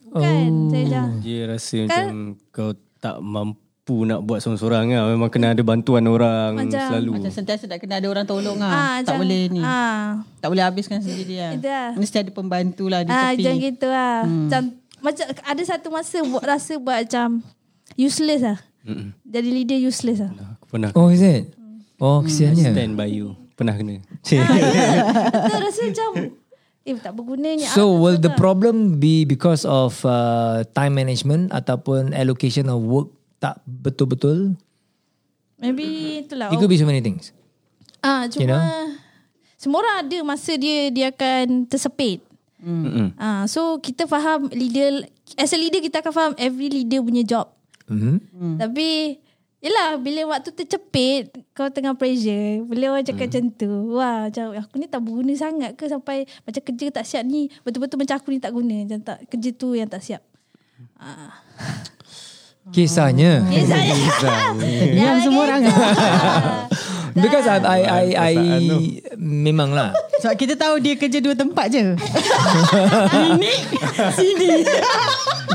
Bukan 0.05 0.25
Oh. 0.49 0.69
saya 0.69 0.83
macam 0.83 1.05
Dia 1.19 1.39
rasa 1.45 1.77
Kan- 1.79 1.87
macam 1.87 2.17
Kau 2.49 2.69
tak 2.97 3.15
mampu 3.19 3.57
mampu 3.81 4.05
nak 4.05 4.21
buat 4.21 4.37
seorang-seorang 4.37 4.85
lah. 4.87 5.05
Memang 5.07 5.29
kena 5.29 5.49
ada 5.49 5.63
bantuan 5.63 6.05
orang 6.05 6.53
Macam- 6.55 6.77
selalu. 6.93 7.09
Macam 7.11 7.31
sentiasa 7.31 7.65
nak 7.65 7.81
kena 7.81 7.97
ada 7.97 8.05
orang 8.07 8.21
tolong 8.23 8.57
lah. 8.59 8.69
Ah, 8.69 8.77
tak 8.99 9.17
macam- 9.17 9.17
boleh 9.19 9.41
ni. 9.49 9.61
Ah. 9.65 10.21
Tak 10.37 10.45
boleh 10.45 10.61
habiskan 10.61 10.99
sendiri 10.99 11.35
lah. 11.35 11.51
Lah. 11.57 11.89
Mesti 11.93 12.15
ada 12.19 12.29
pembantu 12.29 12.85
lah 12.85 13.01
di 13.01 13.09
Ah, 13.09 13.33
tepi. 13.33 13.41
macam 13.41 13.55
gitu 13.59 13.87
lah. 13.87 14.17
Hmm. 14.21 14.45
Macam, 14.45 14.61
macam 14.99 15.25
ada 15.27 15.61
satu 15.63 15.87
masa 15.89 16.17
buat 16.21 16.43
rasa 16.43 16.73
buat 16.77 17.05
macam 17.05 17.41
useless 17.95 18.41
lah. 18.41 18.59
Mm-mm. 18.83 19.11
Jadi 19.21 19.49
leader 19.49 19.79
useless 19.79 20.19
lah. 20.19 20.31
Aku 20.57 20.65
pernah 20.69 20.89
Oh 20.93 21.07
is 21.07 21.19
it? 21.19 21.51
Oh 21.97 22.23
kesiannya. 22.23 22.71
stand 22.71 22.93
by 22.95 23.07
you. 23.07 23.35
Pernah 23.53 23.75
kena. 23.75 23.99
Betul 24.23 25.59
rasa 25.67 25.81
macam 25.83 26.09
eh 26.87 26.95
tak 26.95 27.13
bergunanya. 27.13 27.67
So 27.69 27.91
Ah, 27.91 27.99
will 27.99 28.17
the 28.17 28.31
tak. 28.31 28.39
problem 28.39 28.97
be 28.97 29.23
because 29.23 29.67
of 29.67 29.99
uh, 30.01 30.63
time 30.71 30.95
management 30.95 31.51
ataupun 31.51 32.15
allocation 32.15 32.71
of 32.71 32.79
work 32.81 33.11
tak 33.37 33.59
betul-betul? 33.63 34.55
Maybe 35.59 35.83
itulah. 36.23 36.49
It 36.49 36.57
could 36.57 36.71
be 36.71 36.79
so 36.79 36.87
many 36.87 37.03
things. 37.03 37.35
Ah, 37.99 38.25
cuma 38.25 38.39
You 38.39 38.47
know? 38.47 38.63
semua 39.59 39.83
orang 39.83 40.07
ada 40.07 40.17
masa 40.23 40.55
dia 40.55 40.87
dia 40.87 41.11
akan 41.11 41.67
tersepit. 41.67 42.23
Mm-mm. 42.59 43.15
Ah, 43.15 43.47
so 43.47 43.79
kita 43.79 44.03
faham 44.05 44.51
leader 44.51 45.07
as 45.39 45.55
a 45.55 45.57
leader 45.57 45.79
kita 45.79 46.03
akan 46.03 46.13
faham 46.13 46.33
every 46.35 46.67
leader 46.67 46.99
punya 46.99 47.23
job. 47.23 47.47
Mm-hmm. 47.89 48.15
Hmm. 48.37 48.57
Tapi 48.61 49.17
Yelah 49.59 49.99
bila 49.99 50.23
waktu 50.31 50.55
tercepit 50.55 51.35
Kau 51.51 51.67
tengah 51.67 51.91
pressure 51.91 52.63
Bila 52.63 52.95
orang 52.95 53.03
cakap 53.03 53.27
hmm. 53.27 53.31
macam 53.35 53.59
tu 53.59 53.71
Wah 53.91 54.17
macam 54.31 54.45
Aku 54.55 54.73
ni 54.79 54.87
tak 54.87 55.03
berguna 55.03 55.35
sangat 55.35 55.75
ke 55.75 55.83
Sampai 55.91 56.31
Macam 56.47 56.63
kerja 56.63 56.87
tak 56.87 57.03
siap 57.03 57.27
ni 57.27 57.51
Betul-betul 57.67 57.99
macam 57.99 58.15
aku 58.23 58.31
ni 58.31 58.39
tak 58.39 58.55
guna 58.55 58.87
Macam 58.87 59.03
tak 59.03 59.27
Kerja 59.27 59.49
tu 59.51 59.75
yang 59.75 59.91
tak 59.91 59.99
siap 59.99 60.23
ah. 60.95 61.43
Kisahnya. 62.69 63.41
Eh 63.49 63.65
saya 63.65 64.53
Diam 64.93 65.17
semua 65.25 65.41
orang. 65.49 65.61
Because 67.21 67.45
I 67.47 67.57
I 67.59 67.79
I, 67.79 68.03
I 68.15 68.33
memanglah. 69.19 69.93
Sebab 70.23 70.35
kita 70.35 70.53
tahu 70.59 70.79
dia 70.83 70.95
kerja 70.99 71.19
dua 71.23 71.35
tempat 71.35 71.71
je. 71.71 71.79
Ini, 73.39 73.53
sini. 74.15 74.49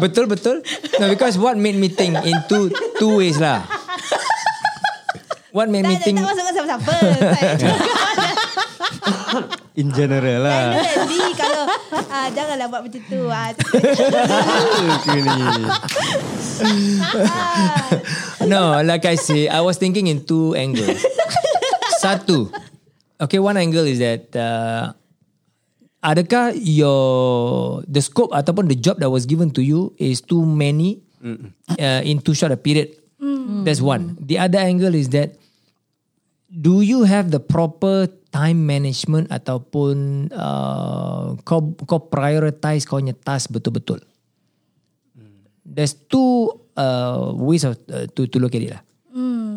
betul 0.01 0.27
betul. 0.29 0.61
No 1.01 1.09
because 1.11 1.37
what 1.37 1.57
made 1.57 1.77
me 1.77 1.89
think 1.93 2.17
in 2.25 2.37
two 2.49 2.71
two 3.01 3.17
ways 3.21 3.39
lah. 3.41 3.65
What 5.55 5.71
made 5.71 5.87
Tak, 5.87 5.91
me 5.95 5.97
tak, 6.03 6.03
think 6.03 6.19
tak 6.19 6.27
masuk 6.27 6.51
siapa-siapa 6.51 6.95
In 9.79 9.87
general 9.95 10.43
lah. 10.43 10.83
Jadi 10.83 11.21
kalau 11.39 11.63
ah, 12.11 12.27
Janganlah 12.35 12.67
buat 12.71 12.83
macam 12.83 13.03
tu 13.07 13.21
ah. 13.31 13.55
No, 18.51 18.83
like 18.83 19.07
I 19.07 19.15
say, 19.15 19.47
I 19.47 19.63
was 19.63 19.79
thinking 19.79 20.11
in 20.11 20.27
two 20.27 20.59
angles. 20.59 21.07
Satu, 22.05 22.53
okay, 23.17 23.41
one 23.41 23.57
angle 23.57 23.89
is 23.89 23.97
that 24.05 24.29
uh, 24.37 24.93
adakah 26.05 26.53
your 26.61 27.81
the 27.89 28.05
scope 28.05 28.37
ataupun 28.37 28.69
the 28.69 28.77
job 28.77 29.01
that 29.01 29.09
was 29.09 29.25
given 29.25 29.49
to 29.57 29.65
you 29.65 29.97
is 29.97 30.21
too 30.21 30.45
many 30.45 31.01
uh, 31.25 32.05
in 32.05 32.21
too 32.21 32.37
short 32.37 32.53
a 32.53 32.61
period? 32.61 32.93
That's 33.65 33.81
one. 33.81 34.21
The 34.21 34.37
other 34.37 34.61
angle 34.61 34.93
is 34.93 35.09
that 35.17 35.41
do 36.53 36.85
you 36.85 37.09
have 37.09 37.33
the 37.33 37.41
proper 37.41 38.13
time 38.29 38.69
management 38.69 39.33
ataupun 39.33 40.29
uh, 40.29 41.41
kau 41.41 41.73
kau 41.89 42.01
prioritize 42.13 42.85
kau 42.85 43.01
punya 43.01 43.17
task 43.17 43.49
betul-betul? 43.49 44.05
there's 45.65 45.97
two 45.97 46.53
uh, 46.77 47.33
ways 47.35 47.65
of 47.65 47.81
uh, 47.91 48.07
to 48.15 48.29
to 48.29 48.39
look 48.39 48.55
at 48.55 48.63
it 48.63 48.71
lah. 48.71 48.83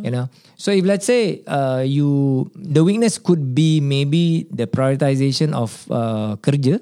You 0.03 0.11
know, 0.13 0.25
so 0.59 0.69
if 0.75 0.83
let's 0.83 1.07
say 1.07 1.41
uh, 1.47 1.81
you 1.81 2.45
the 2.53 2.83
weakness 2.83 3.17
could 3.17 3.55
be 3.55 3.79
maybe 3.79 4.45
the 4.53 4.67
prioritization 4.67 5.53
of 5.53 5.73
uh, 5.89 6.35
kerja 6.43 6.81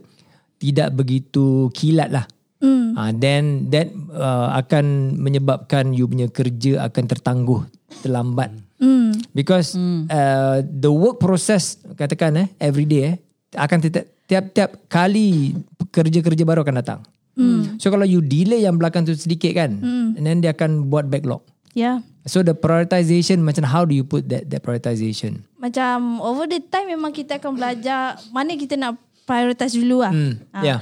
tidak 0.60 0.96
begitu 0.96 1.70
kilat 1.76 2.10
lah. 2.12 2.26
Mm. 2.64 2.96
Uh, 2.96 3.12
then 3.16 3.44
that 3.70 3.92
uh, 4.16 4.56
akan 4.56 5.18
menyebabkan 5.20 5.92
you 5.92 6.08
punya 6.08 6.32
kerja 6.32 6.88
akan 6.88 7.04
tertangguh 7.06 7.62
terlambat. 8.02 8.56
mm. 8.80 9.36
Because 9.36 9.76
uh, 9.76 10.64
the 10.64 10.90
work 10.90 11.20
process 11.20 11.78
katakan 12.00 12.40
eh 12.40 12.48
every 12.58 12.88
day 12.88 13.02
eh 13.14 13.16
akan 13.56 13.78
tiap- 13.84 14.10
tiap-tiap 14.26 14.90
kali 14.90 15.54
kerja-kerja 15.92 16.44
baru 16.48 16.64
akan 16.64 16.78
datang. 16.80 17.00
Mm. 17.36 17.78
So 17.84 17.92
kalau 17.92 18.08
you 18.08 18.24
delay 18.24 18.64
yang 18.64 18.80
belakang 18.80 19.04
tu 19.04 19.12
sedikit 19.12 19.52
kan 19.52 19.76
mm. 19.76 20.16
and 20.16 20.24
then 20.24 20.40
dia 20.40 20.56
akan 20.56 20.88
buat 20.88 21.12
backlog. 21.12 21.44
Ya 21.76 22.00
So 22.26 22.42
the 22.42 22.58
prioritization 22.58 23.46
macam 23.46 23.70
how 23.70 23.86
do 23.86 23.94
you 23.94 24.02
put 24.02 24.26
that 24.34 24.50
that 24.50 24.66
prioritization? 24.66 25.46
Macam 25.62 26.18
over 26.26 26.50
the 26.50 26.58
time 26.58 26.90
Memang 26.90 27.14
kita 27.14 27.38
akan 27.38 27.54
belajar 27.54 28.18
Mana 28.34 28.58
kita 28.58 28.74
nak 28.74 28.98
prioritize 29.30 29.78
dulu 29.78 30.02
lah 30.02 30.14
Hmm. 30.14 30.42
Ah. 30.50 30.64
Yeah. 30.66 30.80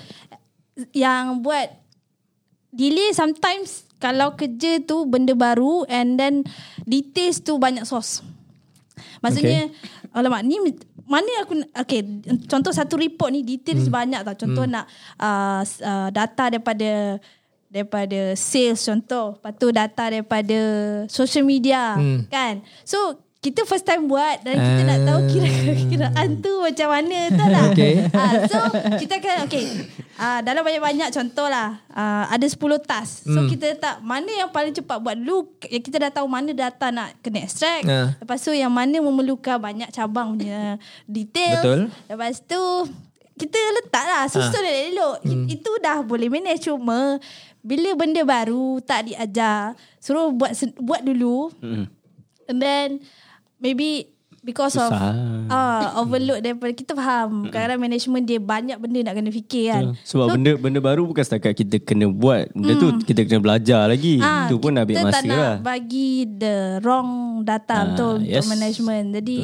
yang 0.93 1.45
buat 1.45 1.69
delay 2.73 3.13
sometimes 3.13 3.85
kalau 4.01 4.35
kerja 4.35 4.83
tu 4.83 5.07
benda 5.07 5.31
baru 5.37 5.87
and 5.87 6.19
then 6.19 6.43
details 6.83 7.39
tu 7.39 7.55
banyak 7.55 7.87
source. 7.87 8.19
Maksudnya 9.23 9.71
okay. 9.71 10.11
alamak 10.11 10.43
ni 10.43 10.59
mana 11.07 11.31
aku 11.45 11.63
okay 11.71 12.03
contoh 12.51 12.75
satu 12.75 12.99
report 12.99 13.31
ni 13.31 13.47
details 13.47 13.87
hmm. 13.87 13.95
banyak 13.95 14.21
tau. 14.27 14.35
Contoh 14.35 14.65
hmm. 14.67 14.73
nak 14.75 14.85
uh, 15.21 15.61
uh, 15.63 16.09
data 16.11 16.51
daripada 16.51 17.21
daripada 17.73 18.37
sales 18.37 18.77
contoh, 18.79 19.33
lepas 19.33 19.53
tu 19.53 19.67
data 19.69 20.03
daripada 20.07 20.59
social 21.09 21.41
media 21.43 21.97
Hmm. 21.97 22.29
kan. 22.29 22.61
So 22.83 22.97
kita 23.39 23.67
first 23.67 23.83
time 23.83 24.07
buat 24.07 24.39
dan 24.39 24.55
kita 24.55 24.81
nak 24.85 24.99
tahu 25.03 25.19
kira-kiraan 25.27 26.29
tu 26.45 26.63
macam 26.63 26.87
mana 26.87 27.17
tahu 27.27 27.49
tak? 27.49 27.63
Okay. 27.73 27.93
Ah, 28.13 28.33
so 28.45 28.57
kita 28.95 29.19
akan 29.19 29.35
okay. 29.43 29.65
Ah, 30.15 30.39
dalam 30.39 30.61
banyak-banyak 30.61 31.11
contoh 31.11 31.51
lah 31.51 31.83
ah, 31.89 32.29
ada 32.29 32.45
10 32.45 32.55
task. 32.79 33.25
So 33.25 33.43
Hmm. 33.43 33.49
kita 33.49 33.75
letak 33.75 33.99
mana 33.99 34.31
yang 34.31 34.47
paling 34.47 34.71
cepat 34.71 34.95
buat 34.95 35.17
dulu. 35.17 35.49
Ya, 35.65 35.75
Kita 35.77 35.99
dah 35.99 36.11
tahu 36.13 36.27
mana 36.29 36.53
data 36.53 36.87
nak 36.87 37.19
kena 37.19 37.43
extract. 37.43 37.83
Ah. 37.83 38.15
Lepas 38.15 38.39
tu 38.39 38.53
yang 38.53 38.71
mana 38.71 39.01
memerlukan 39.01 39.57
banyak 39.57 39.91
cabang 39.91 40.37
punya 40.37 40.77
detail. 41.03 41.59
Betul. 41.59 41.79
Lepas 42.07 42.39
tu 42.39 42.61
kita 43.33 43.57
letak 43.75 44.05
lah 44.05 44.23
susun 44.29 44.61
Ah. 44.61 44.87
elok. 44.87 45.15
Hmm. 45.19 45.45
Itu 45.49 45.71
dah 45.81 45.99
boleh 45.99 46.29
manage 46.29 46.63
cuma 46.63 47.19
bila 47.63 47.95
benda 47.95 48.21
baru 48.21 48.77
tak 48.79 49.07
diajar 49.07 49.71
suruh 49.97 50.29
buat 50.29 50.51
buat 50.77 51.01
dulu. 51.01 51.47
Mm. 51.57 51.85
And 52.43 52.57
then 52.59 52.87
maybe 53.57 54.11
because 54.43 54.75
Susah. 54.75 54.91
of 54.91 55.47
ah 55.47 55.95
overload 55.95 56.43
daripada 56.43 56.75
kita 56.75 56.91
faham 56.91 57.47
kadang 57.47 57.79
management 57.79 58.27
dia 58.27 58.35
banyak 58.35 58.75
benda 58.75 58.99
nak 59.01 59.15
kena 59.15 59.31
fikir 59.31 59.71
kan. 59.71 59.83
Sebab 59.97 60.25
So, 60.25 60.33
benda 60.35 60.51
benda 60.53 60.79
baru 60.79 61.07
bukan 61.07 61.23
setakat 61.23 61.55
kita 61.55 61.79
kena 61.79 62.11
buat. 62.11 62.51
Benda 62.51 62.75
tu 62.75 62.87
kita 63.01 63.23
kena 63.23 63.39
belajar 63.39 63.87
lagi. 63.87 64.19
ah, 64.19 64.45
Itu 64.45 64.59
pun 64.59 64.75
ambil 64.75 64.91
kita 64.93 65.07
masa 65.07 65.15
tak 65.15 65.23
nak 65.23 65.39
lah. 65.39 65.55
bagi 65.63 66.09
the 66.29 66.55
wrong 66.83 67.09
data 67.41 67.71
Ah, 67.73 67.83
betul 67.87 68.13
yes. 68.21 68.43
untuk 68.43 68.51
management. 68.51 69.05
Jadi 69.15 69.37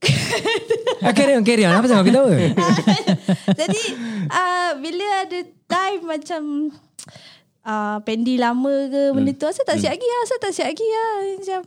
Ah, 1.00 1.12
carry 1.12 1.32
on, 1.32 1.40
carry 1.42 1.64
on. 1.64 1.72
Apa 1.72 1.86
sangat 1.86 2.04
kita 2.06 2.16
tahu? 2.18 2.28
Jadi 3.60 3.82
uh, 4.26 4.70
bila 4.76 5.06
ada 5.24 5.38
time 5.66 6.02
macam 6.02 6.40
uh, 7.62 7.98
pendi 8.00 8.36
lama 8.36 8.86
ke 8.86 9.10
benda 9.10 9.32
tu. 9.32 9.44
Asal 9.44 9.64
tak 9.64 9.76
siap 9.76 9.92
lagi 9.92 10.04
lah, 10.04 10.18
asal 10.22 10.38
tak 10.38 10.52
siap 10.52 10.66
lagi 10.68 10.86
lah. 10.86 11.10
Macam 11.36 11.62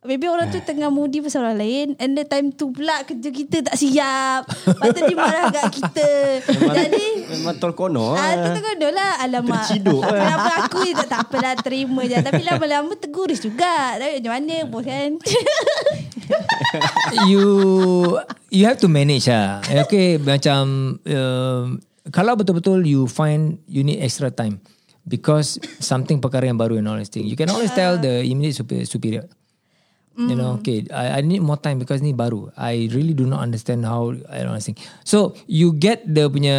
Maybe 0.00 0.32
orang 0.32 0.48
tu 0.48 0.56
tengah 0.64 0.88
moody 0.88 1.20
pasal 1.20 1.44
orang 1.44 1.60
lain 1.60 1.92
And 2.00 2.16
the 2.16 2.24
time 2.24 2.56
tu 2.56 2.72
pula 2.72 3.04
kerja 3.04 3.28
kita 3.28 3.68
tak 3.68 3.76
siap. 3.76 4.48
Lepas 4.48 4.96
tu 4.96 5.00
dia 5.04 5.12
marah 5.12 5.52
kat 5.52 5.68
kita. 5.76 6.40
Jadi 6.48 7.28
Memang 7.28 7.60
tol 7.60 7.76
kono 7.76 8.16
Ah, 8.16 8.32
tu 8.32 8.48
lah. 8.48 8.56
tu 8.56 8.60
kan 8.64 8.76
lah. 8.80 9.12
Alamak. 9.20 9.60
Terciduk 9.60 10.00
lah. 10.00 10.16
Kenapa 10.16 10.50
aku 10.64 10.76
ni 10.80 10.96
tak, 10.96 11.04
tak 11.04 11.20
apa 11.28 11.36
dah 11.36 11.54
terima 11.60 12.00
je. 12.08 12.16
Tapi 12.16 12.40
lama-lama 12.40 12.96
teguris 12.96 13.44
juga. 13.44 14.00
Tapi 14.00 14.24
macam 14.24 14.32
mana 14.40 14.56
bos 14.64 14.80
kan? 14.80 15.10
You 17.28 17.44
you 18.48 18.64
have 18.64 18.80
to 18.80 18.88
manage 18.88 19.28
lah. 19.28 19.60
Okay, 19.84 20.16
macam 20.16 20.96
uh, 21.02 21.76
kalau 22.08 22.32
betul-betul 22.34 22.86
you 22.86 23.04
find 23.04 23.58
you 23.66 23.82
need 23.82 24.00
extra 24.00 24.30
time 24.30 24.62
because 25.06 25.60
something 25.80 26.20
perkara 26.20 26.46
yang 26.48 26.58
baru 26.58 26.78
and 26.80 26.88
all 26.88 26.98
this 26.98 27.12
thing. 27.12 27.26
You 27.26 27.36
can 27.36 27.50
always 27.50 27.72
tell 27.72 27.96
the 27.96 28.24
immediate 28.24 28.56
superior. 28.56 28.86
superior. 28.86 29.24
You 30.20 30.36
know, 30.36 30.60
okay, 30.60 30.84
I, 30.92 31.16
I 31.16 31.20
need 31.24 31.40
more 31.40 31.56
time 31.56 31.80
because 31.80 32.04
ni 32.04 32.12
baru. 32.12 32.52
I 32.52 32.92
really 32.92 33.16
do 33.16 33.24
not 33.24 33.40
understand 33.40 33.88
how 33.88 34.12
I 34.28 34.44
don't 34.44 34.52
understand. 34.52 34.76
So 35.00 35.32
you 35.48 35.72
get 35.72 36.04
the 36.04 36.28
punya 36.28 36.58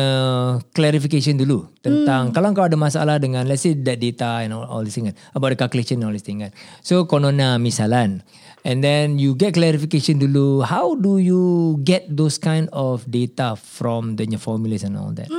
clarification 0.74 1.38
dulu 1.38 1.70
tentang 1.86 2.34
kalau 2.34 2.56
kau 2.58 2.66
ada 2.66 2.74
masalah 2.74 3.22
dengan 3.22 3.46
let's 3.46 3.62
say 3.62 3.78
that 3.78 4.02
data 4.02 4.42
and 4.42 4.56
all, 4.56 4.66
all 4.66 4.82
this 4.82 4.98
thing 4.98 5.14
kan, 5.14 5.16
about 5.38 5.54
the 5.54 5.60
calculation 5.62 6.02
and 6.02 6.10
all 6.10 6.16
this 6.16 6.26
thing 6.26 6.42
kan. 6.42 6.56
So 6.82 7.06
konona 7.06 7.62
misalan, 7.62 8.26
and 8.64 8.84
then 8.84 9.18
you 9.18 9.34
get 9.34 9.54
clarification 9.58 10.22
dulu. 10.22 10.62
How 10.62 10.96
do 10.96 11.18
you 11.18 11.78
get 11.84 12.06
those 12.10 12.38
kind 12.38 12.70
of 12.72 13.06
data 13.10 13.58
from 13.58 14.16
the 14.16 14.26
formulas 14.38 14.84
and 14.84 14.98
all 14.98 15.14
that? 15.18 15.30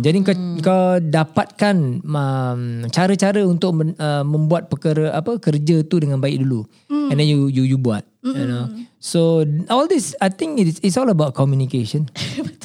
Jadi 0.00 0.16
kau 0.24 0.36
kau 0.64 0.84
dapatkan 1.02 1.76
um, 2.00 2.88
cara-cara 2.88 3.44
untuk 3.44 3.76
men, 3.76 3.92
uh, 4.00 4.24
membuat 4.24 4.72
perkara 4.72 5.12
apa 5.12 5.36
kerja 5.36 5.84
tu 5.84 6.00
dengan 6.00 6.22
baik 6.22 6.40
dulu. 6.40 6.64
And 6.88 7.18
then 7.18 7.26
you 7.26 7.50
you 7.50 7.66
you 7.66 7.78
buat. 7.78 8.06
You 8.22 8.46
know. 8.46 8.64
So 9.00 9.44
all 9.68 9.88
this 9.90 10.16
I 10.22 10.30
think 10.30 10.60
it's 10.60 10.78
it's 10.80 10.96
all 10.96 11.10
about 11.10 11.34
communication. 11.36 12.08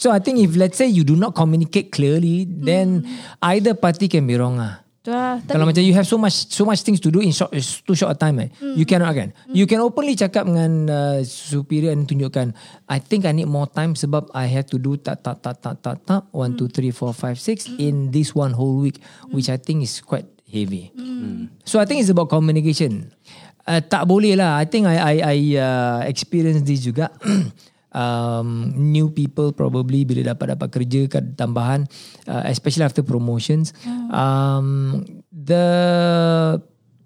So 0.00 0.08
I 0.08 0.16
think 0.16 0.40
if 0.40 0.56
let's 0.56 0.80
say 0.80 0.88
you 0.88 1.04
do 1.04 1.12
not 1.12 1.36
communicate 1.36 1.92
clearly 1.92 2.48
then 2.48 3.04
either 3.44 3.76
party 3.76 4.08
can 4.08 4.24
be 4.24 4.32
wrong 4.32 4.56
ah. 4.56 4.80
Tu 5.00 5.08
lah. 5.08 5.40
Kalau 5.48 5.64
macam 5.64 5.80
you 5.80 5.96
have 5.96 6.04
so 6.04 6.20
much 6.20 6.52
so 6.52 6.68
much 6.68 6.84
things 6.84 7.00
to 7.00 7.08
do 7.08 7.24
in 7.24 7.32
short 7.32 7.48
too 7.88 7.96
short 7.96 8.12
a 8.12 8.16
time 8.20 8.36
eh. 8.44 8.52
You 8.76 8.84
cannot 8.84 9.16
kan. 9.16 9.32
You 9.48 9.64
can 9.64 9.80
openly 9.80 10.12
cakap 10.12 10.44
dengan 10.44 10.92
uh, 10.92 11.18
superior 11.24 11.96
and 11.96 12.04
tunjukkan 12.04 12.52
I 12.84 13.00
think 13.00 13.24
I 13.24 13.32
need 13.32 13.48
more 13.48 13.64
time 13.64 13.96
sebab 13.96 14.28
I 14.36 14.44
have 14.52 14.68
to 14.68 14.76
do 14.76 15.00
tak 15.00 15.24
tak 15.24 15.40
tak 15.40 15.56
tak 15.64 15.80
tak 15.80 15.96
tak 16.04 16.22
1 16.36 16.52
2 16.52 16.92
3 16.92 16.92
4 16.92 17.16
5 17.16 17.80
6 17.80 17.80
in 17.80 18.12
this 18.12 18.36
one 18.36 18.52
whole 18.52 18.76
week 18.76 19.00
which 19.32 19.48
I 19.48 19.56
think 19.56 19.88
is 19.88 20.04
quite 20.04 20.28
heavy. 20.44 20.92
So 21.64 21.80
I 21.80 21.88
think 21.88 22.04
it's 22.04 22.12
about 22.12 22.28
communication. 22.28 23.08
Uh, 23.64 23.80
tak 23.80 24.04
boleh 24.04 24.36
lah. 24.36 24.60
I 24.60 24.68
think 24.68 24.84
I 24.84 24.96
I 25.00 25.16
I 25.24 25.36
uh, 25.56 26.00
experience 26.04 26.60
this 26.60 26.84
juga. 26.84 27.08
um, 27.94 28.70
new 28.74 29.10
people 29.10 29.54
probably 29.54 30.06
bila 30.06 30.34
dapat 30.34 30.56
dapat 30.56 30.68
kerja 30.70 31.00
kan 31.10 31.34
tambahan 31.34 31.86
uh, 32.26 32.42
especially 32.50 32.86
after 32.86 33.02
promotions. 33.02 33.74
Um, 34.10 35.02
the 35.30 35.66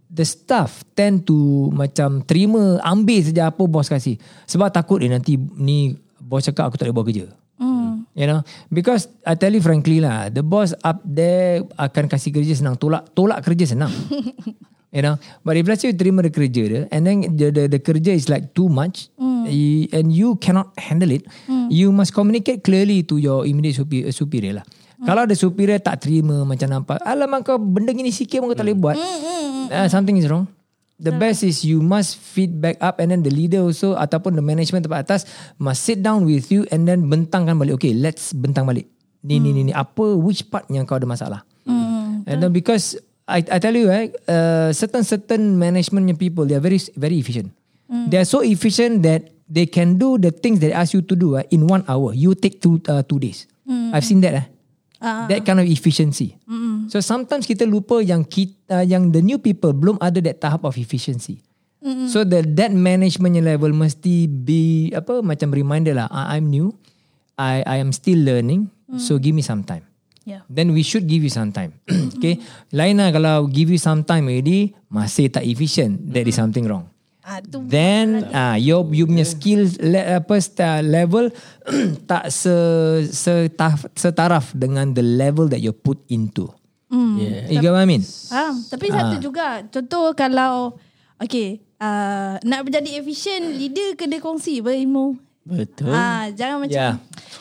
the 0.08 0.24
staff 0.24 0.86
tend 0.94 1.26
to 1.26 1.68
macam 1.74 2.22
terima 2.24 2.78
ambil 2.84 3.20
saja 3.24 3.50
apa 3.50 3.62
bos 3.66 3.90
kasih. 3.90 4.16
Sebab 4.48 4.70
takut 4.70 5.02
dia 5.02 5.10
nanti 5.12 5.36
ni 5.38 5.96
bos 6.20 6.44
cakap 6.44 6.72
aku 6.72 6.76
tak 6.80 6.88
boleh 6.88 6.96
buat 6.96 7.06
kerja. 7.10 7.26
Hmm. 7.54 8.10
You 8.18 8.26
know? 8.26 8.42
Because 8.66 9.06
I 9.22 9.38
tell 9.38 9.54
you 9.54 9.62
frankly 9.62 10.02
lah 10.02 10.26
The 10.26 10.42
boss 10.42 10.74
up 10.82 10.98
there 11.06 11.62
Akan 11.78 12.10
kasih 12.10 12.34
kerja 12.34 12.50
senang 12.58 12.74
Tolak 12.74 13.14
tolak 13.14 13.46
kerja 13.46 13.78
senang 13.78 13.94
You 14.94 15.02
know 15.02 15.18
But 15.42 15.58
if 15.58 15.66
let's 15.66 15.82
say 15.82 15.90
you 15.90 15.98
terima 15.98 16.22
the 16.22 16.30
kerja 16.30 16.62
dia 16.64 16.80
And 16.88 17.02
then 17.02 17.26
the, 17.34 17.50
the, 17.50 17.62
the 17.66 17.80
kerja 17.82 18.14
is 18.14 18.30
like 18.30 18.54
too 18.54 18.70
much 18.70 19.10
Hmm. 19.18 19.44
y- 19.44 19.90
And 19.90 20.08
you 20.08 20.38
cannot 20.38 20.70
handle 20.78 21.10
it 21.10 21.26
You 21.66 21.90
must 21.90 22.14
communicate 22.14 22.62
clearly 22.62 23.02
To 23.02 23.18
your 23.18 23.42
immediate 23.42 23.74
superior, 23.76 24.08
superior 24.08 24.62
lah 24.62 24.66
Hmm. 24.94 25.10
Kalau 25.10 25.26
ada 25.26 25.34
superior 25.34 25.82
tak 25.82 25.98
terima 26.00 26.46
Macam 26.46 26.70
nampak 26.70 27.02
Alamak 27.02 27.42
kau 27.42 27.58
benda 27.58 27.90
gini 27.90 28.08
sikit 28.08 28.38
pun 28.38 28.48
kau 28.48 28.56
tak 28.56 28.62
boleh 28.64 28.78
buat 28.78 28.94
Hmm, 28.94 29.66
uh, 29.68 29.86
Something 29.90 30.14
is 30.16 30.30
wrong 30.30 30.46
The 30.94 31.10
best 31.10 31.42
is 31.42 31.66
you 31.66 31.82
must 31.82 32.14
feedback 32.14 32.78
up 32.78 33.02
and 33.02 33.10
then 33.10 33.20
the 33.20 33.28
leader 33.28 33.58
also 33.60 33.98
ataupun 33.98 34.38
the 34.38 34.40
management 34.40 34.86
tempat 34.86 35.02
atas 35.02 35.26
must 35.58 35.82
sit 35.82 35.98
down 35.98 36.22
with 36.22 36.46
you 36.48 36.62
and 36.70 36.86
then 36.86 37.10
bentangkan 37.10 37.58
balik. 37.58 37.82
Okay, 37.82 37.90
let's 37.90 38.30
bentang 38.30 38.62
balik. 38.62 38.86
Ni 39.20 39.42
ni 39.42 39.50
ni 39.50 39.68
ni 39.68 39.72
apa 39.74 40.14
which 40.14 40.46
part 40.46 40.70
yang 40.70 40.86
kau 40.86 40.94
ada 40.94 41.04
masalah. 41.04 41.42
And 42.24 42.38
then 42.38 42.54
because 42.54 42.94
I 43.24 43.40
I 43.40 43.56
tell 43.56 43.72
you 43.72 43.88
eh 43.88 44.12
uh, 44.28 44.68
certain 44.76 45.00
certain 45.00 45.56
management 45.56 46.12
people 46.20 46.44
they 46.44 46.56
are 46.56 46.64
very 46.64 46.80
very 46.96 47.16
efficient. 47.16 47.52
They 48.10 48.18
are 48.18 48.26
so 48.26 48.42
efficient 48.42 49.06
that 49.06 49.30
they 49.46 49.70
can 49.70 50.00
do 50.00 50.18
the 50.18 50.34
things 50.34 50.58
that 50.58 50.74
they 50.74 50.76
ask 50.76 50.96
you 50.96 51.04
to 51.06 51.14
do 51.14 51.38
eh, 51.38 51.46
in 51.54 51.68
one 51.68 51.86
hour. 51.86 52.10
You 52.10 52.34
take 52.34 52.58
two 52.58 52.82
uh, 52.90 53.06
two 53.06 53.22
days. 53.22 53.46
I've 53.94 54.04
seen 54.04 54.20
that 54.26 54.34
eh. 54.34 54.46
Ah. 55.04 55.28
That 55.28 55.44
kind 55.44 55.60
of 55.60 55.68
efficiency. 55.68 56.34
So 56.88 57.00
sometimes 57.04 57.44
kita 57.48 57.68
lupa 57.68 58.00
yang 58.00 58.24
kita 58.24 58.82
yang 58.84 59.12
the 59.12 59.20
new 59.20 59.36
people 59.40 59.72
belum 59.76 60.00
ada 60.00 60.20
that 60.24 60.42
tahap 60.42 60.64
of 60.64 60.74
efficiency. 60.76 61.40
So 62.08 62.24
the 62.24 62.40
that 62.56 62.72
management 62.72 63.36
level 63.44 63.72
mesti 63.76 64.24
be 64.28 64.88
apa 64.96 65.20
macam 65.20 65.52
reminder 65.52 65.92
lah. 65.92 66.08
I, 66.08 66.40
I'm 66.40 66.48
new. 66.48 66.72
I 67.36 67.60
I 67.64 67.76
am 67.80 67.92
still 67.92 68.20
learning. 68.20 68.72
So 68.96 69.20
give 69.20 69.36
me 69.36 69.44
some 69.44 69.62
time. 69.64 69.84
Yeah. 70.24 70.40
Then 70.48 70.72
we 70.72 70.80
should 70.80 71.04
give 71.04 71.20
you 71.20 71.28
some 71.28 71.52
time. 71.52 71.76
okay. 72.16 72.40
Lain 72.72 72.96
lah 72.96 73.12
kalau 73.12 73.44
give 73.44 73.68
you 73.68 73.76
some 73.76 74.00
time 74.02 74.24
already 74.28 74.72
masih 74.88 75.28
tak 75.28 75.44
efficient. 75.44 76.00
That 76.12 76.24
is 76.24 76.36
something 76.40 76.64
wrong. 76.64 76.88
Ah, 77.24 77.40
tu 77.40 77.64
Then 77.64 78.20
ah 78.36 78.52
uh, 78.52 78.56
your 78.60 78.84
you 78.92 79.08
punya 79.08 79.24
skill 79.24 79.64
le, 79.80 80.20
apa 80.20 80.36
sta- 80.44 80.84
level 80.84 81.32
tak 82.10 82.28
se, 82.28 82.52
setaf, 83.08 83.88
setaraf 83.96 84.52
dengan 84.52 84.92
the 84.92 85.00
level 85.00 85.48
that 85.48 85.60
you 85.60 85.72
put 85.72 86.00
into. 86.12 86.48
Hmm. 86.92 87.16
Yeah. 87.16 87.48
You 87.48 87.58
get 87.64 87.72
what 87.72 87.80
I 87.80 87.88
mean? 87.88 88.04
Faham. 88.04 88.60
Tapi 88.68 88.86
satu 88.92 89.16
juga. 89.24 89.64
Contoh 89.72 90.12
kalau 90.12 90.76
okay, 91.16 91.64
uh, 91.80 92.36
nak 92.44 92.68
menjadi 92.68 93.00
efisien, 93.00 93.56
leader 93.56 93.96
kena 93.96 94.20
kongsi 94.20 94.60
berilmu. 94.60 95.16
Betul. 95.44 95.92
Ah, 95.92 96.32
jangan 96.32 96.64
macam 96.64 96.72
Yeah. 96.76 96.96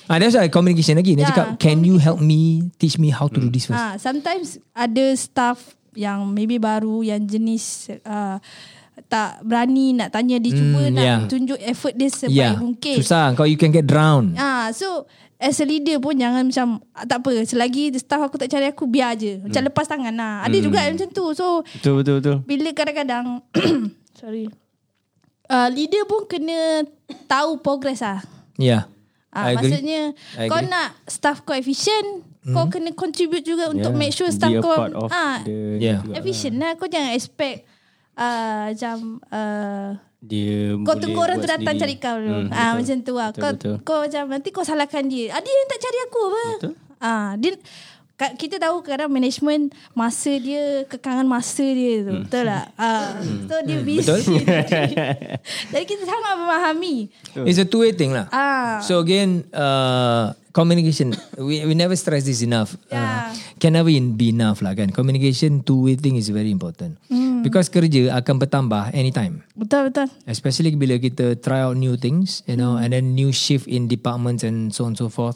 Ah, 0.05 0.17
that's 0.17 0.33
why 0.33 0.47
communication 0.47 0.95
lagi. 0.95 1.13
Dia 1.13 1.23
Yeah, 1.23 1.29
cakap, 1.31 1.47
can 1.57 1.81
you 1.81 1.95
help 1.95 2.19
me, 2.19 2.41
teach 2.75 2.95
me 2.95 3.07
how 3.07 3.25
to 3.25 3.37
do 3.37 3.47
this 3.47 3.65
first? 3.65 3.77
Ah, 3.77 3.95
sometimes 3.95 4.55
ada 4.71 5.05
staff 5.13 5.59
yang 5.93 6.25
maybe 6.27 6.57
baru 6.57 7.01
yang 7.01 7.23
jenis 7.23 7.87
uh, 8.03 8.41
tak 9.05 9.41
berani 9.41 9.93
nak 9.93 10.09
tanya 10.09 10.37
dia 10.37 10.51
cuba 10.51 10.81
Hmm, 10.83 10.91
nak 10.91 11.05
yeah. 11.05 11.19
tunjuk 11.23 11.59
effort 11.59 11.93
dia 11.93 12.09
sebaik 12.09 12.33
yeah. 12.35 12.53
mungkin. 12.55 12.95
Susah. 12.97 13.31
Kau 13.31 13.45
you 13.45 13.55
can 13.55 13.69
get 13.69 13.85
drowned. 13.85 14.33
Ah, 14.35 14.69
so 14.69 15.05
as 15.37 15.57
a 15.57 15.65
leader 15.65 15.97
pun 15.97 16.13
jangan 16.13 16.45
macam 16.45 16.67
ah, 16.91 17.03
tak 17.03 17.19
apa 17.19 17.43
selagi 17.43 17.93
staff 17.95 18.21
aku 18.21 18.35
tak 18.35 18.49
cari 18.49 18.65
aku 18.65 18.83
biar 18.85 19.13
je. 19.13 19.39
Macam 19.39 19.61
Hmm. 19.61 19.69
lepas 19.69 19.85
tangan 19.85 20.13
lah. 20.13 20.35
Ada 20.41 20.57
juga 20.57 20.81
yang 20.81 20.95
macam 20.95 21.09
tu. 21.11 21.25
So 21.31 21.61
Betul 21.63 21.93
betul 21.99 22.15
betul. 22.19 22.35
bila 22.43 22.69
kadang-kadang 22.71 23.25
sorry. 24.19 24.49
Uh, 25.45 25.69
leader 25.69 26.03
pun 26.03 26.25
kena 26.25 26.87
tahu 27.25 27.59
progress 27.59 28.01
lah. 28.01 28.19
Yeah. 28.55 28.89
Ah, 29.33 29.49
I 29.49 29.57
agree. 29.57 29.73
maksudnya 29.73 30.01
I 30.37 30.45
kau 30.45 30.61
agree. 30.61 30.69
nak 30.69 30.87
staff 31.03 31.41
kau 31.41 31.51
efficient, 31.51 32.07
kau 32.45 32.69
kena 32.69 32.93
contribute 32.93 33.41
juga 33.41 33.67
untuk 33.67 33.89
Yeah. 33.89 33.99
make 33.99 34.13
sure 34.13 34.29
staff 34.29 34.53
kau 34.55 34.77
ah 35.09 35.41
the 35.41 35.81
Yeah. 35.81 36.05
efficient 36.13 36.55
lah. 36.55 36.77
Kau 36.77 36.85
jangan 36.85 37.11
expect 37.11 37.65
uh, 38.13 38.69
macam 38.69 38.97
uh, 39.27 39.97
Dia 40.21 40.77
kau 40.79 40.95
tunggu 40.95 41.19
orang 41.19 41.35
tu 41.35 41.49
datang 41.49 41.73
sendiri. 41.73 41.97
cari 41.99 42.05
kau 42.05 42.15
dulu. 42.15 42.39
Hmm, 42.45 42.53
ah 42.53 42.71
betul. 42.71 42.77
macam 42.79 42.97
tu 43.01 43.13
lah. 43.13 43.27
Betul, 43.27 43.41
Kau 43.41 43.51
betul. 43.51 43.75
kau 43.83 43.97
macam 44.05 44.23
nanti 44.29 44.49
kau 44.49 44.63
salahkan 44.63 45.03
dia. 45.03 45.33
Ah 45.33 45.41
dia 45.41 45.51
yang 45.51 45.67
tak 45.67 45.79
cari 45.81 45.97
aku 45.99 46.19
apa? 46.23 46.43
Betul. 46.55 46.73
Ah 46.97 47.29
dia 47.35 47.51
kita 48.37 48.55
tahu 48.61 48.85
kadang 48.85 49.11
management 49.11 49.75
masa 49.91 50.31
dia 50.39 50.87
kekangan 50.87 51.27
masa 51.27 51.65
dia 51.65 52.05
tu. 52.07 52.13
Betul 52.23 52.43
tak? 52.47 52.65
Ah 52.79 53.19
so 53.21 53.55
dia 53.67 53.79
busy. 53.83 54.07
Hmm. 54.07 54.39
Betul. 54.39 54.87
Jadi 55.73 55.85
kita 55.89 56.03
sangat 56.07 56.33
memahami. 56.39 56.95
It's 57.43 57.59
a 57.59 57.67
two-way 57.67 57.91
thing 57.91 58.15
lah. 58.15 58.31
Ah 58.31 58.79
So 58.79 59.03
again, 59.03 59.43
uh, 59.51 60.37
communication. 60.53 61.17
We 61.35 61.65
we 61.65 61.73
never 61.73 61.97
stress 61.97 62.23
this 62.23 62.45
enough. 62.45 62.77
Yeah. 62.87 63.01
Uh, 63.01 63.27
can 63.57 63.73
never 63.73 63.89
be 63.89 64.29
enough 64.29 64.61
lah 64.61 64.77
kan. 64.77 64.93
Communication 64.93 65.65
two-way 65.65 65.97
thing 65.97 66.15
is 66.15 66.29
very 66.29 66.53
important. 66.53 67.01
Because 67.43 67.67
kerja 67.67 68.15
akan 68.23 68.39
bertambah 68.39 68.95
anytime. 68.95 69.43
betul 69.59 69.91
betul. 69.91 70.07
Especially 70.23 70.71
bila 70.79 70.95
kita 70.95 71.35
try 71.35 71.59
out 71.59 71.75
new 71.75 71.99
things, 71.99 72.39
you 72.47 72.55
know, 72.55 72.79
and 72.79 72.95
then 72.95 73.11
new 73.11 73.35
shift 73.35 73.67
in 73.67 73.91
departments 73.91 74.47
and 74.47 74.71
so 74.71 74.87
on 74.87 74.95
so 74.95 75.11
forth. 75.11 75.35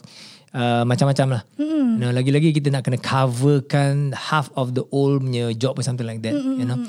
Uh, 0.55 0.87
macam-macam 0.87 1.27
lah. 1.37 1.41
You 1.59 1.99
know, 2.01 2.13
lagi-lagi 2.13 2.55
kita 2.55 2.71
nak 2.71 2.85
kena 2.87 2.97
coverkan 3.01 4.15
half 4.15 4.47
of 4.53 4.77
the 4.77 4.85
old 4.93 5.25
punya 5.25 5.51
job 5.57 5.77
or 5.77 5.83
something 5.83 6.07
like 6.07 6.23
that. 6.23 6.33
You 6.33 6.65
know, 6.65 6.79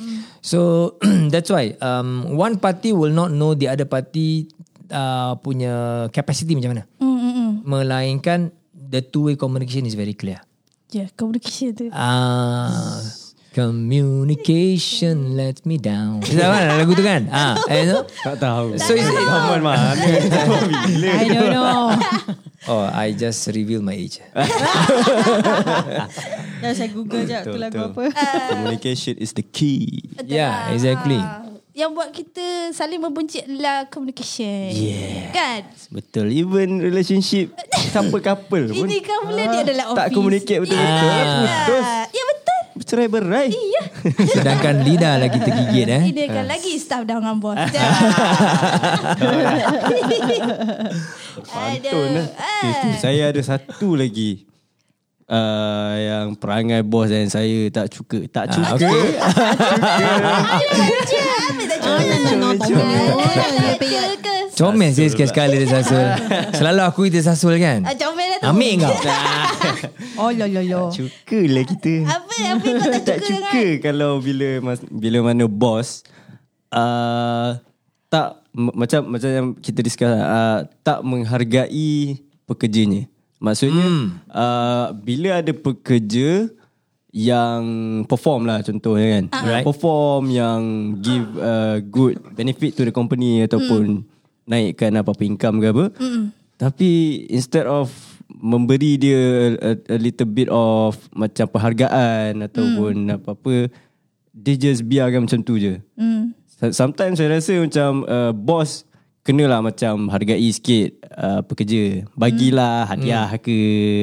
so 0.45 0.95
that's 1.33 1.51
why 1.51 1.75
um, 1.81 2.39
one 2.39 2.61
party 2.61 2.95
will 2.95 3.13
not 3.13 3.33
know 3.35 3.57
the 3.57 3.69
other 3.69 3.85
party 3.85 4.49
uh, 4.93 5.35
punya 5.41 6.07
capacity 6.15 6.55
macam 6.55 6.77
mana. 6.77 6.85
Hmm 7.03 7.19
hmm 7.19 7.33
hmm. 7.33 7.51
Melainkan 7.67 8.41
the 8.73 9.05
two-way 9.05 9.37
communication 9.37 9.85
is 9.85 9.99
very 9.99 10.15
clear. 10.15 10.41
Yeah, 10.89 11.13
communication 11.13 11.77
tu. 11.77 11.87
Ah, 11.93 13.05
communication 13.51 15.35
let 15.35 15.65
me 15.65 15.77
down. 15.77 16.21
Tahu 16.21 16.37
kan 16.37 16.65
lagu 16.75 16.93
tu 16.93 17.01
kan? 17.01 17.23
Ah, 17.29 17.57
eh, 17.67 17.85
no? 17.85 18.05
Tak 18.05 18.37
tahu. 18.37 18.77
So 18.77 18.93
is 18.93 19.03
it, 19.03 19.15
Zaman 19.15 19.61
mana? 19.61 19.97
I 21.19 21.27
don't 21.27 21.51
know. 21.51 21.93
Oh, 22.67 22.85
I 22.85 23.13
just 23.13 23.49
reveal 23.49 23.81
my 23.81 23.95
age. 23.95 24.21
Dah 26.59 26.75
saya 26.75 26.91
google 26.91 27.23
je 27.23 27.39
tu 27.41 27.55
lagu 27.55 27.79
apa. 27.81 28.11
Communication 28.53 29.15
is 29.17 29.33
the 29.33 29.43
key. 29.43 30.03
Yeah, 30.23 30.69
exactly. 30.71 31.17
Ah, 31.17 31.47
Yang 31.73 31.91
buat 31.95 32.11
kita 32.11 32.47
saling 32.75 32.99
membenci 32.99 33.39
adalah 33.39 33.87
communication. 33.87 34.75
Yeah. 34.75 35.31
Kan? 35.31 35.71
Betul. 35.89 36.35
Even 36.35 36.83
relationship 36.83 37.55
couple-couple 37.89 38.75
pun 38.75 38.83
Ini 38.83 38.99
kan 38.99 39.19
mula 39.23 39.43
dia 39.47 39.63
adalah 39.63 39.85
office. 39.89 39.99
tak 40.03 40.09
communicate 40.11 40.59
betul-betul. 40.59 41.07
Ah. 41.07 41.23
Putus. 41.39 41.87
Ya 42.11 42.25
betul. 42.27 42.48
Bercerai 42.79 43.09
berai. 43.11 43.51
Iya. 43.51 43.83
Sedangkan 44.39 44.87
lidah 44.87 45.19
lagi 45.19 45.39
tergigit 45.43 45.87
eh. 45.91 46.03
Ini 46.15 46.25
kan 46.31 46.47
lagi 46.47 46.79
staff 46.79 47.03
dah 47.03 47.19
dengan 47.19 47.43
bos. 47.43 47.59
Pantun 51.49 52.09
lah. 52.15 52.29
Eh, 52.59 52.99
Saya 52.99 53.31
ada 53.31 53.39
satu 53.39 53.95
lagi. 53.95 54.48
Uh, 55.29 55.93
yang 55.95 56.27
perangai 56.35 56.81
bos 56.83 57.09
dan 57.09 57.29
saya 57.29 57.69
tak 57.69 57.93
suka. 57.93 58.25
Tak 58.27 58.57
suka. 58.57 58.75
okay. 58.75 59.01
Ke 63.79 64.01
ke 64.19 64.35
Comel 64.59 64.91
sih 64.91 65.07
sekali-sekali 65.07 65.63
dia 65.63 65.71
sasul. 65.71 66.03
Selalu 66.51 66.81
aku 66.83 67.07
kita 67.07 67.23
sasul 67.23 67.63
kan. 67.63 67.87
Ah, 67.87 67.95
Comel 67.95 68.27
dah 68.27 68.39
tu 68.43 68.47
Ambil 68.51 68.73
kau. 68.83 68.95
Oh 70.19 70.35
lo 70.35 70.51
lo 70.51 70.63
lo. 70.67 70.83
Suka 70.91 71.41
lah 71.47 71.63
kita. 71.63 71.95
Apa 72.03 72.35
Apa 72.59 72.67
kau 72.67 72.91
tak 72.91 73.03
tak 73.07 73.19
suka 73.23 73.39
suka 73.39 73.65
kalau 73.79 74.19
bila 74.19 74.59
bila 74.91 75.31
mana 75.31 75.47
bos 75.47 76.03
uh, 76.75 77.55
tak 78.11 78.43
m- 78.51 78.75
macam 78.75 79.07
macam 79.07 79.31
yang 79.31 79.47
kita 79.55 79.79
discuss 79.79 80.11
uh, 80.11 80.67
tak 80.83 81.07
menghargai 81.07 82.19
pekerjanya. 82.51 83.07
Maksudnya 83.39 83.87
hmm. 83.87 84.07
uh, 84.29 84.87
bila 84.99 85.39
ada 85.39 85.53
pekerja 85.55 86.51
yang 87.15 87.61
perform 88.05 88.45
lah 88.45 88.61
contohnya 88.61 89.07
kan. 89.19 89.25
Right. 89.47 89.65
Perform 89.65 90.29
yang 90.29 90.61
give 91.01 91.27
uh, 91.39 91.81
good 91.81 92.19
benefit 92.35 92.77
to 92.77 92.83
the 92.85 92.95
company 92.95 93.47
ataupun 93.47 94.05
naikkan 94.45 94.93
apa-apa 94.99 95.23
income 95.25 95.63
ke 95.63 95.67
apa. 95.71 95.85
Tapi 96.59 96.91
instead 97.31 97.65
of 97.65 97.95
memberi 98.29 98.99
dia 99.01 99.55
a, 99.57 99.73
a 99.89 99.99
little 99.99 100.29
bit 100.29 100.49
of 100.53 100.99
macam 101.15 101.49
penghargaan 101.49 102.45
ataupun 102.45 103.09
apa-apa 103.15 103.73
dia 104.35 104.55
just 104.55 104.85
biarkan 104.85 105.27
macam 105.27 105.41
tu 105.43 105.57
je. 105.59 105.79
Hmm. 105.95 106.35
So- 106.59 106.75
Sometimes 106.75 107.23
saya 107.23 107.39
rasa 107.39 107.55
macam 107.63 108.03
uh, 108.05 108.35
bos 108.35 108.88
kenalah 109.29 109.61
macam 109.61 110.09
hargai 110.09 110.49
sikit 110.49 111.05
uh, 111.13 111.45
pekerja. 111.45 112.09
Bagilah 112.17 112.89
hadiah 112.89 113.29
ke 113.37 113.59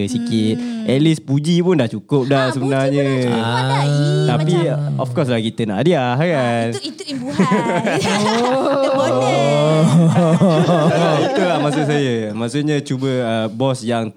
sikit. 0.06 0.56
At 0.86 1.02
least 1.02 1.26
puji 1.26 1.66
pun 1.66 1.82
dah 1.82 1.90
cukup 1.90 2.30
dah 2.30 2.38
Ah, 2.38 2.54
puji 2.54 2.62
sebenarnya. 2.62 3.02
pun 3.02 3.10
dah 3.10 3.26
cukup 3.26 3.42
dah. 3.42 3.82
Ih, 3.82 4.26
Tapi 4.30 4.54
macam- 4.54 5.02
of 5.02 5.10
course 5.10 5.30
lah 5.34 5.42
kita 5.42 5.62
nak 5.66 5.78
hadiah 5.82 6.14
kan. 6.14 6.68
Itu 6.70 6.82
itu 6.86 7.04
imbuhan. 7.10 7.38
oh. 7.42 8.94
bonus. 9.02 10.94
Ah, 10.94 11.16
Betul 11.26 11.46
lah 11.50 11.60
maksud 11.60 11.84
saya. 11.90 12.16
Maksudnya 12.30 12.78
cuba 12.86 13.10
uh, 13.10 13.48
bos 13.50 13.82
yang 13.82 14.14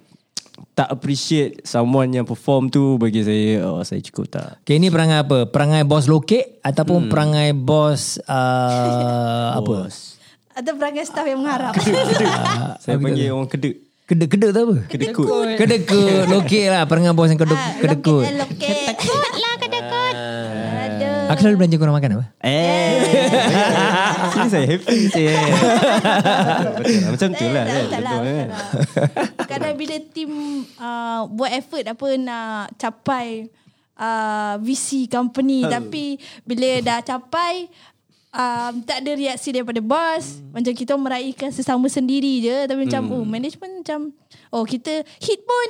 tak 0.74 0.90
appreciate 0.90 1.66
someone 1.66 2.12
yang 2.12 2.22
perform 2.22 2.70
tu 2.70 2.98
bagi 2.98 3.22
saya 3.22 3.66
oh 3.66 3.82
saya 3.82 3.98
cukup 3.98 4.30
tak. 4.30 4.62
Okay, 4.62 4.78
ini 4.78 4.90
perangai 4.90 5.24
apa? 5.24 5.48
Perangai 5.48 5.82
bos 5.82 6.06
lokek 6.06 6.62
ataupun 6.62 7.06
hmm. 7.06 7.10
perangai 7.10 7.50
bos 7.50 8.20
uh, 8.28 9.54
apa? 9.58 9.90
Atau 10.58 10.74
perangai 10.74 11.06
staff 11.06 11.22
yang 11.22 11.38
mengharap. 11.38 11.70
Saya 12.82 12.98
panggil 12.98 13.30
orang 13.30 13.46
kedek. 13.46 13.86
Kedek-kedek 14.08 14.50
tu 14.50 14.60
apa? 14.64 14.76
Kedekut. 14.88 15.28
Kedekut. 15.54 16.24
Lokek 16.26 16.66
lah. 16.72 16.82
Perangai 16.88 17.14
bos 17.14 17.30
yang 17.30 17.38
kedek, 17.38 17.54
Ah, 17.54 17.76
kedekut. 17.78 18.24
Loket. 18.24 18.96
Kedekut 18.96 19.32
lah 19.36 19.54
kedekut. 19.60 20.14
Aduh. 20.18 21.30
Aku 21.30 21.38
selalu 21.44 21.56
belanja 21.60 21.76
korang 21.76 21.94
makan 21.94 22.10
apa? 22.18 22.24
Eh. 22.40 22.90
Sini 24.34 24.48
saya 24.48 24.66
happy 24.66 24.98
saya. 25.12 25.30
Betul 26.80 26.96
lah. 27.04 27.10
Macam 27.12 27.28
tu 27.36 27.46
lah. 27.52 27.64
Tak, 27.68 27.76
kan? 27.76 28.00
lah, 28.02 28.16
kan? 28.16 28.46
lah. 28.48 28.60
Kadang 29.44 29.74
bila 29.76 29.96
tim 30.10 30.30
uh, 30.80 31.20
buat 31.28 31.50
effort 31.52 31.84
apa 31.84 32.06
nak 32.16 32.74
capai 32.80 33.52
uh, 34.00 34.56
visi 34.58 35.04
company 35.04 35.68
tapi 35.68 36.16
bila 36.48 36.80
dah 36.80 36.98
capai 37.04 37.68
um, 38.32 38.72
tak 38.84 39.04
ada 39.04 39.12
reaksi 39.16 39.52
daripada 39.52 39.80
bos 39.80 40.40
macam 40.52 40.72
kita 40.72 40.94
meraihkan 40.96 41.50
sesama 41.52 41.86
sendiri 41.88 42.40
je 42.42 42.56
tapi 42.68 42.84
macam 42.88 43.02
oh 43.12 43.24
management 43.24 43.84
macam 43.84 44.00
oh 44.52 44.64
kita 44.64 45.04
hit 45.20 45.40
pun 45.44 45.68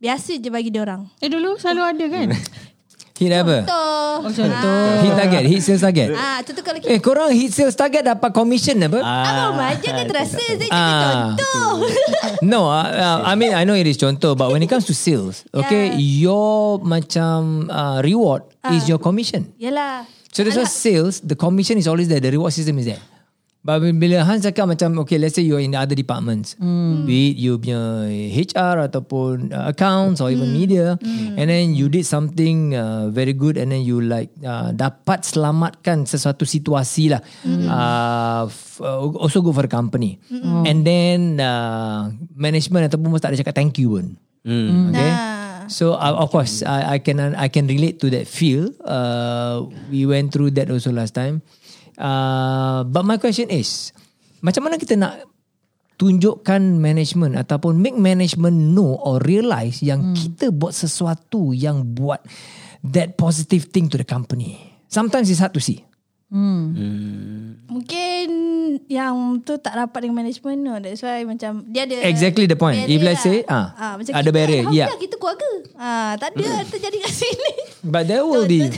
biasa 0.00 0.36
je 0.36 0.48
bagi 0.52 0.68
dia 0.68 0.84
orang. 0.84 1.08
Eh 1.22 1.32
dulu 1.32 1.56
selalu 1.56 1.80
ada 1.80 2.04
kan? 2.12 2.28
Hit 3.14 3.30
apa? 3.30 3.62
Contoh. 3.62 4.26
Oh 4.26 4.32
contoh. 4.34 4.82
Hit 5.06 5.14
target. 5.14 5.42
Hit 5.46 5.62
sales 5.62 5.86
target. 5.86 6.18
Ah, 6.18 6.42
tu 6.42 6.50
tu 6.50 6.66
kalau 6.66 6.82
Eh 6.82 6.98
kita 6.98 6.98
korang 6.98 7.30
hit 7.30 7.54
sales 7.54 7.78
target 7.78 8.02
dapat 8.02 8.34
commission 8.34 8.74
apa? 8.82 8.98
Abang 8.98 9.54
Mai 9.54 9.78
jangan 9.78 10.02
terasa 10.10 10.34
Saya 10.34 10.66
Ah. 10.74 11.30
contoh 11.38 11.86
No, 12.42 12.66
uh, 12.66 12.82
uh, 12.82 13.18
I 13.22 13.38
mean 13.38 13.54
I 13.54 13.62
know 13.62 13.78
it 13.78 13.86
is 13.86 14.02
contoh, 14.02 14.34
but 14.34 14.50
when 14.50 14.66
it 14.66 14.68
comes 14.68 14.82
to 14.90 14.94
sales, 14.98 15.46
okay, 15.54 15.94
your 15.94 16.82
macam 16.82 17.70
uh, 17.70 18.02
reward 18.02 18.50
is 18.74 18.90
your 18.90 18.98
commission. 18.98 19.54
Yalah 19.62 20.10
So 20.34 20.42
that's 20.42 20.58
why 20.58 20.66
sales, 20.66 21.22
the 21.22 21.38
commission 21.38 21.78
is 21.78 21.86
always 21.86 22.10
there, 22.10 22.18
the 22.18 22.34
reward 22.34 22.50
system 22.50 22.74
is 22.76 22.90
there. 22.90 22.98
But 23.64 23.80
bila 23.80 24.20
Hans 24.20 24.44
cakap 24.44 24.68
macam, 24.68 24.92
okay, 25.00 25.16
let's 25.16 25.32
say 25.32 25.40
you're 25.40 25.62
in 25.62 25.72
the 25.72 25.80
other 25.80 25.94
departments, 25.94 26.52
be 27.08 27.32
it 27.32 27.40
you 27.40 27.56
punya 27.56 27.80
HR 28.28 28.84
ataupun 28.84 29.56
uh, 29.56 29.72
accounts 29.72 30.20
or 30.20 30.28
even 30.28 30.52
media, 30.52 31.00
and 31.32 31.48
then 31.48 31.72
you 31.72 31.88
did 31.88 32.04
something 32.04 32.76
uh, 32.76 33.08
very 33.08 33.32
good, 33.32 33.56
and 33.56 33.72
then 33.72 33.80
you 33.80 34.04
like 34.04 34.28
uh, 34.44 34.68
dapat 34.68 35.24
selamatkan 35.24 36.04
sesuatu 36.04 36.44
situasi 36.44 37.16
lah, 37.16 37.24
uh, 37.64 38.44
f- 38.52 38.84
uh, 38.84 39.00
also 39.16 39.40
good 39.40 39.56
for 39.56 39.64
the 39.64 39.72
company. 39.72 40.20
And 40.68 40.84
then 40.84 41.40
uh, 41.40 42.12
management 42.36 42.92
ataupun 42.92 43.16
bos 43.16 43.24
tak 43.24 43.32
ada 43.32 43.40
cakap 43.40 43.56
thank 43.56 43.80
you 43.80 43.96
pun. 43.96 44.20
Okay. 44.92 45.10
So 45.68 45.94
uh, 45.94 46.14
of 46.16 46.30
course 46.30 46.62
I, 46.62 46.96
I 46.96 46.98
can 46.98 47.20
I 47.34 47.48
can 47.48 47.66
relate 47.66 48.00
to 48.04 48.10
that 48.12 48.26
feel. 48.28 48.72
Uh, 48.82 49.68
we 49.88 50.04
went 50.04 50.32
through 50.32 50.56
that 50.56 50.70
also 50.70 50.92
last 50.92 51.14
time. 51.14 51.42
Uh, 51.94 52.82
but 52.84 53.06
my 53.06 53.16
question 53.16 53.48
is, 53.50 53.94
macam 54.42 54.66
mana 54.66 54.76
kita 54.76 54.98
nak 54.98 55.22
tunjukkan 55.94 56.82
management 56.82 57.38
ataupun 57.38 57.78
make 57.78 57.94
management 57.94 58.74
know 58.74 58.98
or 58.98 59.22
realize 59.22 59.78
yang 59.78 60.10
hmm. 60.10 60.14
kita 60.18 60.50
buat 60.50 60.74
sesuatu 60.74 61.54
yang 61.54 61.86
buat 61.94 62.18
that 62.82 63.14
positive 63.14 63.70
thing 63.70 63.86
to 63.86 63.96
the 63.96 64.06
company. 64.06 64.58
Sometimes 64.90 65.30
it's 65.30 65.38
hard 65.38 65.54
to 65.54 65.62
see. 65.62 65.86
Mungkin 67.64 68.26
yang 68.88 69.42
tu 69.42 69.58
tak 69.58 69.74
rapat 69.76 70.06
dengan 70.06 70.24
management 70.24 70.58
no. 70.62 70.74
That's 70.80 71.02
why 71.04 71.22
macam 71.26 71.66
dia 71.70 71.84
ada 71.84 72.06
Exactly 72.06 72.46
the 72.46 72.58
point. 72.58 72.86
If 72.86 73.00
let's 73.02 73.22
say, 73.22 73.42
ah, 73.46 73.74
ah, 73.76 73.94
macam 73.98 74.12
ada 74.14 74.30
barrier, 74.30 74.64
Alhamdulillah 74.66 74.94
yeah. 74.94 75.02
kita 75.02 75.16
keluarga. 75.20 75.50
Ah, 75.78 76.12
tak 76.18 76.34
ada 76.36 76.64
terjadi 76.66 76.98
kat 77.04 77.12
sini. 77.12 77.50
But 77.92 78.08
there 78.08 78.24
will 78.24 78.48
be 78.48 78.72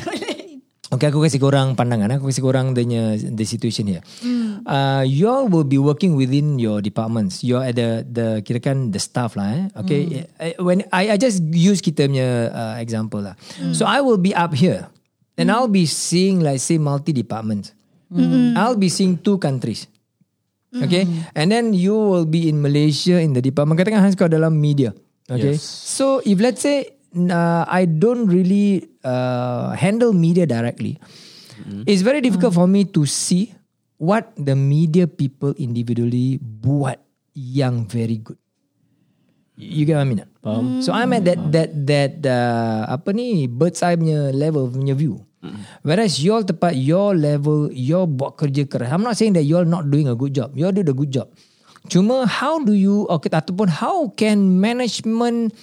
Okay 0.87 1.11
aku 1.11 1.19
kasih 1.19 1.43
korang 1.43 1.75
pandangan 1.75 2.15
Aku 2.15 2.31
kasih 2.31 2.47
korang 2.47 2.71
the, 2.71 2.87
the 3.19 3.43
situation 3.43 3.91
here 3.91 4.07
mm. 4.23 4.63
uh, 4.63 5.03
You 5.03 5.27
all 5.27 5.51
will 5.51 5.67
be 5.67 5.83
working 5.83 6.15
within 6.15 6.63
your 6.63 6.79
departments 6.79 7.43
You're 7.43 7.67
at 7.67 7.75
the, 7.75 8.07
the 8.07 8.39
Kira 8.47 8.63
kan 8.63 8.95
the 8.95 9.03
staff 9.03 9.35
lah 9.35 9.51
eh 9.51 9.63
Okay 9.83 10.01
mm. 10.31 10.63
When 10.63 10.87
I, 10.95 11.15
I 11.15 11.17
just 11.19 11.43
use 11.51 11.83
kita 11.83 12.07
punya 12.07 12.55
uh, 12.55 12.75
example 12.79 13.19
lah 13.19 13.35
mm. 13.59 13.75
So 13.75 13.83
I 13.83 13.99
will 13.99 14.23
be 14.23 14.31
up 14.31 14.55
here 14.55 14.87
And 15.37 15.53
I'll 15.53 15.69
be 15.69 15.85
seeing 15.85 16.41
like 16.41 16.61
say 16.65 16.81
multi 16.81 17.13
departments 17.13 17.77
mm. 18.09 18.57
I'll 18.57 18.81
be 18.81 18.89
seeing 18.89 19.21
two 19.21 19.37
countries 19.37 19.89
Okay 20.73 21.09
And 21.37 21.53
then 21.53 21.73
you 21.73 21.97
will 21.97 22.29
be 22.29 22.49
in 22.49 22.61
Malaysia 22.61 23.17
In 23.21 23.33
the 23.33 23.41
department 23.41 23.81
Katakan 23.81 24.01
Hans 24.01 24.17
kau 24.17 24.29
dalam 24.29 24.57
media 24.57 24.97
Okay 25.29 25.57
Yes. 25.57 25.65
So 25.65 26.25
if 26.25 26.41
let's 26.41 26.65
say 26.65 26.97
uh, 27.17 27.65
I 27.65 27.89
don't 27.89 28.29
really 28.29 28.85
uh, 29.01 29.73
handle 29.73 30.13
media 30.13 30.45
directly, 30.45 31.01
it's 31.89 32.05
very 32.05 32.21
difficult 32.21 32.55
for 32.55 32.69
me 32.69 32.85
to 32.93 33.09
see 33.09 33.57
what 33.97 34.33
the 34.37 34.55
media 34.55 35.09
people 35.09 35.57
individually 35.57 36.37
buat 36.39 37.01
yang 37.33 37.89
very 37.89 38.21
good. 38.21 38.37
You 39.57 39.89
get 39.89 39.97
what 39.97 40.05
I 40.05 40.09
mean? 40.09 40.21
Faham. 40.45 40.85
So 40.85 40.93
I'm 40.93 41.17
at 41.17 41.25
that 41.25 41.41
that 41.49 41.71
that 41.89 42.15
uh, 42.29 42.93
apa 42.93 43.09
ni 43.17 43.49
bird's 43.49 43.81
eye 43.81 43.97
punya 43.97 44.29
level 44.37 44.69
punya 44.69 44.93
view. 44.93 45.25
Whereas 45.83 46.19
you 46.23 46.35
all 46.35 46.47
tepat 46.47 46.75
your 46.75 47.15
level, 47.15 47.69
your 47.71 48.09
buat 48.09 48.39
kerja 48.39 48.65
keras. 48.65 48.91
I'm 48.91 49.05
not 49.05 49.19
saying 49.19 49.35
that 49.37 49.45
you 49.45 49.59
all 49.59 49.69
not 49.69 49.91
doing 49.91 50.09
a 50.11 50.17
good 50.17 50.33
job. 50.33 50.55
You 50.55 50.71
all 50.71 50.77
do 50.77 50.83
the 50.83 50.97
good 50.97 51.13
job. 51.13 51.31
Cuma 51.87 52.27
how 52.27 52.59
do 52.63 52.75
you 52.75 53.07
okay, 53.07 53.31
ataupun 53.31 53.71
how 53.71 54.11
can 54.19 54.59
management 54.59 55.55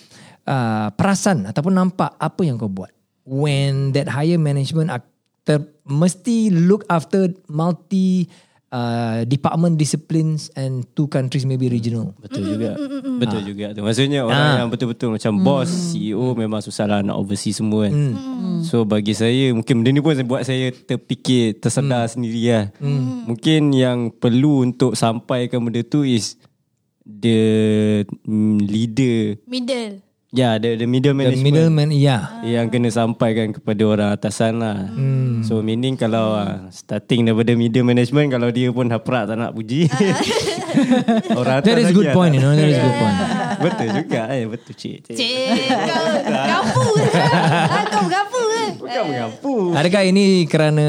uh, 0.48 0.88
perasan 0.96 1.44
ataupun 1.48 1.76
nampak 1.76 2.16
apa 2.16 2.42
yang 2.48 2.56
kau 2.56 2.72
buat 2.72 2.92
when 3.28 3.92
that 3.96 4.08
higher 4.08 4.40
management 4.40 4.92
are 4.92 5.04
ter, 5.44 5.60
mesti 5.88 6.52
look 6.52 6.88
after 6.88 7.32
multi 7.52 8.28
uh, 8.74 9.22
department 9.24 9.78
disciplines 9.78 10.50
and 10.58 10.84
two 10.98 11.06
countries 11.06 11.46
maybe 11.46 11.70
regional. 11.70 12.18
Betul 12.18 12.58
juga. 12.58 12.74
Betul 13.22 13.42
juga 13.46 13.66
tu. 13.72 13.86
Maksudnya 13.86 14.26
orang 14.26 14.42
Ah. 14.42 14.58
yang 14.66 14.70
betul-betul 14.74 15.14
macam 15.14 15.32
bos, 15.40 15.70
CEO 15.94 16.34
memang 16.34 16.60
susah 16.60 16.90
lah 16.90 17.00
nak 17.06 17.16
oversee 17.16 17.54
semua 17.54 17.88
kan. 17.88 18.18
So 18.66 18.84
bagi 18.84 19.14
saya 19.14 19.54
mungkin 19.54 19.86
benda 19.86 19.94
ni 19.94 20.02
pun 20.02 20.18
buat 20.26 20.44
saya 20.44 20.74
terfikir, 20.74 21.62
tersedar 21.62 22.10
sendiri 22.10 22.42
lah. 22.50 22.66
Mungkin 23.30 23.72
yang 23.72 24.10
perlu 24.12 24.66
untuk 24.66 24.98
sampaikan 24.98 25.62
benda 25.64 25.86
tu 25.86 26.04
is 26.04 26.36
the 27.04 27.40
mm, 28.24 28.58
leader 28.64 29.38
Middle. 29.48 30.03
Ya, 30.34 30.58
yeah, 30.58 30.58
the, 30.58 30.82
the 30.82 30.90
middle 30.90 31.14
The 31.14 31.30
management 31.30 31.46
middleman, 31.46 31.90
yeah. 31.94 32.42
yang 32.42 32.74
kena 32.74 32.90
sampaikan 32.90 33.54
kepada 33.54 33.86
orang 33.86 34.10
atasan 34.18 34.58
lah. 34.66 34.90
Hmm. 34.90 35.46
So 35.46 35.62
meaning 35.62 35.94
kalau 35.94 36.34
uh, 36.34 36.74
starting 36.74 37.30
daripada 37.30 37.54
middle 37.54 37.86
management 37.86 38.34
kalau 38.34 38.50
dia 38.50 38.74
pun 38.74 38.90
haprak 38.90 39.30
tak 39.30 39.38
nak 39.38 39.54
puji. 39.54 39.86
orang 41.40 41.62
atas 41.62 41.70
That 41.70 41.86
is 41.86 41.94
good 41.94 42.10
point, 42.18 42.34
you 42.34 42.42
know. 42.42 42.50
That 42.50 42.66
is 42.66 42.82
good 42.82 42.98
point. 42.98 43.18
Betul 43.62 43.88
juga 43.94 44.22
eh. 44.34 44.50
Betul 44.50 44.74
cik. 44.74 44.98
Cik. 45.06 45.18
Cik, 45.22 45.70
kau 45.70 46.06
gapu? 46.50 46.86
Ah, 47.14 47.84
Kau 47.94 48.06
gapu 48.10 48.42
ke? 48.42 48.64
Bukan 48.82 49.04
mengapu. 49.06 49.54
Adakah 49.78 50.04
ini 50.10 50.50
kerana 50.50 50.86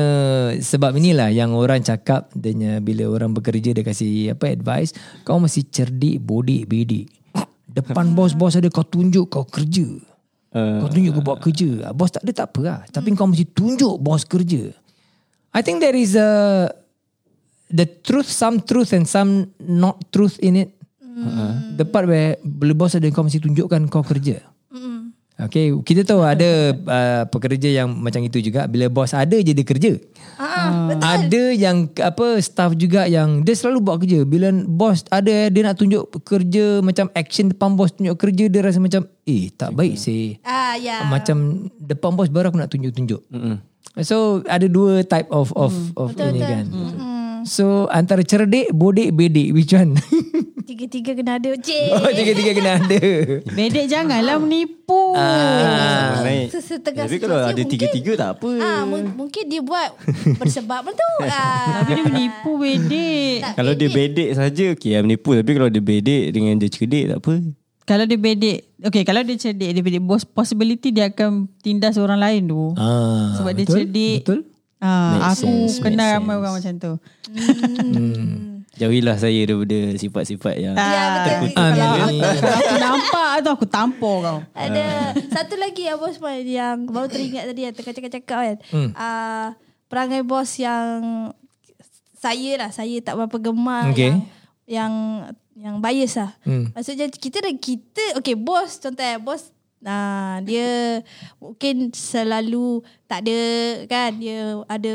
sebab 0.56 0.96
inilah 0.96 1.28
yang 1.28 1.52
orang 1.52 1.84
cakap 1.84 2.32
denya 2.32 2.80
bila 2.80 3.12
orang 3.12 3.36
bekerja 3.36 3.76
dia 3.76 3.84
kasih 3.84 4.32
apa 4.32 4.56
advice 4.56 4.96
kau 5.20 5.36
mesti 5.36 5.68
cerdik 5.68 6.16
bodik 6.24 6.64
bedik. 6.64 7.12
Depan 7.74 8.14
bos-bos 8.14 8.54
ada 8.54 8.70
kau 8.70 8.86
tunjuk 8.86 9.26
kau 9.26 9.42
kerja. 9.42 9.98
Uh, 10.54 10.78
Kau 10.78 10.86
tunjuk 10.86 11.18
kau 11.18 11.24
buat 11.26 11.42
kerja. 11.42 11.90
Bos 11.90 12.14
tak 12.14 12.22
ada 12.22 12.30
tak 12.30 12.46
apa 12.54 12.60
lah. 12.62 12.80
Tapi 12.86 13.10
kau 13.18 13.26
mesti 13.26 13.42
tunjuk 13.50 13.98
bos 13.98 14.22
kerja. 14.22 14.70
I 15.50 15.60
think 15.66 15.82
there 15.82 15.98
is 15.98 16.14
a 16.14 16.70
the 17.74 17.86
truth, 18.06 18.30
some 18.30 18.62
truth 18.62 18.94
and 18.94 19.02
some 19.10 19.50
not 19.58 19.98
truth 20.14 20.38
in 20.38 20.62
it. 20.62 20.70
Uh, 21.02 21.74
the 21.74 21.86
part 21.86 22.06
where 22.06 22.38
bila 22.42 22.86
bos 22.86 22.94
ada 22.94 23.10
kau 23.10 23.26
mesti 23.26 23.42
tunjukkan 23.42 23.90
kau 23.90 24.06
kerja. 24.06 24.46
Okay, 25.34 25.74
kita 25.82 26.06
tahu 26.06 26.22
ada 26.22 26.70
uh, 26.78 27.22
pekerja 27.26 27.66
yang 27.82 27.90
macam 27.90 28.22
itu 28.22 28.38
juga. 28.38 28.70
Bila 28.70 28.86
bos 28.86 29.10
ada 29.10 29.34
je 29.34 29.50
dia 29.50 29.66
kerja. 29.66 29.98
Ah, 30.38 30.94
betul. 30.94 31.02
Ada 31.02 31.42
yang 31.58 31.90
apa 31.98 32.38
staff 32.38 32.78
juga 32.78 33.10
yang 33.10 33.42
dia 33.42 33.58
selalu 33.58 33.82
buat 33.82 33.98
kerja. 33.98 34.22
Bila 34.22 34.54
bos 34.62 35.02
ada 35.10 35.50
dia 35.50 35.62
nak 35.66 35.74
tunjuk 35.74 36.06
kerja 36.22 36.78
macam 36.86 37.10
action 37.18 37.50
depan 37.50 37.74
bos 37.74 37.90
tunjuk 37.98 38.14
kerja 38.14 38.46
dia 38.46 38.62
rasa 38.62 38.78
macam 38.78 39.10
eh 39.26 39.50
tak 39.50 39.74
baik 39.74 39.98
sih. 39.98 40.38
Ah, 40.46 40.78
ya. 40.78 41.02
Macam 41.10 41.66
depan 41.82 42.14
bos 42.14 42.30
baru 42.30 42.54
aku 42.54 42.58
nak 42.62 42.70
tunjuk-tunjuk. 42.70 43.26
mm-mm. 43.26 43.58
So 44.06 44.42
ada 44.46 44.70
dua 44.70 45.02
type 45.02 45.26
of 45.34 45.50
of 45.58 45.74
of 45.98 46.14
Betul, 46.14 46.30
ini 46.30 46.40
betul. 46.42 46.50
kan. 46.50 46.64
So 47.42 47.64
antara 47.90 48.22
cerdik, 48.22 48.70
bodik, 48.70 49.18
bedik 49.18 49.50
which 49.50 49.74
one? 49.74 49.98
Tiga-tiga 50.64 51.12
kena 51.12 51.36
ada. 51.36 51.50
Cik. 51.52 51.88
oh 51.92 52.08
tiga-tiga 52.10 52.50
kena 52.52 52.70
ada. 52.76 53.00
Bedek 53.56 53.84
janganlah 53.84 54.40
menipu. 54.40 55.12
Ah. 55.12 56.24
Naik. 56.24 56.48
Sesetengah 56.50 57.04
Tapi 57.04 57.16
kalau 57.18 57.36
ada 57.36 57.62
tiga-tiga 57.62 58.12
tak 58.16 58.30
apa. 58.36 58.50
Ah, 58.58 58.82
mu- 58.82 59.12
mungkin 59.14 59.44
dia 59.44 59.60
buat 59.60 59.92
bersebab 60.40 60.88
tu. 60.88 61.10
Ah. 61.26 61.80
Tapi 61.80 61.90
dia 61.92 62.04
menipu 62.04 62.56
bedek. 62.56 63.36
Tak 63.42 63.52
Kalau 63.56 63.72
dia 63.74 63.88
bedek 63.88 64.30
saja 64.32 64.64
okey 64.72 64.90
yang 64.90 65.04
menipu 65.04 65.30
tapi 65.32 65.50
kalau 65.52 65.68
dia 65.68 65.80
bedek 65.80 66.24
dengan 66.32 66.56
dia 66.56 66.68
cerdik 66.68 67.04
tak 67.06 67.18
apa. 67.20 67.34
Kalau 67.84 68.08
dia 68.08 68.16
bedek, 68.16 68.58
okay 68.80 69.04
kalau 69.04 69.20
dia 69.20 69.36
cerdik, 69.36 69.68
dia 69.68 69.82
bedek 69.84 70.00
bos, 70.00 70.24
possibility 70.24 70.88
dia 70.88 71.12
akan 71.12 71.52
tindas 71.60 72.00
orang 72.00 72.16
lain 72.16 72.48
tu. 72.48 72.72
Ah, 72.74 73.36
Sebab 73.36 73.52
dia 73.52 73.64
betul? 73.64 73.76
cerdik. 73.76 74.18
Betul? 74.24 74.40
Ah, 74.80 75.32
aku 75.32 75.44
sense, 75.68 75.80
kenal 75.80 76.08
ramai 76.14 76.32
sense. 76.32 76.40
orang 76.40 76.52
macam 76.56 76.72
tu. 76.76 76.92
Jauhilah 78.74 79.16
saya 79.16 79.40
daripada 79.46 79.78
sifat-sifat 79.94 80.54
yang 80.58 80.74
Ya, 80.74 81.38
betul. 81.46 81.62
Amin. 81.62 82.18
Kalau 82.20 82.58
aku 82.60 82.74
nampak 82.82 83.30
tu 83.38 83.50
aku 83.54 83.66
tampar 83.70 84.16
kau. 84.20 84.38
Ada 84.50 85.14
satu 85.30 85.54
lagi 85.54 85.86
ya 85.86 85.94
bos 85.94 86.18
yang 86.42 86.90
baru 86.90 87.06
teringat 87.06 87.54
tadi 87.54 87.60
yang 87.70 87.74
tengah 87.74 87.94
cakap-cakap 87.94 88.38
kan. 88.42 88.56
Hmm. 88.74 88.90
Ah, 88.98 89.54
perangai 89.86 90.26
bos 90.26 90.50
yang 90.58 91.30
saya 92.18 92.52
lah, 92.58 92.70
saya 92.74 92.98
tak 92.98 93.14
berapa 93.14 93.36
gemar 93.38 93.94
Okay. 93.94 94.10
yang 94.10 94.18
yang 94.66 94.92
yang 95.54 95.76
bias 95.78 96.18
lah. 96.18 96.34
Hmm. 96.42 96.74
Maksudnya 96.74 97.06
kita 97.14 97.38
dah 97.38 97.54
kita 97.54 98.18
okay 98.18 98.34
bos 98.34 98.82
contoh 98.82 99.06
eh, 99.06 99.22
bos 99.22 99.53
Nah, 99.84 100.40
dia 100.40 101.04
mungkin 101.36 101.92
selalu 101.92 102.80
tak 103.04 103.20
ada 103.28 103.40
kan 103.84 104.16
dia 104.16 104.64
ada 104.64 104.94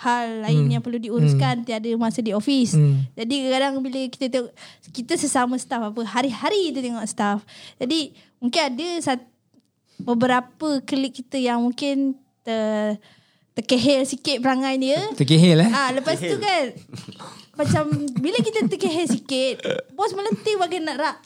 hal 0.00 0.48
lain 0.48 0.64
Hmm. 0.64 0.72
yang 0.72 0.82
perlu 0.82 0.96
diuruskan 0.96 1.60
tiada 1.60 1.92
masa 2.00 2.24
di 2.24 2.32
office. 2.32 2.72
Hmm. 2.72 3.04
Jadi 3.12 3.36
kadang-kadang 3.44 3.84
bila 3.84 4.00
kita 4.08 4.26
tengok 4.32 4.52
kita 4.96 5.12
sesama 5.20 5.60
staff 5.60 5.92
apa 5.92 6.00
hari-hari 6.08 6.72
kita 6.72 6.80
tengok 6.80 7.04
staff. 7.04 7.44
Jadi 7.76 8.16
mungkin 8.40 8.62
ada 8.64 8.88
sat, 9.04 9.20
beberapa 10.00 10.80
klik 10.88 11.20
kita 11.20 11.36
yang 11.36 11.60
mungkin 11.60 12.16
ter, 12.40 12.96
terkehel 13.52 14.08
sikit 14.08 14.40
perangai 14.40 14.80
dia. 14.80 15.04
Terkehel 15.20 15.68
eh? 15.68 15.70
Ah 15.70 15.92
lepas 15.92 16.16
tu 16.16 16.40
kan 16.40 16.72
macam 17.60 17.92
bila 18.16 18.40
kita 18.40 18.64
terkehel 18.72 19.04
sikit, 19.04 19.60
bos 19.92 20.16
melenting 20.16 20.56
bagi 20.56 20.80
nak 20.80 20.96
rak. 20.96 21.16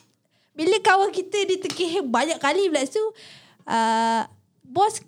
Bila 0.54 0.78
kawan 0.78 1.10
kita 1.10 1.38
dia 1.50 1.58
terkehel 1.58 2.06
banyak 2.06 2.38
kali 2.38 2.70
pula 2.70 2.86
tu 2.86 3.02
uh, 3.66 4.22
bos 4.62 5.02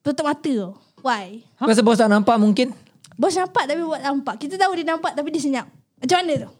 tutup 0.00 0.24
mata 0.24 0.48
tau. 0.48 0.72
Why? 1.04 1.44
Huh? 1.60 1.68
Pasal 1.68 1.84
bos 1.84 2.00
tak 2.00 2.08
nampak 2.08 2.40
mungkin? 2.40 2.72
Bos 3.20 3.36
nampak 3.36 3.68
tapi 3.68 3.84
buat 3.84 4.00
nampak. 4.00 4.40
Kita 4.40 4.56
tahu 4.56 4.72
dia 4.80 4.88
nampak 4.88 5.12
tapi 5.12 5.28
dia 5.28 5.44
senyap. 5.44 5.68
Macam 6.00 6.24
mana 6.24 6.48
tu? 6.48 6.50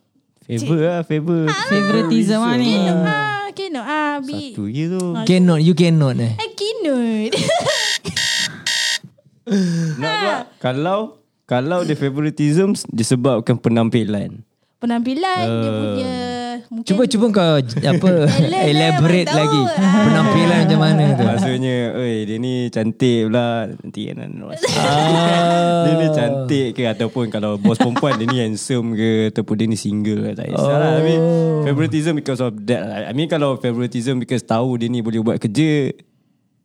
favor 0.43 0.77
lah, 0.77 1.01
favor. 1.09 1.49
Favoritism 1.49 2.39
lah 2.45 2.55
ni. 2.61 2.77
Kino 2.77 2.93
ah, 3.01 3.47
kino 3.57 3.81
ah, 3.81 4.21
bi. 4.21 4.53
Satu 4.53 4.69
je 4.69 4.85
tu. 4.93 5.01
Cannot, 5.25 5.61
you 5.65 5.73
cannot 5.73 6.21
eh. 6.21 6.37
Eh, 6.37 6.51
kino. 6.53 6.95
Nak 9.97 10.13
pula 10.21 10.37
kalau 10.61 11.01
kalau 11.49 11.81
dia 11.83 11.97
favoritism 11.97 12.77
disebabkan 12.93 13.57
penampilan. 13.57 14.45
Penampilan 14.79 15.47
dia 15.47 15.71
punya 15.71 16.13
mungkin 16.67 16.87
Cuba 16.87 17.03
cuba 17.05 17.27
kau 17.29 17.55
apa 17.61 18.11
Elaborate, 18.73 19.27
tahu. 19.27 19.39
lagi 19.39 19.61
Ah. 19.73 20.05
penampilan 20.05 20.59
macam 20.63 20.79
mana 20.79 21.05
tu. 21.13 21.23
Maksudnya, 21.23 21.77
oi 21.95 22.15
dia 22.25 22.37
ni 22.37 22.53
cantik 22.69 23.27
pula. 23.27 23.49
Nanti 23.69 24.01
kan. 24.07 24.17
Ah. 24.79 25.83
Dia 25.85 25.93
ni 25.95 26.09
cantik 26.09 26.69
ke 26.73 26.83
ataupun 26.85 27.27
kalau 27.29 27.57
bos 27.57 27.75
perempuan 27.75 28.15
dia 28.15 28.25
ni 28.25 28.39
handsome 28.39 28.95
ke 28.95 29.11
ataupun 29.29 29.55
dia 29.55 29.67
ni 29.67 29.75
single 29.75 30.23
ke 30.23 30.31
tak 30.35 30.47
kisah 30.49 30.77
lah. 30.77 30.93
I 30.97 31.03
mean, 31.03 31.21
favoritism 31.65 32.13
because 32.15 32.39
of 32.39 32.55
that. 32.65 32.83
lah. 32.83 32.99
I 33.05 33.13
mean 33.13 33.27
kalau 33.27 33.57
favoritism 33.57 34.19
because 34.19 34.43
tahu 34.43 34.77
dia 34.77 34.87
ni 34.87 35.01
boleh 35.01 35.21
buat 35.21 35.37
kerja 35.37 35.91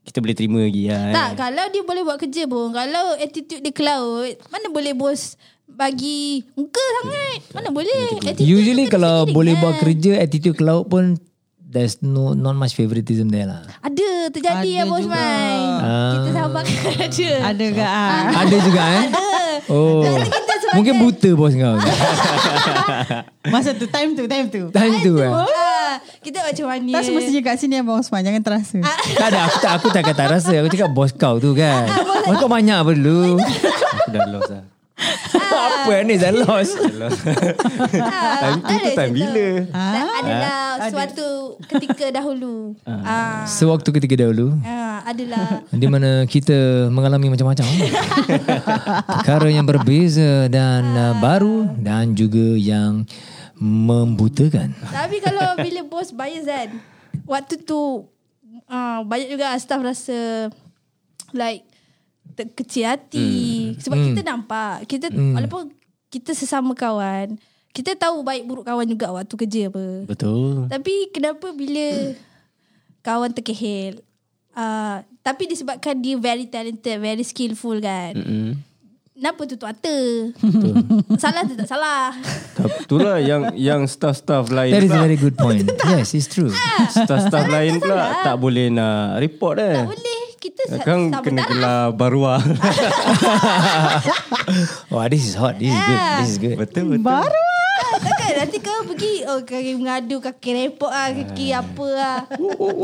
kita 0.04 0.24
boleh 0.24 0.32
terima 0.34 0.64
lagi 0.64 0.88
lah. 0.88 1.12
Tak, 1.12 1.30
kalau 1.36 1.66
dia 1.68 1.84
boleh 1.84 2.00
buat 2.02 2.16
kerja 2.16 2.48
pun, 2.48 2.72
kalau 2.72 3.20
attitude 3.20 3.60
dia 3.60 3.76
cloud, 3.76 4.40
mana 4.48 4.72
boleh 4.72 4.96
bos 4.96 5.36
bagi 5.68 6.41
muka 6.57 6.82
sangat. 7.03 7.39
Mana 7.53 7.70
boleh. 7.70 8.18
Attitude 8.24 8.47
Usually 8.47 8.86
kan 8.89 8.97
kalau 8.97 9.15
sendiri 9.24 9.36
boleh 9.36 9.53
kan. 9.53 9.61
buat 9.61 9.76
kerja 9.84 10.11
attitude 10.18 10.55
ke 10.57 10.63
laut 10.65 10.89
pun 10.89 11.20
there's 11.68 11.99
no 12.01 12.32
not 12.32 12.55
much 12.55 12.74
favoritism 12.74 13.30
there 13.30 13.45
lah. 13.45 13.61
Ada, 13.84 14.32
terjadi 14.32 14.70
Ada 14.74 14.78
ya 14.82 14.84
bos. 14.88 15.05
Mai. 15.05 15.59
Ah. 15.78 16.11
Kita 16.18 16.30
sahabat 16.34 16.63
ada. 17.11 17.30
Ada 17.53 17.65
ke 17.70 17.84
ah? 17.84 18.26
Ada 18.41 18.55
juga 18.63 18.82
eh? 18.82 19.05
Oh. 19.68 20.01
Mungkin 20.76 20.93
buta 20.99 21.30
bos 21.36 21.53
kau. 21.53 21.76
Masa 23.53 23.72
tu 23.76 23.88
time 23.88 24.15
tu 24.15 24.24
time 24.26 24.47
tu. 24.49 24.72
Time 24.72 24.95
tu 25.03 25.13
eh. 25.20 25.32
Ah, 25.32 25.99
kita 26.24 26.43
macam 26.43 26.65
mana? 26.72 26.91
Tak 26.99 27.03
semestinya 27.07 27.41
kat 27.43 27.55
sini 27.55 27.80
Abang 27.80 28.03
Osman 28.03 28.20
Jangan 28.20 28.43
terasa 28.43 28.80
Tak 29.15 29.28
ada 29.32 29.39
aku 29.47 29.57
tak 29.63 29.72
aku 29.80 29.88
tak 29.91 30.03
kata 30.07 30.24
rasa. 30.39 30.53
Aku 30.63 30.68
cakap 30.72 30.91
bos 30.91 31.11
kau 31.13 31.38
tu 31.38 31.53
kan. 31.53 31.88
Bos 32.28 32.36
kau 32.39 32.49
banyak 32.51 32.80
dulu? 32.97 33.39
Aku 33.39 34.09
dah 34.11 34.24
lost 34.32 34.51
lah. 34.51 34.76
Apa 34.98 35.93
ni 36.04 36.18
dah 36.18 36.34
lost? 36.34 36.74
Ah, 38.02 38.38
Time 38.41 38.60
tu 38.60 38.76
tu 38.76 38.89
time 38.98 39.14
bila? 39.14 39.48
Tak 39.70 40.10
adalah 40.20 40.60
suatu 40.89 41.30
ketika 41.70 42.06
dahulu. 42.10 42.74
Ah, 42.84 43.45
Sewaktu 43.45 43.89
ketika 43.93 44.16
dahulu. 44.18 44.58
ah, 44.66 45.06
adalah. 45.06 45.62
Di 45.70 45.88
mana 45.88 46.26
kita 46.26 46.89
mengalami 46.89 47.32
macam-macam 47.32 47.64
Perkara 49.08 49.48
yang 49.48 49.64
berbeza 49.64 50.52
dan 50.52 50.84
uh, 50.98 51.14
baru 51.22 51.70
Dan 51.78 52.12
juga 52.12 52.58
yang 52.58 53.08
membutakan 53.56 54.74
Tapi 54.84 55.18
kalau 55.22 55.58
bila 55.58 55.82
bos 55.88 56.12
bias 56.12 56.45
kan 56.45 56.70
Waktu 57.24 57.64
tu 57.64 58.06
uh, 58.68 59.00
Banyak 59.02 59.30
juga 59.32 59.56
staff 59.58 59.82
rasa 59.82 60.50
Like 61.32 61.64
Kecil 62.46 62.86
hati. 62.86 63.30
Sebab 63.82 63.98
kita 63.98 64.22
nampak 64.22 64.86
Kita 64.86 65.10
Walaupun 65.10 65.74
Kita 66.14 66.38
sesama 66.38 66.78
kawan 66.78 67.40
Kita 67.74 67.98
tahu 67.98 68.22
baik 68.22 68.46
buruk 68.46 68.66
kawan 68.70 68.86
juga 68.86 69.10
Waktu 69.10 69.34
kerja 69.34 69.62
apa. 69.74 69.86
Betul. 70.06 70.70
Tapi 70.70 71.10
kenapa 71.10 71.50
bila 71.56 72.14
Kawan 73.02 73.34
terkehel 73.34 74.06
uh, 74.54 75.02
Tapi 75.26 75.44
disebabkan 75.50 75.98
dia 75.98 76.20
very 76.22 76.46
talented 76.46 77.02
Very 77.02 77.26
skillful 77.26 77.82
kan. 77.82 78.14
Mm-mm. 78.14 78.68
Kenapa 79.18 79.50
tutup 79.50 79.66
mata? 79.74 79.98
Salah 81.26 81.42
tu 81.50 81.58
tak 81.58 81.66
salah? 81.66 82.14
Itulah 82.86 83.18
yang 83.18 83.50
yang 83.58 83.90
staff-staff 83.90 84.54
lain 84.54 84.78
That 84.78 84.86
is 84.86 84.94
a 84.94 85.02
very 85.02 85.18
good 85.18 85.34
point. 85.34 85.66
Yes 85.90 86.14
it's 86.14 86.30
true. 86.30 86.54
Staff-staff 86.94 87.50
lain 87.50 87.82
pula 87.82 88.14
tak 88.22 88.38
boleh 88.38 88.70
nak 88.70 89.18
report 89.18 89.58
eh. 89.58 89.82
Tak 89.82 89.90
boleh 89.90 90.16
Kita 90.38 90.62
Kan 90.86 91.10
sama 91.10 91.26
kena 91.26 91.44
gelar 91.50 91.82
baruah. 91.98 92.40
Wah 94.94 95.06
this 95.10 95.26
is 95.26 95.36
hot. 95.36 95.58
This 95.58 95.74
is 95.74 95.82
good. 95.82 96.02
This 96.22 96.30
is 96.30 96.38
good. 96.38 96.58
Betul 96.62 96.84
betul. 96.96 97.06
Baru 97.06 97.46
Takkan 97.98 98.46
nanti 98.46 98.58
kau 98.62 98.86
pergi 98.86 99.26
Oh 99.26 99.42
kaki 99.42 99.74
mengadu 99.80 100.22
Kaki 100.22 100.50
repot 100.54 100.92
lah 100.92 101.10
Kaki 101.14 101.48
apa 101.56 101.88
lah. 101.90 102.18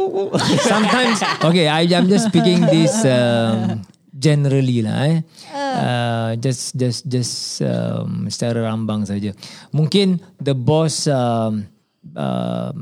Sometimes 0.71 1.21
Okay 1.43 1.69
I, 1.69 1.85
I'm 1.93 2.09
just 2.09 2.33
speaking 2.33 2.65
this 2.65 3.05
um, 3.05 3.83
Generally 4.13 4.85
lah 4.85 4.97
eh. 5.09 5.19
Uh, 5.53 6.31
Just 6.41 6.77
Just 6.77 7.05
Just 7.05 7.61
um, 7.61 8.25
Secara 8.29 8.65
rambang 8.65 9.05
saja. 9.05 9.33
Mungkin 9.69 10.17
The 10.41 10.57
boss 10.57 11.05
um, 11.05 11.69
um, 12.17 12.79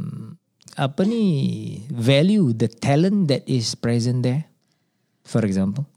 apa 0.79 1.03
ni 1.03 1.83
value 1.91 2.55
the 2.55 2.71
talent 2.71 3.27
that 3.27 3.43
is 3.43 3.75
present 3.75 4.23
there 4.23 4.50
for 5.31 5.47
example. 5.47 5.87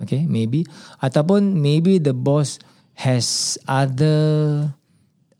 Okay 0.00 0.24
maybe. 0.24 0.64
Ataupun 1.04 1.60
maybe 1.60 2.00
the 2.00 2.16
boss 2.16 2.56
has 2.96 3.60
other 3.68 4.72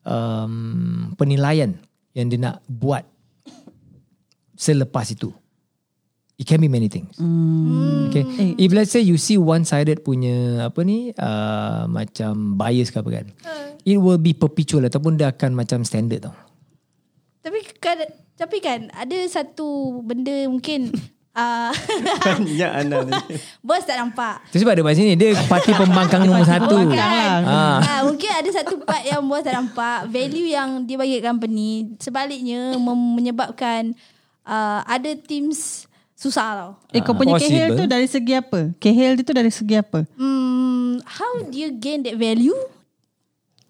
um, 0.04 1.16
penilaian 1.16 1.80
yang 2.12 2.28
dia 2.28 2.38
nak 2.38 2.60
buat 2.68 3.08
selepas 4.54 5.08
itu. 5.10 5.32
It 6.34 6.50
can 6.50 6.58
be 6.58 6.66
many 6.68 6.90
things. 6.90 7.14
Okay 8.10 8.54
if 8.58 8.70
let's 8.74 8.90
say 8.90 9.00
you 9.00 9.16
see 9.16 9.38
one 9.38 9.64
sided 9.64 10.02
punya 10.02 10.66
apa 10.66 10.82
ni 10.82 11.14
uh, 11.14 11.86
macam 11.86 12.58
bias 12.58 12.90
ke 12.90 12.98
apa 12.98 13.10
kan 13.22 13.26
it 13.86 13.98
will 14.00 14.18
be 14.18 14.34
perpetual 14.34 14.82
ataupun 14.82 15.14
dia 15.14 15.30
akan 15.30 15.54
macam 15.54 15.86
standard 15.86 16.26
tau. 16.26 16.36
Tapi 17.44 17.60
kan 17.78 17.98
tapi 18.34 18.58
kan 18.58 18.90
ada 18.90 19.14
satu 19.30 20.00
benda 20.02 20.50
mungkin 20.50 20.90
uh, 21.34 21.70
Banyak 22.26 22.70
Ana 22.70 22.96
ni. 23.04 23.12
bos 23.66 23.82
tak 23.82 23.98
nampak. 23.98 24.40
Tu 24.54 24.62
sebab 24.62 24.74
dia 24.74 24.82
kat 24.82 24.94
sini 24.96 25.12
Dia 25.18 25.34
parti 25.46 25.74
pembangkang 25.74 26.24
nombor 26.24 26.46
satu 26.46 26.88
pembangkang 26.88 27.44
lah. 27.44 27.44
Ah. 27.44 27.78
Ha, 27.82 27.92
mungkin 28.06 28.30
ada 28.30 28.50
satu 28.50 28.80
part 28.82 29.02
yang 29.04 29.22
bos 29.26 29.42
tak 29.42 29.54
nampak 29.54 30.08
value 30.08 30.48
yang 30.48 30.82
dia 30.86 30.96
bagi 30.96 31.18
company 31.20 31.94
sebaliknya 31.98 32.74
mem- 32.78 33.12
menyebabkan 33.18 33.92
uh, 34.46 34.80
ada 34.86 35.10
teams 35.18 35.84
susah 36.14 36.48
tau. 36.56 36.70
Eh 36.94 37.02
kau 37.02 37.12
punya 37.12 37.36
Possible. 37.36 37.52
KHL 37.52 37.70
tu 37.76 37.84
dari 37.84 38.06
segi 38.08 38.32
apa? 38.32 38.60
KHL 38.80 39.14
tu 39.20 39.32
dari 39.34 39.52
segi 39.52 39.74
apa? 39.76 40.06
Hmm, 40.16 41.02
how 41.04 41.42
do 41.44 41.56
you 41.58 41.74
gain 41.74 42.00
that 42.06 42.16
value? 42.16 42.56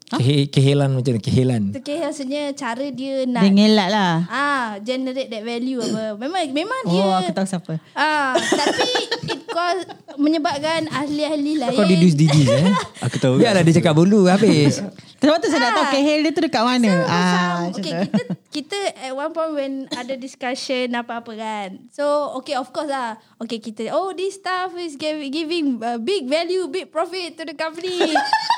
Ke- 0.07 0.45
Kehelan 0.47 0.93
macam 0.93 1.17
Kehelan 1.17 1.73
Tu 1.73 1.81
KHL 1.81 2.13
sebenarnya 2.13 2.53
cara 2.53 2.85
dia 2.87 3.15
Dia 3.19 3.31
nak 3.31 3.43
ngelak 3.49 3.89
lah. 3.89 4.13
ah 4.27 4.67
generate 4.79 5.27
that 5.27 5.41
value 5.41 5.79
apa. 5.79 6.13
Memang 6.15 6.41
memang 6.51 6.81
dia 6.85 7.01
Oh 7.01 7.13
aku 7.15 7.31
tahu 7.31 7.47
siapa. 7.47 7.73
Ah, 7.91 8.37
tapi 8.37 8.85
it 9.27 9.41
cause 9.47 9.81
menyebabkan 10.15 10.85
ahli-ahli 10.87 11.57
lain. 11.57 11.73
Kau 11.73 11.83
didus 11.83 12.13
didis 12.13 12.47
eh 12.47 12.69
Aku 13.05 13.17
tahu. 13.17 13.35
Biarlah 13.37 13.61
dia 13.61 13.75
cakap 13.75 13.93
dulu 13.93 14.27
Habis 14.27 14.85
Sebab 15.15 15.41
tu 15.41 15.47
saya 15.47 15.61
nak 15.63 15.73
tahu 15.73 15.85
Ah. 15.85 15.91
KHL 15.91 16.19
dia 16.21 16.31
tu 16.31 16.41
dekat 16.43 16.61
mana. 16.61 16.91
So, 16.91 17.01
ah, 17.03 17.55
macam, 17.65 17.71
okay, 17.73 17.93
kita 17.97 18.21
kita 18.51 18.79
at 19.01 19.11
one 19.11 19.31
point 19.31 19.51
when 19.53 19.73
ada 19.91 20.13
discussion 20.15 20.93
apa-apa 20.93 21.33
kan. 21.33 21.69
So, 21.89 22.05
okay, 22.35 22.53
of 22.53 22.69
course 22.69 22.87
lah. 22.87 23.17
Okay, 23.37 23.57
kita, 23.57 23.89
oh, 23.91 24.11
this 24.11 24.37
staff 24.37 24.69
is 24.75 24.95
giving, 24.95 25.27
giving 25.27 25.65
uh, 25.77 25.97
big 25.97 26.23
value, 26.25 26.67
big 26.67 26.87
profit 26.87 27.33
to 27.33 27.43
the 27.43 27.51
company. 27.53 27.99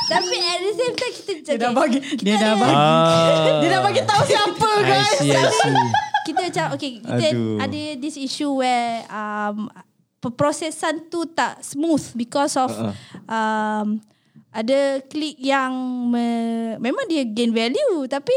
Tapi 0.08 0.36
at 0.36 0.60
the 0.62 0.74
same 0.74 0.94
time, 0.94 1.14
kita 1.16 1.34
Dia 1.50 1.58
dah 1.58 1.72
bagi 1.72 2.00
kita 2.02 2.22
dia 2.22 2.36
dah 2.36 2.54
bagi 2.54 2.76
Ah. 2.76 3.60
dia 3.60 3.70
dah 3.70 3.82
bagi 3.82 4.02
tahu 4.04 4.22
siapa 4.24 4.68
I 4.68 4.84
guys. 4.84 5.12
see 5.16 5.32
I 5.32 5.44
see 5.48 5.74
kita 6.28 6.40
macam 6.44 6.66
okay 6.74 6.92
kita 7.00 7.26
Aduh. 7.32 7.56
ada 7.58 7.80
this 7.96 8.18
issue 8.18 8.52
where 8.54 9.08
um 9.08 9.72
perprosesan 10.18 11.08
tu 11.08 11.24
tak 11.26 11.62
smooth 11.62 12.04
because 12.14 12.56
of 12.56 12.68
Uh-uh. 12.68 12.92
um 13.26 13.88
ada 14.50 14.80
klik 15.04 15.38
yang 15.38 15.72
me, 16.10 16.26
memang 16.78 17.06
dia 17.06 17.22
gain 17.24 17.54
value 17.54 18.04
tapi 18.08 18.34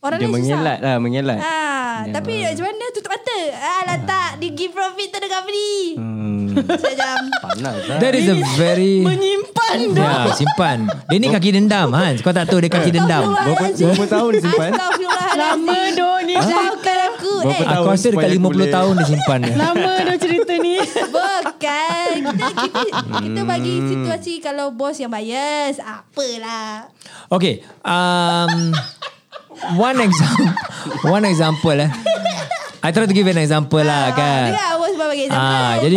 orang 0.00 0.18
Dia 0.18 0.26
lain 0.26 0.34
mengelat 0.34 0.76
susah. 0.76 0.86
lah, 0.86 0.96
mengelat. 0.98 1.38
Ah, 1.38 1.98
Dia 2.02 2.12
tapi 2.14 2.34
macam 2.42 2.64
mana 2.66 2.84
tutup 2.90 3.10
mata? 3.10 3.38
Ah, 3.54 3.80
lah 3.84 3.98
tak 4.02 4.30
dia 4.36 4.50
give 4.50 4.72
profit 4.72 5.08
to 5.08 5.18
the 5.18 5.28
company. 5.28 5.72
Hmm. 5.94 6.36
Macam 6.50 7.16
Panas 7.40 7.78
lah. 7.86 7.98
That 7.98 8.12
is 8.12 8.26
a 8.26 8.36
very 8.58 9.00
Menyimpan 9.06 9.76
Ya 9.94 10.34
simpan 10.34 10.78
Dia 11.06 11.16
ni 11.16 11.30
kaki 11.30 11.54
dendam 11.54 11.94
Hans 11.94 12.20
Kau 12.20 12.34
tak 12.34 12.50
tahu 12.50 12.58
dia 12.58 12.66
kaki 12.68 12.90
dendam 12.90 13.22
Berapa, 13.22 13.70
berapa 13.70 14.04
tahun 14.04 14.30
dia 14.34 14.42
simpan? 14.42 14.70
Astagfirullahalazim. 14.74 15.38
Lama 15.38 15.78
doh 15.94 16.18
ni 16.20 16.34
Maafkan 16.34 16.96
aku. 17.06 17.32
Berapa 17.38 17.54
Eh, 17.54 17.62
Aku 17.62 17.70
tahun 17.70 17.86
rasa 17.86 18.02
dekat 18.02 18.14
supaya 18.18 18.28
50 18.28 18.42
aku 18.42 18.50
boleh- 18.50 18.74
tahun 18.74 18.92
dia 18.92 19.06
simpan 19.06 19.38
dia. 19.40 19.54
Lama 19.54 19.92
doh 20.02 20.16
cerita 20.18 20.52
ni. 20.58 20.74
Bukan 21.14 22.10
kita, 22.34 22.46
kita, 22.50 22.88
kita 23.20 23.40
bagi 23.44 23.74
situasi 23.86 24.32
Kalau 24.40 24.66
bos 24.70 24.96
yang 24.96 25.08
bias 25.08 25.78
Apalah 25.78 26.90
Okay 27.30 27.62
um, 27.80 28.74
One 29.76 29.98
example 30.00 30.48
One 31.04 31.24
example 31.28 31.76
eh. 31.80 31.90
I 32.80 32.88
try 32.96 33.04
to 33.04 33.12
give 33.12 33.28
an 33.28 33.36
example 33.36 33.84
lah 33.84 34.08
kan. 34.16 34.56
Dengar 34.56 34.80
bos 34.80 34.94
bagi 34.96 35.28
example. 35.28 35.52
Ah, 35.52 35.72
jadi 35.84 35.96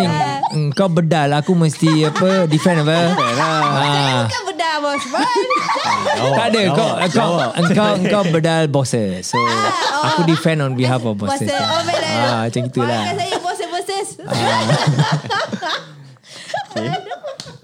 mm, 0.51 0.69
kau 0.75 0.91
bedal 0.91 1.31
aku 1.31 1.55
mesti 1.55 2.11
apa 2.11 2.43
defend 2.51 2.83
apa? 2.83 3.15
Ah. 3.23 4.27
Bukan 4.27 4.41
bedah 4.51 4.73
bos. 4.83 5.03
Bos 5.07 5.31
tak 6.13 6.45
ada 6.51 6.61
kau 6.75 6.89
kau 7.07 7.31
engkau 7.55 7.89
engkau 8.03 8.21
bedal 8.35 8.63
bosses. 8.67 9.31
So 9.31 9.39
aku 10.03 10.27
defend 10.27 10.59
on 10.59 10.75
behalf 10.75 11.07
of 11.07 11.15
bosses. 11.15 11.47
Bosses 11.47 11.55
Oh 11.55 11.81
betul. 11.87 12.03
Ah 12.03 12.51
macam 12.51 12.61
itulah. 12.67 12.99
Maafkan 12.99 13.15
saya 13.15 13.37
bosses-bosses. 13.39 14.07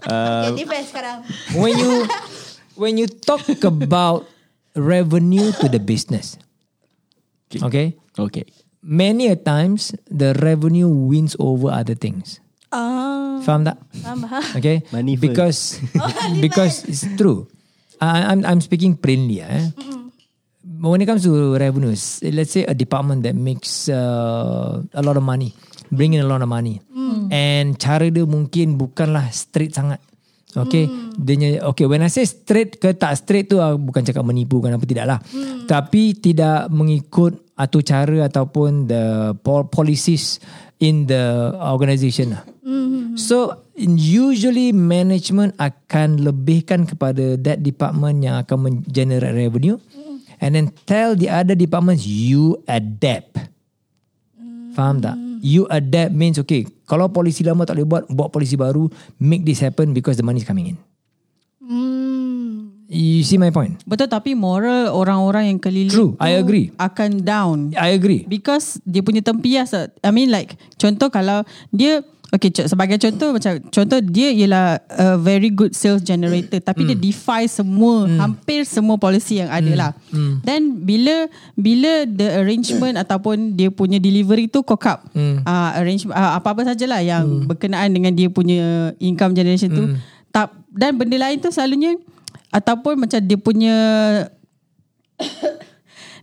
Uh, 0.09 0.49
Okay 0.49 0.63
defense 0.65 0.89
sekarang. 0.89 1.21
When 1.53 1.75
you 1.75 2.07
when 2.79 2.97
you 2.97 3.05
talk 3.05 3.45
about 3.61 4.25
revenue 4.75 5.51
to 5.61 5.67
the 5.69 5.79
business. 5.79 6.37
Okay? 7.49 7.97
okay. 8.17 8.45
Many 8.79 9.27
a 9.27 9.35
times 9.35 9.91
the 10.07 10.31
revenue 10.39 10.87
wins 10.87 11.35
over 11.39 11.67
other 11.73 11.95
things. 11.95 12.39
Ah, 12.71 13.41
Faham 13.41 13.65
tak? 13.65 13.77
Faham 13.91 14.23
Okay, 14.61 14.85
Money 14.93 15.17
first. 15.17 15.25
because 15.25 15.59
because 16.45 16.75
it's 16.85 17.03
true. 17.17 17.49
I, 17.99 18.31
I'm 18.31 18.45
I'm 18.45 18.61
speaking 18.61 18.95
plainly. 18.95 19.41
Eh? 19.43 19.73
When 20.79 21.01
it 21.03 21.09
comes 21.09 21.27
to 21.27 21.59
revenues, 21.59 22.23
let's 22.23 22.55
say 22.55 22.63
a 22.63 22.71
department 22.71 23.27
that 23.27 23.35
makes 23.35 23.91
uh, 23.91 24.79
a 24.95 25.01
lot 25.03 25.19
of 25.19 25.25
money, 25.27 25.51
bring 25.91 26.15
in 26.15 26.23
a 26.23 26.29
lot 26.29 26.39
of 26.39 26.47
money, 26.47 26.79
and 27.33 27.75
cara 27.75 28.07
dia 28.07 28.23
mungkin 28.23 28.79
bukanlah 28.79 29.27
straight 29.33 29.75
sangat. 29.75 29.99
Okay, 30.49 30.89
dia 31.13 31.35
nya- 31.37 31.61
okay. 31.61 31.85
When 31.85 32.01
I 32.01 32.09
say 32.09 32.25
straight 32.25 32.81
ke 32.81 32.97
tak 32.97 33.13
straight 33.13 33.45
tu 33.45 33.61
uh, 33.61 33.77
bukan 33.77 34.01
cakap 34.01 34.25
menipu 34.25 34.57
kan 34.57 34.73
apa 34.73 34.81
tidak 34.81 35.05
lah. 35.05 35.19
Tapi 35.65 36.17
tidak 36.17 36.73
mengikut 36.73 37.53
atau 37.53 37.79
cara 37.85 38.25
ataupun 38.25 38.89
the 38.89 39.03
pol- 39.39 39.69
policies 39.69 40.41
in 40.79 41.05
the 41.05 41.21
organisation 41.53 42.33
lah. 42.33 42.41
So 43.13 43.61
usually 43.77 44.71
management 44.71 45.53
akan 45.57 46.23
lebihkan 46.23 46.85
kepada 46.85 47.37
that 47.41 47.61
department 47.61 48.21
yang 48.21 48.39
akan 48.39 48.81
generate 48.85 49.33
revenue 49.33 49.77
and 50.39 50.55
then 50.55 50.73
tell 50.85 51.13
the 51.13 51.29
other 51.29 51.53
departments 51.53 52.05
you 52.05 52.57
adapt. 52.65 53.37
Faham 54.73 54.97
tak? 54.97 55.13
You 55.39 55.69
adapt 55.69 56.11
means 56.11 56.37
okay, 56.37 56.65
kalau 56.89 57.05
polisi 57.13 57.45
lama 57.45 57.69
tak 57.69 57.77
boleh 57.77 57.87
buat, 57.87 58.03
buat 58.09 58.29
polisi 58.33 58.57
baru, 58.57 58.89
make 59.21 59.45
this 59.45 59.61
happen 59.61 59.93
because 59.93 60.17
the 60.17 60.25
money 60.25 60.41
is 60.41 60.47
coming 60.49 60.73
in. 60.73 60.77
Hmm. 61.61 62.73
You 62.89 63.21
see 63.21 63.37
my 63.37 63.53
point? 63.53 63.77
Betul 63.85 64.09
tapi 64.09 64.33
moral 64.33 64.89
orang-orang 64.89 65.53
yang 65.53 65.59
keliling 65.61 65.93
True, 65.93 66.17
I 66.17 66.41
agree. 66.41 66.73
akan 66.81 67.21
down. 67.21 67.57
I 67.77 67.93
agree. 67.93 68.25
Because 68.25 68.81
dia 68.81 69.05
punya 69.05 69.21
tempias 69.21 69.77
I 69.77 70.09
mean 70.09 70.33
like 70.33 70.57
Contoh 70.81 71.13
kalau 71.13 71.45
Dia 71.69 72.01
Okay 72.29 72.53
sebagai 72.69 73.01
contoh 73.01 73.33
Macam 73.33 73.57
Contoh 73.73 73.99
dia 74.05 74.29
ialah 74.29 74.77
A 74.85 75.17
very 75.17 75.49
good 75.49 75.73
sales 75.73 76.05
generator 76.05 76.61
Tapi 76.61 76.85
dia 76.85 76.97
defy 76.97 77.49
semua 77.49 78.05
Hampir 78.05 78.69
semua 78.69 79.01
policy 79.01 79.41
yang 79.41 79.49
ada 79.49 79.71
lah. 79.73 79.91
Then 80.45 80.85
bila 80.85 81.25
Bila 81.57 82.05
the 82.05 82.37
arrangement 82.37 83.01
Ataupun 83.01 83.57
dia 83.57 83.73
punya 83.73 83.97
delivery 83.97 84.45
tu 84.45 84.61
Cock 84.61 84.85
up 84.85 84.99
uh, 85.17 85.69
Arrangement 85.81 86.13
uh, 86.13 86.37
Apa-apa 86.37 86.69
sajalah 86.69 87.01
Yang 87.01 87.49
berkenaan 87.49 87.89
dengan 87.89 88.13
dia 88.13 88.29
punya 88.29 88.93
Income 89.01 89.33
generation 89.33 89.69
tu. 89.73 89.85
Tak, 90.29 90.53
Dan 90.69 91.01
benda 91.01 91.17
lain 91.17 91.41
tu 91.41 91.49
selalunya 91.49 91.97
Ataupun 92.53 93.05
macam 93.05 93.17
dia 93.21 93.37
punya 93.41 93.75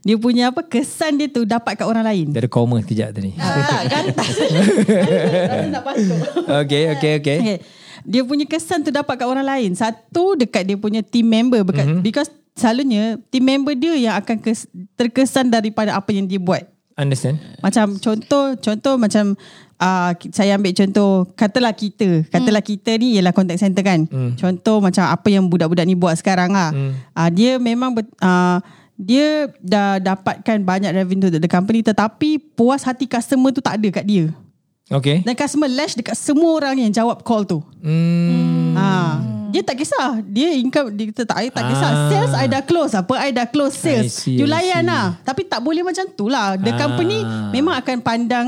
dia 0.06 0.14
punya 0.14 0.54
apa 0.54 0.62
kesan 0.62 1.18
dia 1.18 1.26
tu 1.26 1.42
dapat 1.42 1.74
kat 1.74 1.82
orang 1.82 2.06
lain. 2.06 2.30
Dia 2.30 2.46
ada 2.46 2.50
koma 2.50 2.78
sekejap 2.78 3.10
tadi. 3.10 3.34
Ah, 3.42 3.82
tak 3.90 5.82
patuk. 5.90 6.18
Okay, 6.62 6.94
okay, 6.94 7.12
okay. 7.18 7.38
Okay. 7.42 7.58
Dia 8.06 8.22
punya 8.22 8.46
kesan 8.46 8.86
tu 8.86 8.94
dapat 8.94 9.18
kat 9.18 9.26
orang 9.26 9.42
lain. 9.42 9.74
Satu 9.74 10.38
dekat 10.38 10.62
dia 10.62 10.78
punya 10.78 11.02
team 11.02 11.26
member 11.26 11.66
bekat, 11.66 11.90
mm-hmm. 11.90 12.06
because 12.06 12.30
selalunya 12.54 13.18
team 13.34 13.50
member 13.50 13.74
dia 13.74 13.98
yang 13.98 14.14
akan 14.14 14.38
kes, 14.38 14.70
terkesan 14.94 15.50
daripada 15.50 15.98
apa 15.98 16.14
yang 16.14 16.30
dia 16.30 16.38
buat. 16.38 16.62
Understand? 16.94 17.42
Macam 17.58 17.98
contoh 17.98 18.54
contoh 18.62 18.94
macam 18.94 19.34
uh, 19.82 20.10
saya 20.30 20.54
ambil 20.54 20.70
contoh 20.72 21.26
katalah 21.34 21.74
kita 21.74 22.24
katalah 22.30 22.62
hmm. 22.64 22.70
kita 22.72 22.90
ni 22.96 23.18
ialah 23.18 23.36
contact 23.36 23.60
center 23.60 23.84
kan 23.84 24.08
hmm. 24.08 24.40
contoh 24.40 24.80
macam 24.80 25.04
apa 25.04 25.28
yang 25.28 25.44
budak-budak 25.44 25.84
ni 25.84 25.92
buat 25.92 26.16
sekarang 26.16 26.56
lah 26.56 26.72
hmm. 26.72 26.92
uh, 27.12 27.28
dia 27.28 27.60
memang 27.60 27.92
ber, 27.92 28.08
uh, 28.24 28.64
dia 28.96 29.52
dah 29.56 29.96
dapatkan 29.98 30.56
banyak 30.58 30.90
revenue 30.90 31.28
dari 31.28 31.44
company 31.46 31.80
tetapi 31.80 32.40
puas 32.52 32.80
hati 32.80 33.04
customer 33.04 33.52
tu 33.52 33.60
tak 33.60 33.76
ada 33.76 33.88
kat 33.92 34.04
dia 34.04 34.32
Okay. 34.86 35.18
dan 35.20 35.34
customer 35.34 35.66
lash 35.66 35.92
dekat 35.92 36.14
semua 36.14 36.46
orang 36.54 36.78
yang 36.78 36.90
jawab 36.90 37.20
call 37.20 37.42
tu 37.42 37.58
Hmm. 37.82 38.72
ha 38.72 38.88
Dia 39.46 39.62
tak 39.62 39.78
kisah. 39.78 40.20
Dia 40.22 40.52
income 40.52 40.90
dia 40.92 41.08
tak 41.16 41.32
tak 41.48 41.64
kisah. 41.64 41.88
Ah. 41.88 42.10
Sales 42.10 42.34
I 42.34 42.44
dah 42.44 42.60
close. 42.60 42.92
Apa 42.92 43.14
I 43.16 43.30
dah 43.30 43.46
close 43.46 43.72
sales. 43.72 44.04
I 44.04 44.12
see, 44.12 44.36
you 44.36 44.44
I 44.44 44.52
layan 44.52 44.84
lah. 44.84 45.16
Tapi 45.22 45.46
tak 45.46 45.62
boleh 45.62 45.80
macam 45.80 46.04
tu 46.12 46.26
lah. 46.26 46.54
The 46.54 46.70
Ah. 46.70 46.76
company 46.76 47.24
memang 47.50 47.72
akan 47.74 47.96
pandang 47.98 48.46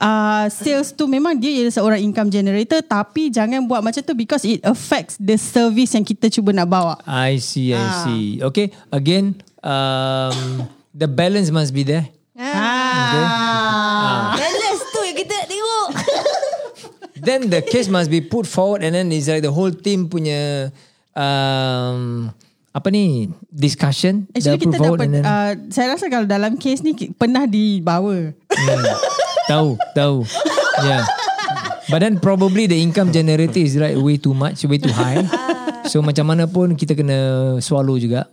Uh, 0.00 0.48
sales 0.48 0.96
tu 0.96 1.04
memang 1.04 1.36
dia 1.36 1.52
ialah 1.52 1.68
seorang 1.70 2.00
income 2.00 2.32
generator 2.32 2.80
tapi 2.80 3.28
jangan 3.28 3.60
buat 3.60 3.84
macam 3.84 4.00
tu 4.00 4.16
because 4.16 4.48
it 4.48 4.56
affects 4.64 5.20
the 5.20 5.36
service 5.36 5.92
yang 5.92 6.00
kita 6.00 6.32
cuba 6.32 6.56
nak 6.56 6.64
bawa. 6.66 6.96
I 7.04 7.36
see, 7.36 7.68
I 7.70 7.76
Ah. 7.76 7.92
see. 8.00 8.40
Okay, 8.40 8.72
again, 8.88 9.36
um, 9.64 10.68
the 10.94 11.08
balance 11.08 11.50
must 11.50 11.72
be 11.72 11.84
there. 11.84 12.08
Ah. 12.40 14.32
Balance 14.36 14.82
tu 14.90 15.00
yang 15.04 15.16
kita 15.16 15.36
tengok. 15.44 15.88
Then 17.26 17.52
the 17.52 17.60
case 17.60 17.92
must 17.92 18.08
be 18.08 18.24
put 18.24 18.48
forward 18.48 18.80
and 18.80 18.96
then 18.96 19.12
it's 19.12 19.28
like 19.28 19.44
the 19.44 19.52
whole 19.52 19.68
team 19.68 20.08
punya 20.08 20.72
um, 21.12 22.32
apa 22.72 22.88
ni 22.88 23.28
discussion. 23.52 24.24
Actually 24.32 24.56
kita 24.56 24.80
dapat 24.80 25.04
then, 25.04 25.20
uh, 25.20 25.52
saya 25.68 25.92
rasa 25.92 26.08
kalau 26.08 26.24
dalam 26.24 26.56
kes 26.56 26.80
ni 26.80 26.96
pernah 27.12 27.44
dibawa. 27.44 28.32
Hmm. 28.32 28.84
tahu, 29.52 29.70
tahu. 29.92 30.24
Yeah. 30.80 31.04
But 31.92 32.00
then 32.06 32.22
probably 32.22 32.70
the 32.70 32.78
income 32.80 33.12
generated 33.12 33.68
is 33.68 33.76
like 33.76 34.00
way 34.00 34.16
too 34.16 34.32
much, 34.32 34.64
way 34.64 34.80
too 34.80 34.94
high. 34.94 35.26
So 35.90 36.00
macam 36.00 36.24
mana 36.30 36.46
pun 36.46 36.78
kita 36.78 36.94
kena 36.94 37.58
swallow 37.58 37.98
juga. 37.98 38.30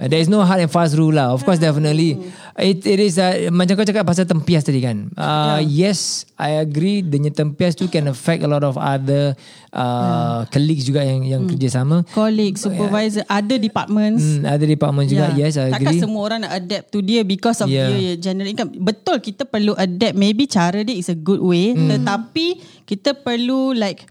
Uh, 0.00 0.08
There 0.08 0.16
is 0.16 0.32
no 0.32 0.40
hard 0.40 0.64
and 0.64 0.72
fast 0.72 0.96
rule 0.96 1.12
lah. 1.12 1.36
Of 1.36 1.44
course, 1.44 1.60
definitely. 1.60 2.16
It, 2.56 2.80
it 2.82 2.96
is 2.96 3.20
uh, 3.20 3.52
macam 3.52 3.76
kau 3.76 3.84
cakap 3.84 4.08
pasal 4.08 4.24
tempias 4.24 4.64
tadi 4.64 4.80
kan. 4.80 5.12
Uh, 5.12 5.60
Yes, 5.60 6.24
I 6.40 6.56
agree. 6.56 7.04
Dengan 7.04 7.36
tempias 7.36 7.76
tu 7.76 7.84
can 7.86 8.08
affect 8.08 8.40
a 8.40 8.48
lot 8.48 8.64
of 8.64 8.80
other 8.80 9.36
uh, 9.76 10.48
colleagues 10.48 10.88
juga 10.88 11.04
yang 11.04 11.28
yang 11.28 11.42
kerja 11.44 11.84
sama. 11.84 12.00
Colleague, 12.16 12.56
supervisor, 12.56 13.28
other 13.28 13.60
departments. 13.60 14.24
Hmm, 14.24 14.48
ada 14.48 14.64
department 14.64 15.06
juga. 15.12 15.36
Yeah. 15.36 15.52
Yes, 15.52 15.60
I 15.60 15.68
Takkan 15.68 15.92
agree. 15.92 16.00
semua 16.00 16.22
orang 16.24 16.48
nak 16.48 16.52
adapt 16.56 16.88
to 16.88 17.04
dia 17.04 17.20
because 17.20 17.60
of 17.60 17.68
Yeah. 17.68 17.92
yeah. 17.92 18.16
dia 18.16 18.32
general 18.32 18.48
income. 18.48 18.72
Betul 18.80 19.20
kita 19.20 19.44
perlu 19.44 19.76
adapt. 19.76 20.16
Maybe 20.16 20.48
cara 20.48 20.80
dia 20.80 20.96
is 20.96 21.12
a 21.12 21.16
good 21.16 21.44
way. 21.44 21.76
Hmm. 21.76 21.92
Tetapi 21.92 22.46
kita 22.88 23.20
perlu 23.20 23.76
like 23.76 24.08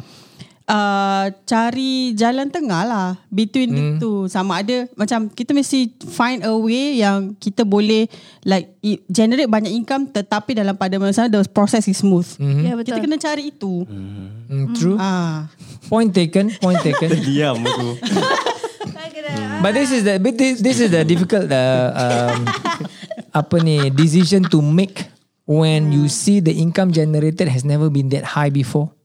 uh, 0.70 1.26
cari 1.44 2.14
jalan 2.14 2.48
tengah 2.48 2.86
lah 2.86 3.08
between 3.28 3.74
Hmm. 3.74 3.76
the 3.76 3.86
two. 3.98 4.18
Sama 4.30 4.62
ada 4.62 4.86
macam 4.94 5.28
kita 5.28 5.52
mesti 5.52 5.90
find 6.14 6.46
a 6.46 6.54
way 6.54 7.02
yang 7.02 7.34
kita 7.36 7.66
boleh 7.66 8.06
like 8.46 8.78
generate 9.10 9.50
banyak 9.50 9.74
income 9.74 10.08
tetapi 10.08 10.54
dalam 10.54 10.78
pada 10.78 10.96
masa 11.02 11.26
the 11.26 11.42
process 11.50 11.90
is 11.90 11.98
smooth. 12.00 12.30
Mhm. 12.38 12.62
Ya 12.64 12.74
betul. 12.78 12.94
Kita 12.94 13.00
kena 13.02 13.18
cari 13.18 13.50
itu. 13.50 13.84
Mm, 13.90 14.66
true. 14.78 14.96
Ah. 14.96 15.50
Point 15.90 16.14
taken. 16.14 16.54
Point 16.62 16.80
taken. 16.88 17.10
Diam 17.26 17.66
aku. 17.66 17.90
But 19.60 19.76
this 19.76 19.92
is 19.92 20.08
the 20.08 20.16
but 20.24 20.40
this, 20.40 20.64
this 20.64 20.80
is 20.80 20.88
the 20.88 21.04
difficult 21.04 21.52
uh, 21.52 21.92
um, 21.92 22.48
apa 23.36 23.60
ni 23.60 23.92
decision 23.92 24.48
to 24.48 24.64
make 24.64 25.12
when 25.44 25.92
you 25.92 26.08
see 26.08 26.40
the 26.40 26.56
income 26.56 26.96
generated 26.96 27.52
has 27.52 27.68
never 27.68 27.92
been 27.92 28.08
that 28.16 28.24
high 28.24 28.48
before. 28.48 28.96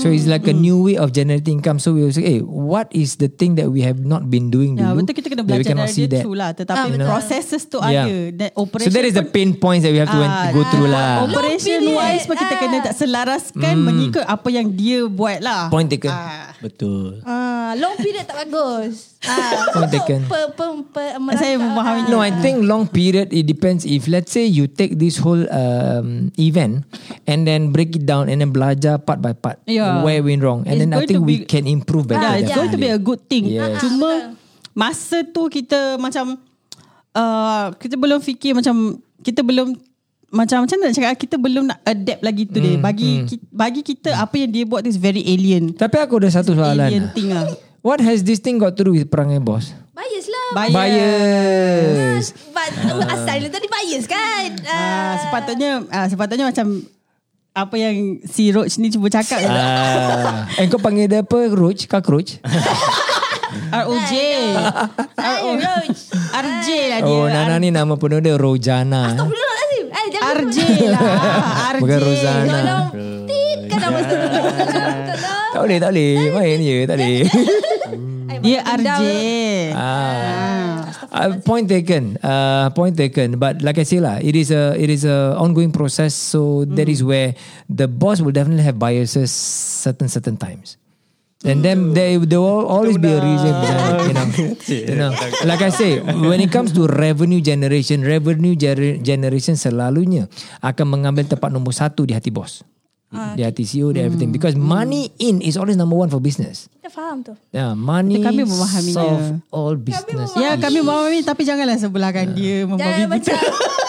So 0.00 0.08
it's 0.08 0.24
like 0.24 0.44
a 0.44 0.52
new 0.52 0.80
way 0.80 0.96
of 0.96 1.12
generating 1.12 1.58
income. 1.58 1.76
So 1.76 1.92
we 1.92 2.00
will 2.00 2.10
say, 2.10 2.24
hey, 2.26 2.40
what 2.40 2.88
is 2.90 3.16
the 3.16 3.28
thing 3.28 3.54
that 3.54 3.68
we 3.68 3.80
have 3.80 4.00
not 4.00 4.26
been 4.26 4.48
doing 4.48 4.74
Ya, 4.74 4.90
dulu? 4.90 5.04
betul 5.04 5.14
kita 5.14 5.28
kena 5.28 5.36
that 5.38 5.46
we 5.46 5.50
belajar 5.54 5.70
cannot 5.70 5.86
dari 5.86 5.94
see 5.94 6.06
dia 6.06 6.12
that? 6.18 6.32
lah. 6.32 6.50
Tetapi 6.52 6.86
Ah, 6.90 7.06
processes 7.06 7.62
tu 7.64 7.76
Yeah. 7.78 8.04
ada. 8.04 8.16
That 8.38 8.50
So 8.50 8.62
operation 8.62 8.92
that 8.92 9.04
is 9.04 9.14
the 9.14 9.26
pain 9.26 9.50
points 9.54 9.82
that 9.82 9.92
we 9.92 10.00
have 10.00 10.08
to 10.08 10.18
Ah, 10.18 10.48
go 10.48 10.62
through 10.66 10.88
lah. 10.88 11.24
Operation 11.24 11.78
Long 11.82 11.96
wise 11.96 12.24
period. 12.24 12.26
pun 12.26 12.36
kita 12.38 12.54
kena 12.56 12.76
Ah. 12.76 12.82
tak 12.82 12.94
selaraskan 12.96 13.74
mengikut 13.78 14.24
apa 14.24 14.48
yang 14.48 14.66
dia 14.70 15.04
buat 15.04 15.38
lah. 15.40 15.68
Point 15.68 15.88
taken. 15.88 16.08
Ah. 16.08 16.52
Betul. 16.58 17.20
Ah, 17.22 17.72
long 17.74 17.94
period 17.94 18.24
tak 18.24 18.40
bagus. 18.40 19.09
Ah, 19.22 19.68
Point 19.70 19.84
untuk 19.84 20.00
taken. 20.00 20.20
pe, 20.24 20.40
pe, 20.50 20.64
pe, 20.90 21.04
Saya 21.36 21.54
memahami. 21.54 22.08
No, 22.08 22.18
I 22.18 22.32
think 22.40 22.64
long 22.64 22.88
period 22.88 23.28
it 23.28 23.44
depends. 23.44 23.84
If 23.84 24.08
let's 24.08 24.32
say 24.32 24.48
you 24.48 24.64
take 24.64 24.96
this 24.96 25.16
whole 25.16 25.44
um, 25.44 26.32
event 26.34 26.88
and 27.26 27.44
then 27.44 27.68
break 27.68 27.92
it 27.92 28.02
down 28.02 28.26
and 28.26 28.40
then 28.40 28.48
belajar 28.48 28.96
part 28.96 29.20
by 29.20 29.32
part 29.32 29.60
Yeah. 29.64 30.00
where 30.00 30.18
went 30.18 30.40
wrong, 30.40 30.64
and 30.64 30.72
It's 30.72 30.80
then 30.80 30.96
I 30.96 31.04
think 31.04 31.20
we 31.20 31.44
be- 31.44 31.44
can 31.44 31.64
improve 31.64 32.08
better. 32.08 32.24
Yeah, 32.24 32.40
it's 32.40 32.48
Yeah. 32.48 32.58
going 32.58 32.72
to 32.72 32.80
be 32.80 32.88
a 32.88 32.96
good 32.98 33.20
thing. 33.22 33.44
Yes. 33.46 33.76
Cuma 33.78 34.32
masa 34.72 35.20
tu 35.22 35.46
kita 35.46 36.00
macam 36.00 36.40
uh, 37.12 37.76
kita 37.76 38.00
belum 38.00 38.18
fikir 38.18 38.56
macam 38.56 38.96
kita 39.20 39.44
belum 39.44 39.76
macam 40.30 40.62
macam 40.62 40.76
nak 40.78 40.94
cakap 40.94 41.12
kita 41.18 41.36
belum 41.36 41.68
nak 41.68 41.78
adapt 41.82 42.22
lagi 42.22 42.46
tu 42.46 42.56
dia. 42.56 42.78
Bagi 42.78 43.26
ki, 43.26 43.36
bagi 43.50 43.82
kita 43.82 44.16
apa 44.16 44.32
yang 44.38 44.48
dia 44.48 44.64
buat 44.64 44.80
tu 44.80 44.88
is 44.88 44.96
very 44.96 45.20
alien. 45.22 45.74
Tapi 45.74 45.98
aku 45.98 46.16
ada 46.16 46.32
satu 46.32 46.54
Alien 46.54 46.56
soalan. 46.56 47.12
thing 47.12 47.28
lah. 47.28 47.44
What 47.80 48.04
has 48.04 48.20
this 48.24 48.44
thing 48.44 48.60
got 48.60 48.76
to 48.76 48.84
do 48.84 48.92
with 48.92 49.08
perangai 49.08 49.40
bos? 49.40 49.72
Bias 49.96 50.26
lah. 50.28 50.48
Bias. 50.52 50.76
Bias. 50.76 52.26
But, 52.52 52.72
asal 53.08 53.36
dia 53.40 53.50
tadi 53.52 53.66
bias 53.72 54.04
kan? 54.04 54.48
Ah, 54.68 55.16
sepatutnya 55.24 55.70
ah, 55.88 56.06
sepatutnya 56.08 56.46
macam 56.52 56.84
apa 57.50 57.74
yang 57.80 58.20
si 58.28 58.52
Roach 58.52 58.78
ni 58.78 58.92
cuba 58.92 59.10
cakap 59.10 59.42
Ah, 59.48 60.44
eh 60.60 60.68
kau 60.68 60.76
panggil 60.76 61.08
dia 61.08 61.24
apa? 61.24 61.38
Roach? 61.50 61.88
Cockroach? 61.88 62.38
ROJ. 63.70 64.12
Roach. 65.58 66.00
RJ 66.44 66.68
lah 66.86 66.98
dia. 67.02 67.10
Oh, 67.10 67.26
Nana 67.26 67.56
ni 67.58 67.72
nama 67.74 67.96
penuh 67.96 68.20
dia 68.22 68.36
Rojana. 68.38 69.16
Astagfirullahaladzim. 69.16 69.86
Eh. 69.88 70.20
RJ 70.20 70.58
lah. 70.92 71.00
RJ. 71.74 71.80
Bukan 71.82 71.98
Rozana. 71.98 72.54
Tolong. 72.54 72.86
Tit 73.26 73.60
kan 73.66 73.78
nama 73.82 73.98
tu. 74.04 74.14
Tolong. 74.14 75.39
Tak 75.50 75.60
boleh, 75.66 75.78
tak 75.82 75.90
boleh. 75.90 76.12
Main 76.30 76.58
je, 76.62 76.76
tak 76.86 76.96
boleh. 76.96 77.20
Eh, 78.30 78.38
Dia 78.44 78.58
RJ. 78.62 79.02
ah. 79.74 80.86
Uh, 81.10 81.42
point 81.42 81.66
taken. 81.66 82.14
Uh, 82.22 82.70
point 82.70 82.94
taken. 82.94 83.34
But 83.36 83.60
like 83.66 83.76
I 83.76 83.84
say 83.84 83.98
lah, 83.98 84.22
it 84.22 84.38
is 84.38 84.54
a 84.54 84.78
it 84.78 84.86
is 84.86 85.02
a 85.02 85.34
ongoing 85.34 85.74
process. 85.74 86.14
So 86.14 86.62
that 86.78 86.86
is 86.86 87.02
where 87.02 87.34
the 87.66 87.90
boss 87.90 88.22
will 88.22 88.32
definitely 88.32 88.62
have 88.62 88.78
biases 88.78 89.34
certain 89.34 90.06
certain 90.06 90.38
times. 90.38 90.78
And 91.40 91.64
then 91.64 91.96
there, 91.96 92.20
there 92.20 92.36
will 92.36 92.68
always 92.68 93.00
be 93.00 93.08
a 93.08 93.16
reason 93.16 93.48
behind 93.64 93.96
it, 93.96 94.04
you 94.04 94.12
know. 94.12 94.28
you 94.92 94.96
know. 95.00 95.12
Like 95.48 95.64
I 95.64 95.72
say, 95.72 95.96
when 96.04 96.36
it 96.36 96.52
comes 96.52 96.68
to 96.76 96.84
revenue 96.84 97.40
generation, 97.40 98.04
revenue 98.04 98.52
gener- 98.52 99.00
generation 99.00 99.56
selalunya 99.56 100.28
akan 100.60 101.00
mengambil 101.00 101.24
tempat 101.24 101.48
nombor 101.48 101.72
satu 101.72 102.04
di 102.04 102.12
hati 102.12 102.28
bos. 102.28 102.60
Di 103.10 103.42
hati 103.42 103.66
CEO, 103.66 103.90
di 103.90 103.98
everything. 103.98 104.30
Because 104.30 104.54
money 104.54 105.10
in 105.18 105.42
is 105.42 105.58
always 105.58 105.74
number 105.74 105.98
one 105.98 106.06
for 106.06 106.22
business. 106.22 106.70
Kita 106.78 106.94
faham 106.94 107.26
tu. 107.26 107.34
Yeah, 107.50 107.74
money 107.74 108.22
Kami 108.22 108.46
memahaminya. 108.46 108.94
solve 108.94 109.26
all 109.50 109.74
business. 109.74 110.30
Ya 110.38 110.54
kami 110.54 110.78
memahami 110.78 111.26
Tapi 111.26 111.42
janganlah 111.42 111.74
sebelahkan 111.78 112.38
dia 112.38 112.62
Jangan 112.62 112.78
Memahami 112.78 113.04
macam 113.10 113.34
kita 113.34 113.50
ah, 113.50 113.79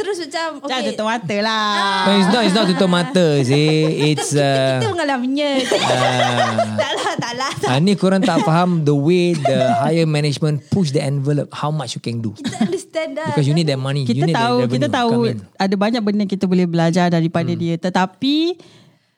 Terus 0.00 0.16
macam 0.18 0.46
Jangan 0.62 0.80
okay. 0.80 0.90
tutup 0.90 1.06
mata 1.06 1.36
lah 1.38 1.68
No, 2.00 2.12
it's 2.14 2.28
not. 2.28 2.42
It's 2.42 2.56
not 2.56 2.64
tutup 2.66 2.88
mata. 2.88 3.26
See, 3.42 3.68
it's. 4.10 4.32
kita, 4.32 4.40
Uh, 4.40 4.80
kita 4.80 4.86
mengalaminya 4.88 5.48
Tak 6.80 6.92
lah 6.96 7.12
Tak 7.16 7.32
lah 7.36 7.52
Ah, 7.66 7.78
ni 7.78 7.92
korang 7.94 8.18
tak 8.18 8.40
faham 8.40 8.82
the 8.82 8.90
way 8.90 9.32
the 9.32 9.58
higher 9.76 10.04
management 10.04 10.64
push 10.66 10.90
the 10.90 10.98
envelope 10.98 11.52
how 11.52 11.68
much 11.68 11.92
you 11.92 12.00
can 12.00 12.18
do 12.18 12.32
Kita 12.32 12.56
understand 12.58 13.10
dah 13.14 13.28
because 13.28 13.44
you 13.44 13.52
need 13.52 13.68
that 13.68 13.76
money. 13.76 14.02
you 14.02 14.10
Kita 14.10 14.24
need 14.24 14.34
tahu 14.34 14.56
that 14.58 14.72
Kita 14.72 14.86
tahu. 14.88 15.18
Ada 15.54 15.74
banyak 15.76 16.00
benda 16.00 16.24
Kita 16.24 16.44
boleh 16.44 16.64
belajar 16.64 17.06
Daripada 17.06 17.52
dia 17.52 17.76
Tetapi 17.76 18.36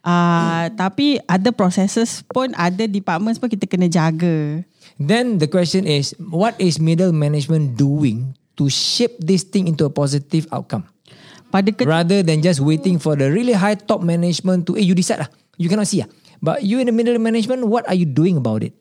uh, 0.03 0.65
Tapi 0.69 1.23
Ada 1.23 1.49
processes 1.51 2.27
pun 2.27 2.51
Ada 2.53 2.85
departments 2.85 3.39
pun 3.39 3.47
Kita 3.47 3.65
kena 3.65 3.87
jaga 3.87 4.61
Then 4.99 5.39
the 5.39 5.49
question 5.49 5.83
is, 5.83 6.13
what 6.21 6.55
is 6.59 6.77
middle 6.77 7.11
management 7.11 7.75
doing 7.75 8.37
to 8.57 8.69
shape 8.69 9.17
this 9.23 9.45
thing 9.45 9.69
into 9.69 9.85
a 9.85 9.93
positive 9.93 10.49
outcome, 10.53 10.85
Pada 11.53 11.69
ke, 11.69 11.85
rather 11.85 12.25
than 12.25 12.41
just 12.41 12.65
waiting 12.65 12.97
for 12.97 13.13
the 13.13 13.29
really 13.29 13.53
high 13.53 13.77
top 13.77 14.01
management 14.01 14.65
to, 14.65 14.77
eh, 14.77 14.85
you 14.85 14.97
decide 14.97 15.25
lah, 15.25 15.31
you 15.61 15.69
cannot 15.69 15.85
see 15.85 16.01
ah. 16.01 16.09
But 16.43 16.67
you 16.67 16.83
in 16.83 16.91
the 16.91 16.97
middle 16.97 17.15
management, 17.23 17.69
what 17.71 17.87
are 17.87 17.95
you 17.95 18.09
doing 18.09 18.41
about 18.41 18.67
it? 18.67 18.75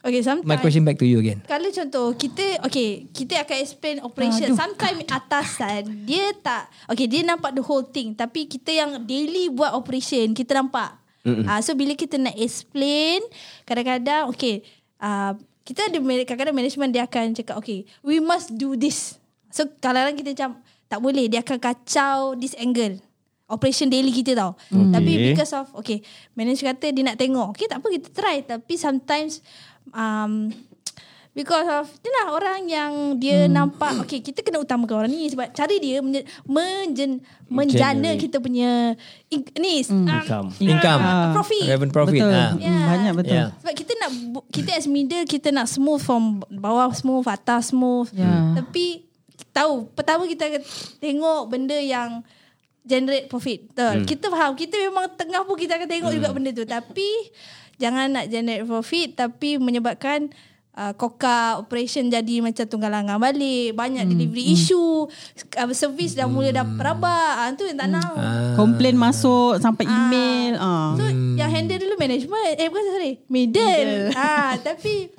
Okay 0.00 0.24
sometimes 0.24 0.48
My 0.48 0.56
question 0.56 0.80
back 0.80 0.96
to 0.96 1.04
you 1.04 1.20
again. 1.20 1.44
Kalau 1.44 1.68
contoh 1.68 2.16
kita 2.16 2.64
okay 2.64 3.04
kita 3.12 3.44
akan 3.44 3.56
explain 3.60 3.96
operation. 4.00 4.56
Sometimes 4.56 5.04
atasan 5.20 6.08
dia 6.08 6.32
tak 6.40 6.72
okay 6.88 7.04
dia 7.04 7.20
nampak 7.20 7.52
the 7.52 7.60
whole 7.60 7.84
thing 7.84 8.16
tapi 8.16 8.48
kita 8.48 8.72
yang 8.72 9.04
daily 9.04 9.52
buat 9.52 9.76
operation 9.76 10.32
kita 10.32 10.56
nampak. 10.56 10.96
Ah 11.44 11.52
uh, 11.56 11.60
so 11.60 11.76
bila 11.76 11.92
kita 11.92 12.16
nak 12.16 12.32
explain 12.40 13.20
kadang-kadang 13.68 14.32
okay 14.32 14.64
uh, 15.04 15.36
kita 15.70 15.86
ada 15.86 16.02
kadang-kadang 16.02 16.56
management 16.58 16.90
dia 16.90 17.06
akan 17.06 17.30
cakap 17.30 17.54
okay 17.62 17.86
we 18.02 18.18
must 18.18 18.50
do 18.58 18.74
this. 18.74 19.22
So 19.54 19.70
kadang-kadang 19.78 20.18
kita 20.18 20.30
macam 20.34 20.50
tak 20.90 20.98
boleh 20.98 21.30
dia 21.30 21.46
akan 21.46 21.58
kacau 21.62 22.34
this 22.34 22.58
angle. 22.58 22.98
Operation 23.46 23.86
daily 23.86 24.10
kita 24.10 24.34
tau. 24.34 24.58
Okay. 24.66 24.90
Tapi 24.90 25.12
because 25.30 25.54
of 25.54 25.70
okay 25.78 26.02
manager 26.34 26.74
kata 26.74 26.90
dia 26.90 27.02
nak 27.06 27.18
tengok. 27.18 27.54
Okay 27.54 27.70
tak 27.70 27.78
apa 27.78 27.86
kita 27.86 28.08
try 28.10 28.42
tapi 28.42 28.74
sometimes 28.74 29.38
um 29.94 30.50
Because 31.30 31.66
of 31.70 31.86
Itulah 32.02 32.34
orang 32.34 32.66
yang 32.66 32.92
Dia 33.22 33.46
hmm. 33.46 33.54
nampak 33.54 34.02
Okay 34.02 34.18
kita 34.18 34.42
kena 34.42 34.58
utamakan 34.58 35.06
orang 35.06 35.10
ni 35.14 35.30
Sebab 35.30 35.54
cara 35.54 35.70
dia 35.70 36.02
menje, 36.02 36.26
menjen, 36.42 37.22
Menjana 37.46 38.14
Generate. 38.14 38.18
kita 38.18 38.36
punya 38.42 38.98
in, 39.30 39.46
Ni 39.54 39.78
hmm. 39.86 39.94
um, 39.94 40.06
Income. 40.10 40.48
Income. 40.58 41.02
Ah. 41.06 41.30
Profit 41.30 41.66
Revenue 41.70 41.94
profit. 41.94 42.20
Betul. 42.22 42.34
Ah. 42.34 42.52
Hmm, 42.58 42.82
banyak 42.90 43.12
betul. 43.14 43.38
Yeah. 43.38 43.50
sebab 43.62 43.74
kita 43.74 43.92
nak 43.98 44.10
kita 44.50 44.70
as 44.74 44.86
middle 44.86 45.24
kita 45.26 45.48
nak 45.54 45.66
smooth 45.70 46.02
from 46.02 46.42
bawah 46.50 46.90
smooth 46.94 47.26
atas 47.26 47.70
smooth. 47.70 48.10
Ya. 48.14 48.58
Tapi 48.58 49.06
tahu 49.50 49.90
pertama 49.94 50.26
kita 50.30 50.46
akan 50.46 50.62
tengok 51.02 51.42
benda 51.50 51.78
yang 51.78 52.22
generate 52.86 53.26
profit. 53.30 53.70
Betul. 53.70 54.02
Hmm. 54.02 54.06
Kita 54.06 54.26
faham 54.30 54.52
kita 54.54 54.74
memang 54.78 55.06
tengah 55.14 55.42
pun 55.46 55.56
kita 55.58 55.78
akan 55.78 55.88
tengok 55.90 56.10
hmm. 56.10 56.18
juga 56.18 56.28
benda 56.30 56.50
tu 56.54 56.64
tapi 56.66 57.08
jangan 57.80 58.06
nak 58.12 58.26
generate 58.28 58.66
profit 58.68 59.08
tapi 59.16 59.56
menyebabkan 59.56 60.28
Uh, 60.70 60.94
koka 60.94 61.58
operation 61.58 62.06
jadi 62.06 62.40
macam 62.40 62.62
tunggal 62.62 62.94
langgang 62.94 63.18
balik 63.18 63.74
banyak 63.74 64.06
hmm. 64.06 64.12
delivery 64.14 64.54
issue 64.54 65.02
uh, 65.58 65.66
servis 65.74 66.14
dah 66.14 66.30
mula 66.30 66.54
dah 66.54 66.62
perabak 66.62 67.32
uh, 67.42 67.48
tu 67.58 67.66
yang 67.66 67.78
tak 67.78 67.90
nak. 67.90 68.14
Komplain 68.54 68.94
masuk 68.94 69.58
sampai 69.58 69.84
email. 69.90 70.54
Ah. 70.62 70.94
So 70.94 71.10
yang 71.10 71.50
handle 71.50 71.74
dulu 71.74 71.98
management. 71.98 72.54
Eh 72.54 72.70
bukan 72.70 72.84
sorry. 72.86 73.12
Middle. 73.26 74.14
Ah, 74.20 74.54
Tapi 74.60 75.10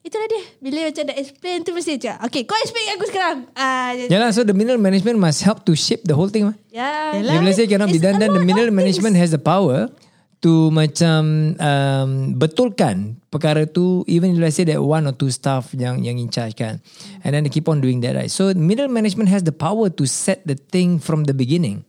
Itulah 0.00 0.26
dia. 0.32 0.42
Bila 0.64 0.88
macam 0.88 1.02
dah 1.12 1.16
explain 1.20 1.60
tu 1.60 1.70
Mesti 1.76 2.00
macam 2.00 2.14
Okay 2.24 2.42
kau 2.48 2.56
explain 2.56 2.86
aku 2.96 3.04
sekarang. 3.08 3.38
Ah, 3.52 3.92
Yalah, 3.92 4.32
so 4.32 4.44
the 4.44 4.56
middle 4.56 4.80
management 4.80 5.20
must 5.20 5.44
help 5.44 5.64
to 5.68 5.76
shape 5.76 6.04
the 6.08 6.16
whole 6.16 6.32
thing. 6.32 6.48
Ya. 6.72 7.20
If 7.20 7.40
let's 7.44 7.60
say 7.60 7.68
cannot 7.68 7.92
be 7.92 8.00
done, 8.00 8.16
then 8.16 8.32
the 8.32 8.44
middle 8.44 8.68
management 8.72 9.16
has 9.20 9.32
the 9.32 9.40
power 9.40 9.92
to 10.40 10.72
macam 10.72 11.52
um, 11.60 12.10
betulkan 12.36 13.20
perkara 13.28 13.68
tu 13.68 14.04
even 14.08 14.32
if 14.32 14.38
let's 14.40 14.56
say 14.56 14.64
that 14.64 14.80
one 14.80 15.04
or 15.04 15.12
two 15.12 15.28
staff 15.28 15.72
yang 15.76 16.00
yang 16.00 16.16
in 16.16 16.32
charge 16.32 16.56
kan. 16.56 16.80
And 17.24 17.36
then 17.36 17.44
they 17.44 17.52
keep 17.52 17.68
on 17.68 17.84
doing 17.84 18.00
that 18.04 18.16
right? 18.16 18.32
So 18.32 18.52
middle 18.56 18.88
management 18.88 19.28
has 19.28 19.44
the 19.44 19.52
power 19.52 19.92
to 19.92 20.04
set 20.08 20.44
the 20.48 20.56
thing 20.56 20.98
from 20.98 21.28
the 21.28 21.36
beginning. 21.36 21.84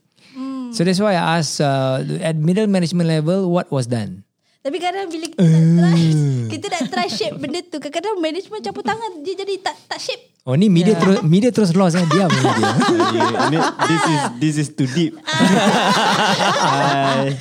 So 0.72 0.88
that's 0.88 1.04
why 1.04 1.20
I 1.20 1.43
ask 1.43 1.60
uh, 1.60 1.99
at 2.24 2.39
middle 2.39 2.68
management 2.68 3.12
level 3.12 3.52
what 3.52 3.68
was 3.76 3.91
done 3.91 4.24
Tapi 4.62 4.78
kadang 4.78 5.09
bila 5.09 5.26
kita 5.26 5.41
nak 5.41 5.66
try 5.74 6.01
Kita 6.53 6.66
nak 6.70 6.84
try 6.93 7.07
shape 7.09 7.38
benda 7.41 7.59
tu 7.66 7.82
Kadang-kadang 7.82 8.22
management 8.22 8.62
campur 8.62 8.86
tangan 8.86 9.26
Dia 9.26 9.34
jadi 9.41 9.57
tak 9.57 9.74
tak 9.89 9.97
shape 9.97 10.32
oh 10.41 10.57
ni 10.57 10.74
media 10.74 10.97
terus 10.97 11.22
media 11.22 11.53
terus 11.53 11.70
lost 11.78 11.93
kan 11.93 12.05
diam 12.09 12.26
dia 12.34 12.49
Ini, 13.51 13.59
this 13.62 14.03
is 14.09 14.22
this 14.41 14.55
is 14.57 14.68
too 14.74 14.89
deep. 14.89 15.14
Hai. 15.22 17.38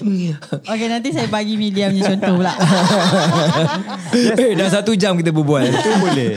Okay 0.53 0.89
nanti 0.91 1.09
saya 1.15 1.31
bagi 1.31 1.57
media 1.57 1.89
punya 1.89 2.13
contoh 2.13 2.43
pula. 2.43 2.53
eh 4.37 4.53
dah 4.53 4.69
satu 4.69 4.93
jam 4.99 5.17
kita 5.17 5.33
berbual 5.33 5.65
Itu 5.65 5.91
boleh. 5.97 6.37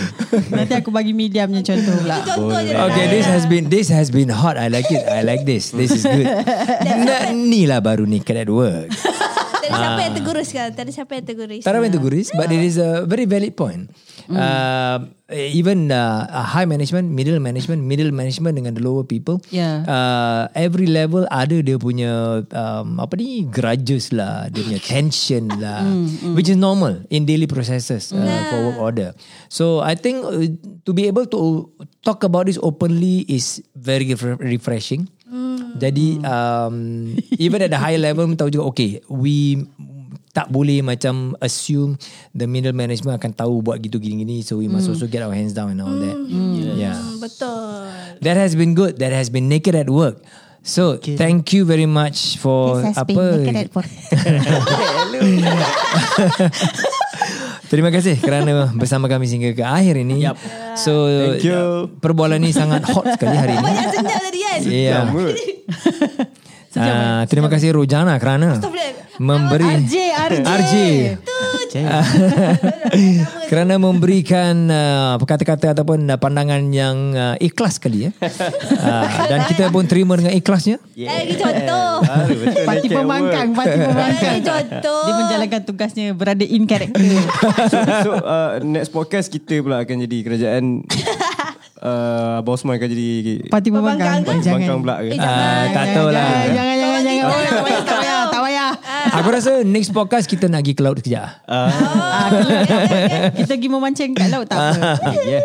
nanti 0.56 0.74
aku 0.78 0.94
bagi 0.94 1.12
media 1.12 1.50
punya 1.50 1.66
contoh 1.66 1.96
pula. 2.00 2.18
Contoh 2.24 2.60
je 2.64 2.72
Okay, 2.72 3.06
this 3.12 3.28
has 3.28 3.44
been 3.44 3.68
this 3.68 3.92
has 3.92 4.08
been 4.08 4.32
hot. 4.32 4.56
I 4.56 4.72
like 4.72 4.88
it. 4.88 5.04
I 5.04 5.26
like 5.26 5.44
this. 5.44 5.76
This 5.76 5.92
is 5.92 6.08
good. 6.08 6.32
Nah, 7.04 7.36
ni 7.36 7.68
lah 7.68 7.84
baru 7.84 8.08
ni 8.08 8.24
at 8.24 8.48
work. 8.48 8.88
Tak 9.74 9.82
ada 9.82 9.88
siapa 9.90 10.02
yang 10.06 10.14
tegur 10.14 10.38
sekarang 10.46 10.72
Tak 10.78 10.84
ada 10.86 10.92
siapa 10.94 11.12
yang 11.18 11.26
tegur 11.26 11.48
Tak 11.50 11.72
ramai 11.74 11.90
tu 11.90 12.00
guris, 12.00 12.30
but 12.38 12.48
it 12.54 12.62
is 12.62 12.78
a 12.78 13.10
very 13.10 13.26
valid 13.26 13.58
point. 13.58 13.90
Uh, 14.30 15.10
even 15.34 15.90
uh, 15.92 16.30
high 16.30 16.66
management, 16.66 17.10
middle 17.10 17.40
management, 17.42 17.82
middle 17.82 18.12
management 18.14 18.54
dengan 18.54 18.78
the 18.78 18.84
lower 18.84 19.04
people. 19.04 19.42
Yeah. 19.50 19.84
Uh, 19.84 20.48
every 20.54 20.86
level 20.86 21.26
ada 21.34 21.60
dia 21.60 21.82
punya 21.82 22.46
um, 22.54 23.02
apa 23.02 23.18
ni 23.18 23.50
grudges 23.50 24.14
lah, 24.14 24.48
dia 24.54 24.62
punya 24.62 24.82
tension 24.84 25.50
lah, 25.58 25.82
which 26.38 26.48
is 26.48 26.58
normal 26.60 27.02
in 27.10 27.26
daily 27.26 27.50
processes 27.50 28.14
uh, 28.14 28.22
for 28.54 28.60
work 28.72 28.80
order. 28.80 29.10
So 29.50 29.82
I 29.82 29.98
think 29.98 30.24
uh, 30.24 30.48
to 30.86 30.92
be 30.94 31.10
able 31.10 31.26
to 31.34 31.68
talk 32.06 32.22
about 32.24 32.46
this 32.46 32.62
openly 32.62 33.26
is 33.26 33.64
very 33.74 34.06
refre- 34.14 34.40
refreshing. 34.40 35.10
Jadi 35.74 36.22
um, 36.22 36.76
even 37.42 37.58
at 37.62 37.74
the 37.74 37.82
higher 37.82 37.98
level 37.98 38.30
tahu 38.38 38.54
juga 38.54 38.70
okay 38.70 39.02
we 39.10 39.66
tak 40.34 40.50
boleh 40.50 40.82
macam 40.82 41.38
assume 41.46 41.94
the 42.34 42.50
middle 42.50 42.74
management 42.74 43.22
akan 43.22 43.38
tahu 43.38 43.62
buat 43.62 43.78
gitu 43.78 44.02
gini-gini 44.02 44.42
so 44.42 44.58
we 44.58 44.66
must 44.66 44.90
also 44.90 45.06
get 45.06 45.22
our 45.22 45.34
hands 45.34 45.54
down 45.54 45.70
and 45.70 45.82
all 45.82 45.94
that. 45.94 46.18
Yeah. 46.74 46.98
Hmm, 46.98 47.22
Betul 47.22 47.94
That 48.26 48.38
has 48.42 48.58
been 48.58 48.74
good. 48.74 48.98
That 48.98 49.14
has 49.14 49.30
been 49.30 49.46
naked 49.46 49.78
at 49.78 49.94
work. 49.94 50.26
So 50.66 50.98
thank 50.98 51.54
you 51.54 51.70
very 51.70 51.86
much 51.86 52.42
for 52.42 52.82
This 52.82 52.98
has 52.98 53.06
apa? 53.06 53.14
been 53.14 53.46
naked 53.46 53.58
at 53.68 53.70
work. 53.78 53.90
Terima 57.74 57.90
kasih 57.90 58.22
kerana 58.22 58.70
bersama 58.78 59.10
kami 59.10 59.26
sehingga 59.26 59.50
ke 59.58 59.66
akhir 59.66 59.98
ini. 60.06 60.22
Yep. 60.22 60.36
So 60.78 61.10
Thank 61.10 61.42
you. 61.50 61.90
perbualan 61.98 62.38
ini 62.38 62.54
sangat 62.54 62.86
hot 62.86 63.18
sekali 63.18 63.34
hari 63.34 63.58
ini. 63.58 63.66
Banyak 63.66 63.88
sejak 63.98 64.20
tadi 64.22 64.40
kan 64.46 64.60
Ya. 64.70 65.00
Mood. 65.10 65.34
Uh, 66.74 67.22
terima 67.30 67.50
kasih 67.54 67.74
Rojana 67.74 68.18
kerana 68.18 68.58
memberi 69.22 69.86
RJ, 69.86 69.94
RJ. 70.10 70.46
RJ 70.46 70.74
kerana 73.50 73.82
memberikan 73.82 74.70
uh, 74.70 75.18
kata-kata 75.18 75.74
ataupun 75.74 76.06
uh, 76.06 76.18
pandangan 76.22 76.62
yang 76.70 77.12
uh, 77.12 77.36
ikhlas 77.42 77.82
sekali 77.82 78.10
ya. 78.10 78.12
Uh, 78.22 79.06
dan 79.26 79.50
kita 79.50 79.74
pun 79.74 79.90
terima 79.90 80.14
dengan 80.14 80.38
ikhlasnya. 80.38 80.78
Lagi 80.94 81.34
contoh 81.34 82.06
Baru 82.06 82.36
betul 82.36 82.66
Parti 82.68 82.88
pembangkang, 82.88 83.48
work. 83.50 83.58
parti 83.58 83.78
pembangkang. 83.80 84.34
Lagi 84.38 84.42
contoh 84.44 85.02
Dia 85.02 85.14
menjalankan 85.18 85.62
tugasnya 85.64 86.06
berada 86.14 86.46
in 86.46 86.64
character. 86.68 87.02
So 88.06 88.12
uh, 88.20 88.62
next 88.62 88.92
podcast 88.92 89.28
kita 89.28 89.64
pula 89.64 89.82
akan 89.82 89.96
jadi 90.06 90.18
kerajaan 90.22 90.64
uh, 91.82 92.38
Bosman 92.44 92.78
akan 92.78 92.90
jadi 92.92 93.10
Parti 93.50 93.70
pembangkang. 93.72 94.22
Pembangkang. 94.22 94.46
Eh, 94.46 94.54
Bangkang 94.54 94.80
pula 94.82 94.96
ke? 95.02 95.10
Eh, 95.10 95.20
Uh, 95.24 95.64
tak 95.72 95.86
tahu 95.96 96.10
lah. 96.12 96.28
Jangan, 96.52 96.54
jangan, 96.54 96.76
jangan. 96.78 97.02
jangan. 97.02 97.24
Kau 97.24 97.32
Oh, 97.34 97.42
tak 97.48 97.64
payah, 97.64 97.82
tak 97.82 97.98
payah, 97.98 98.22
tak 98.28 98.42
payah. 98.44 98.72
Aku 99.14 99.30
rasa 99.30 99.62
next 99.62 99.94
podcast 99.94 100.26
kita 100.26 100.50
nak 100.50 100.66
pergi 100.66 100.74
ke 100.74 100.82
laut 100.82 100.98
sekejap. 100.98 101.46
Ah, 101.46 102.30
kita 103.38 103.54
pergi 103.58 103.70
memancing 103.70 104.12
kat 104.18 104.34
laut 104.34 104.50
tak 104.50 104.58
apa. 104.58 104.98
yeah. 105.30 105.44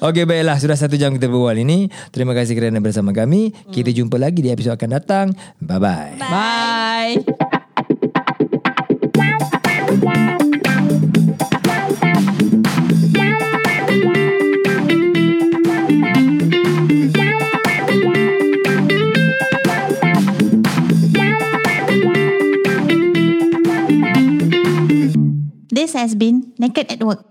Okey 0.00 0.24
baiklah 0.24 0.56
sudah 0.56 0.76
satu 0.80 0.96
jam 0.96 1.12
kita 1.12 1.28
berbual 1.28 1.60
ini. 1.60 1.92
Terima 2.08 2.32
kasih 2.32 2.56
kerana 2.56 2.80
bersama 2.80 3.12
kami. 3.12 3.52
Kita 3.68 3.92
jumpa 3.92 4.16
lagi 4.16 4.40
di 4.40 4.48
episod 4.48 4.72
akan 4.72 4.90
datang. 4.96 5.26
Bye 5.60 5.78
bye. 5.78 6.16
Bye. 9.92 10.40
This 25.82 25.94
has 25.94 26.14
been 26.14 26.54
Naked 26.62 26.92
at 26.92 27.02
Work. 27.02 27.26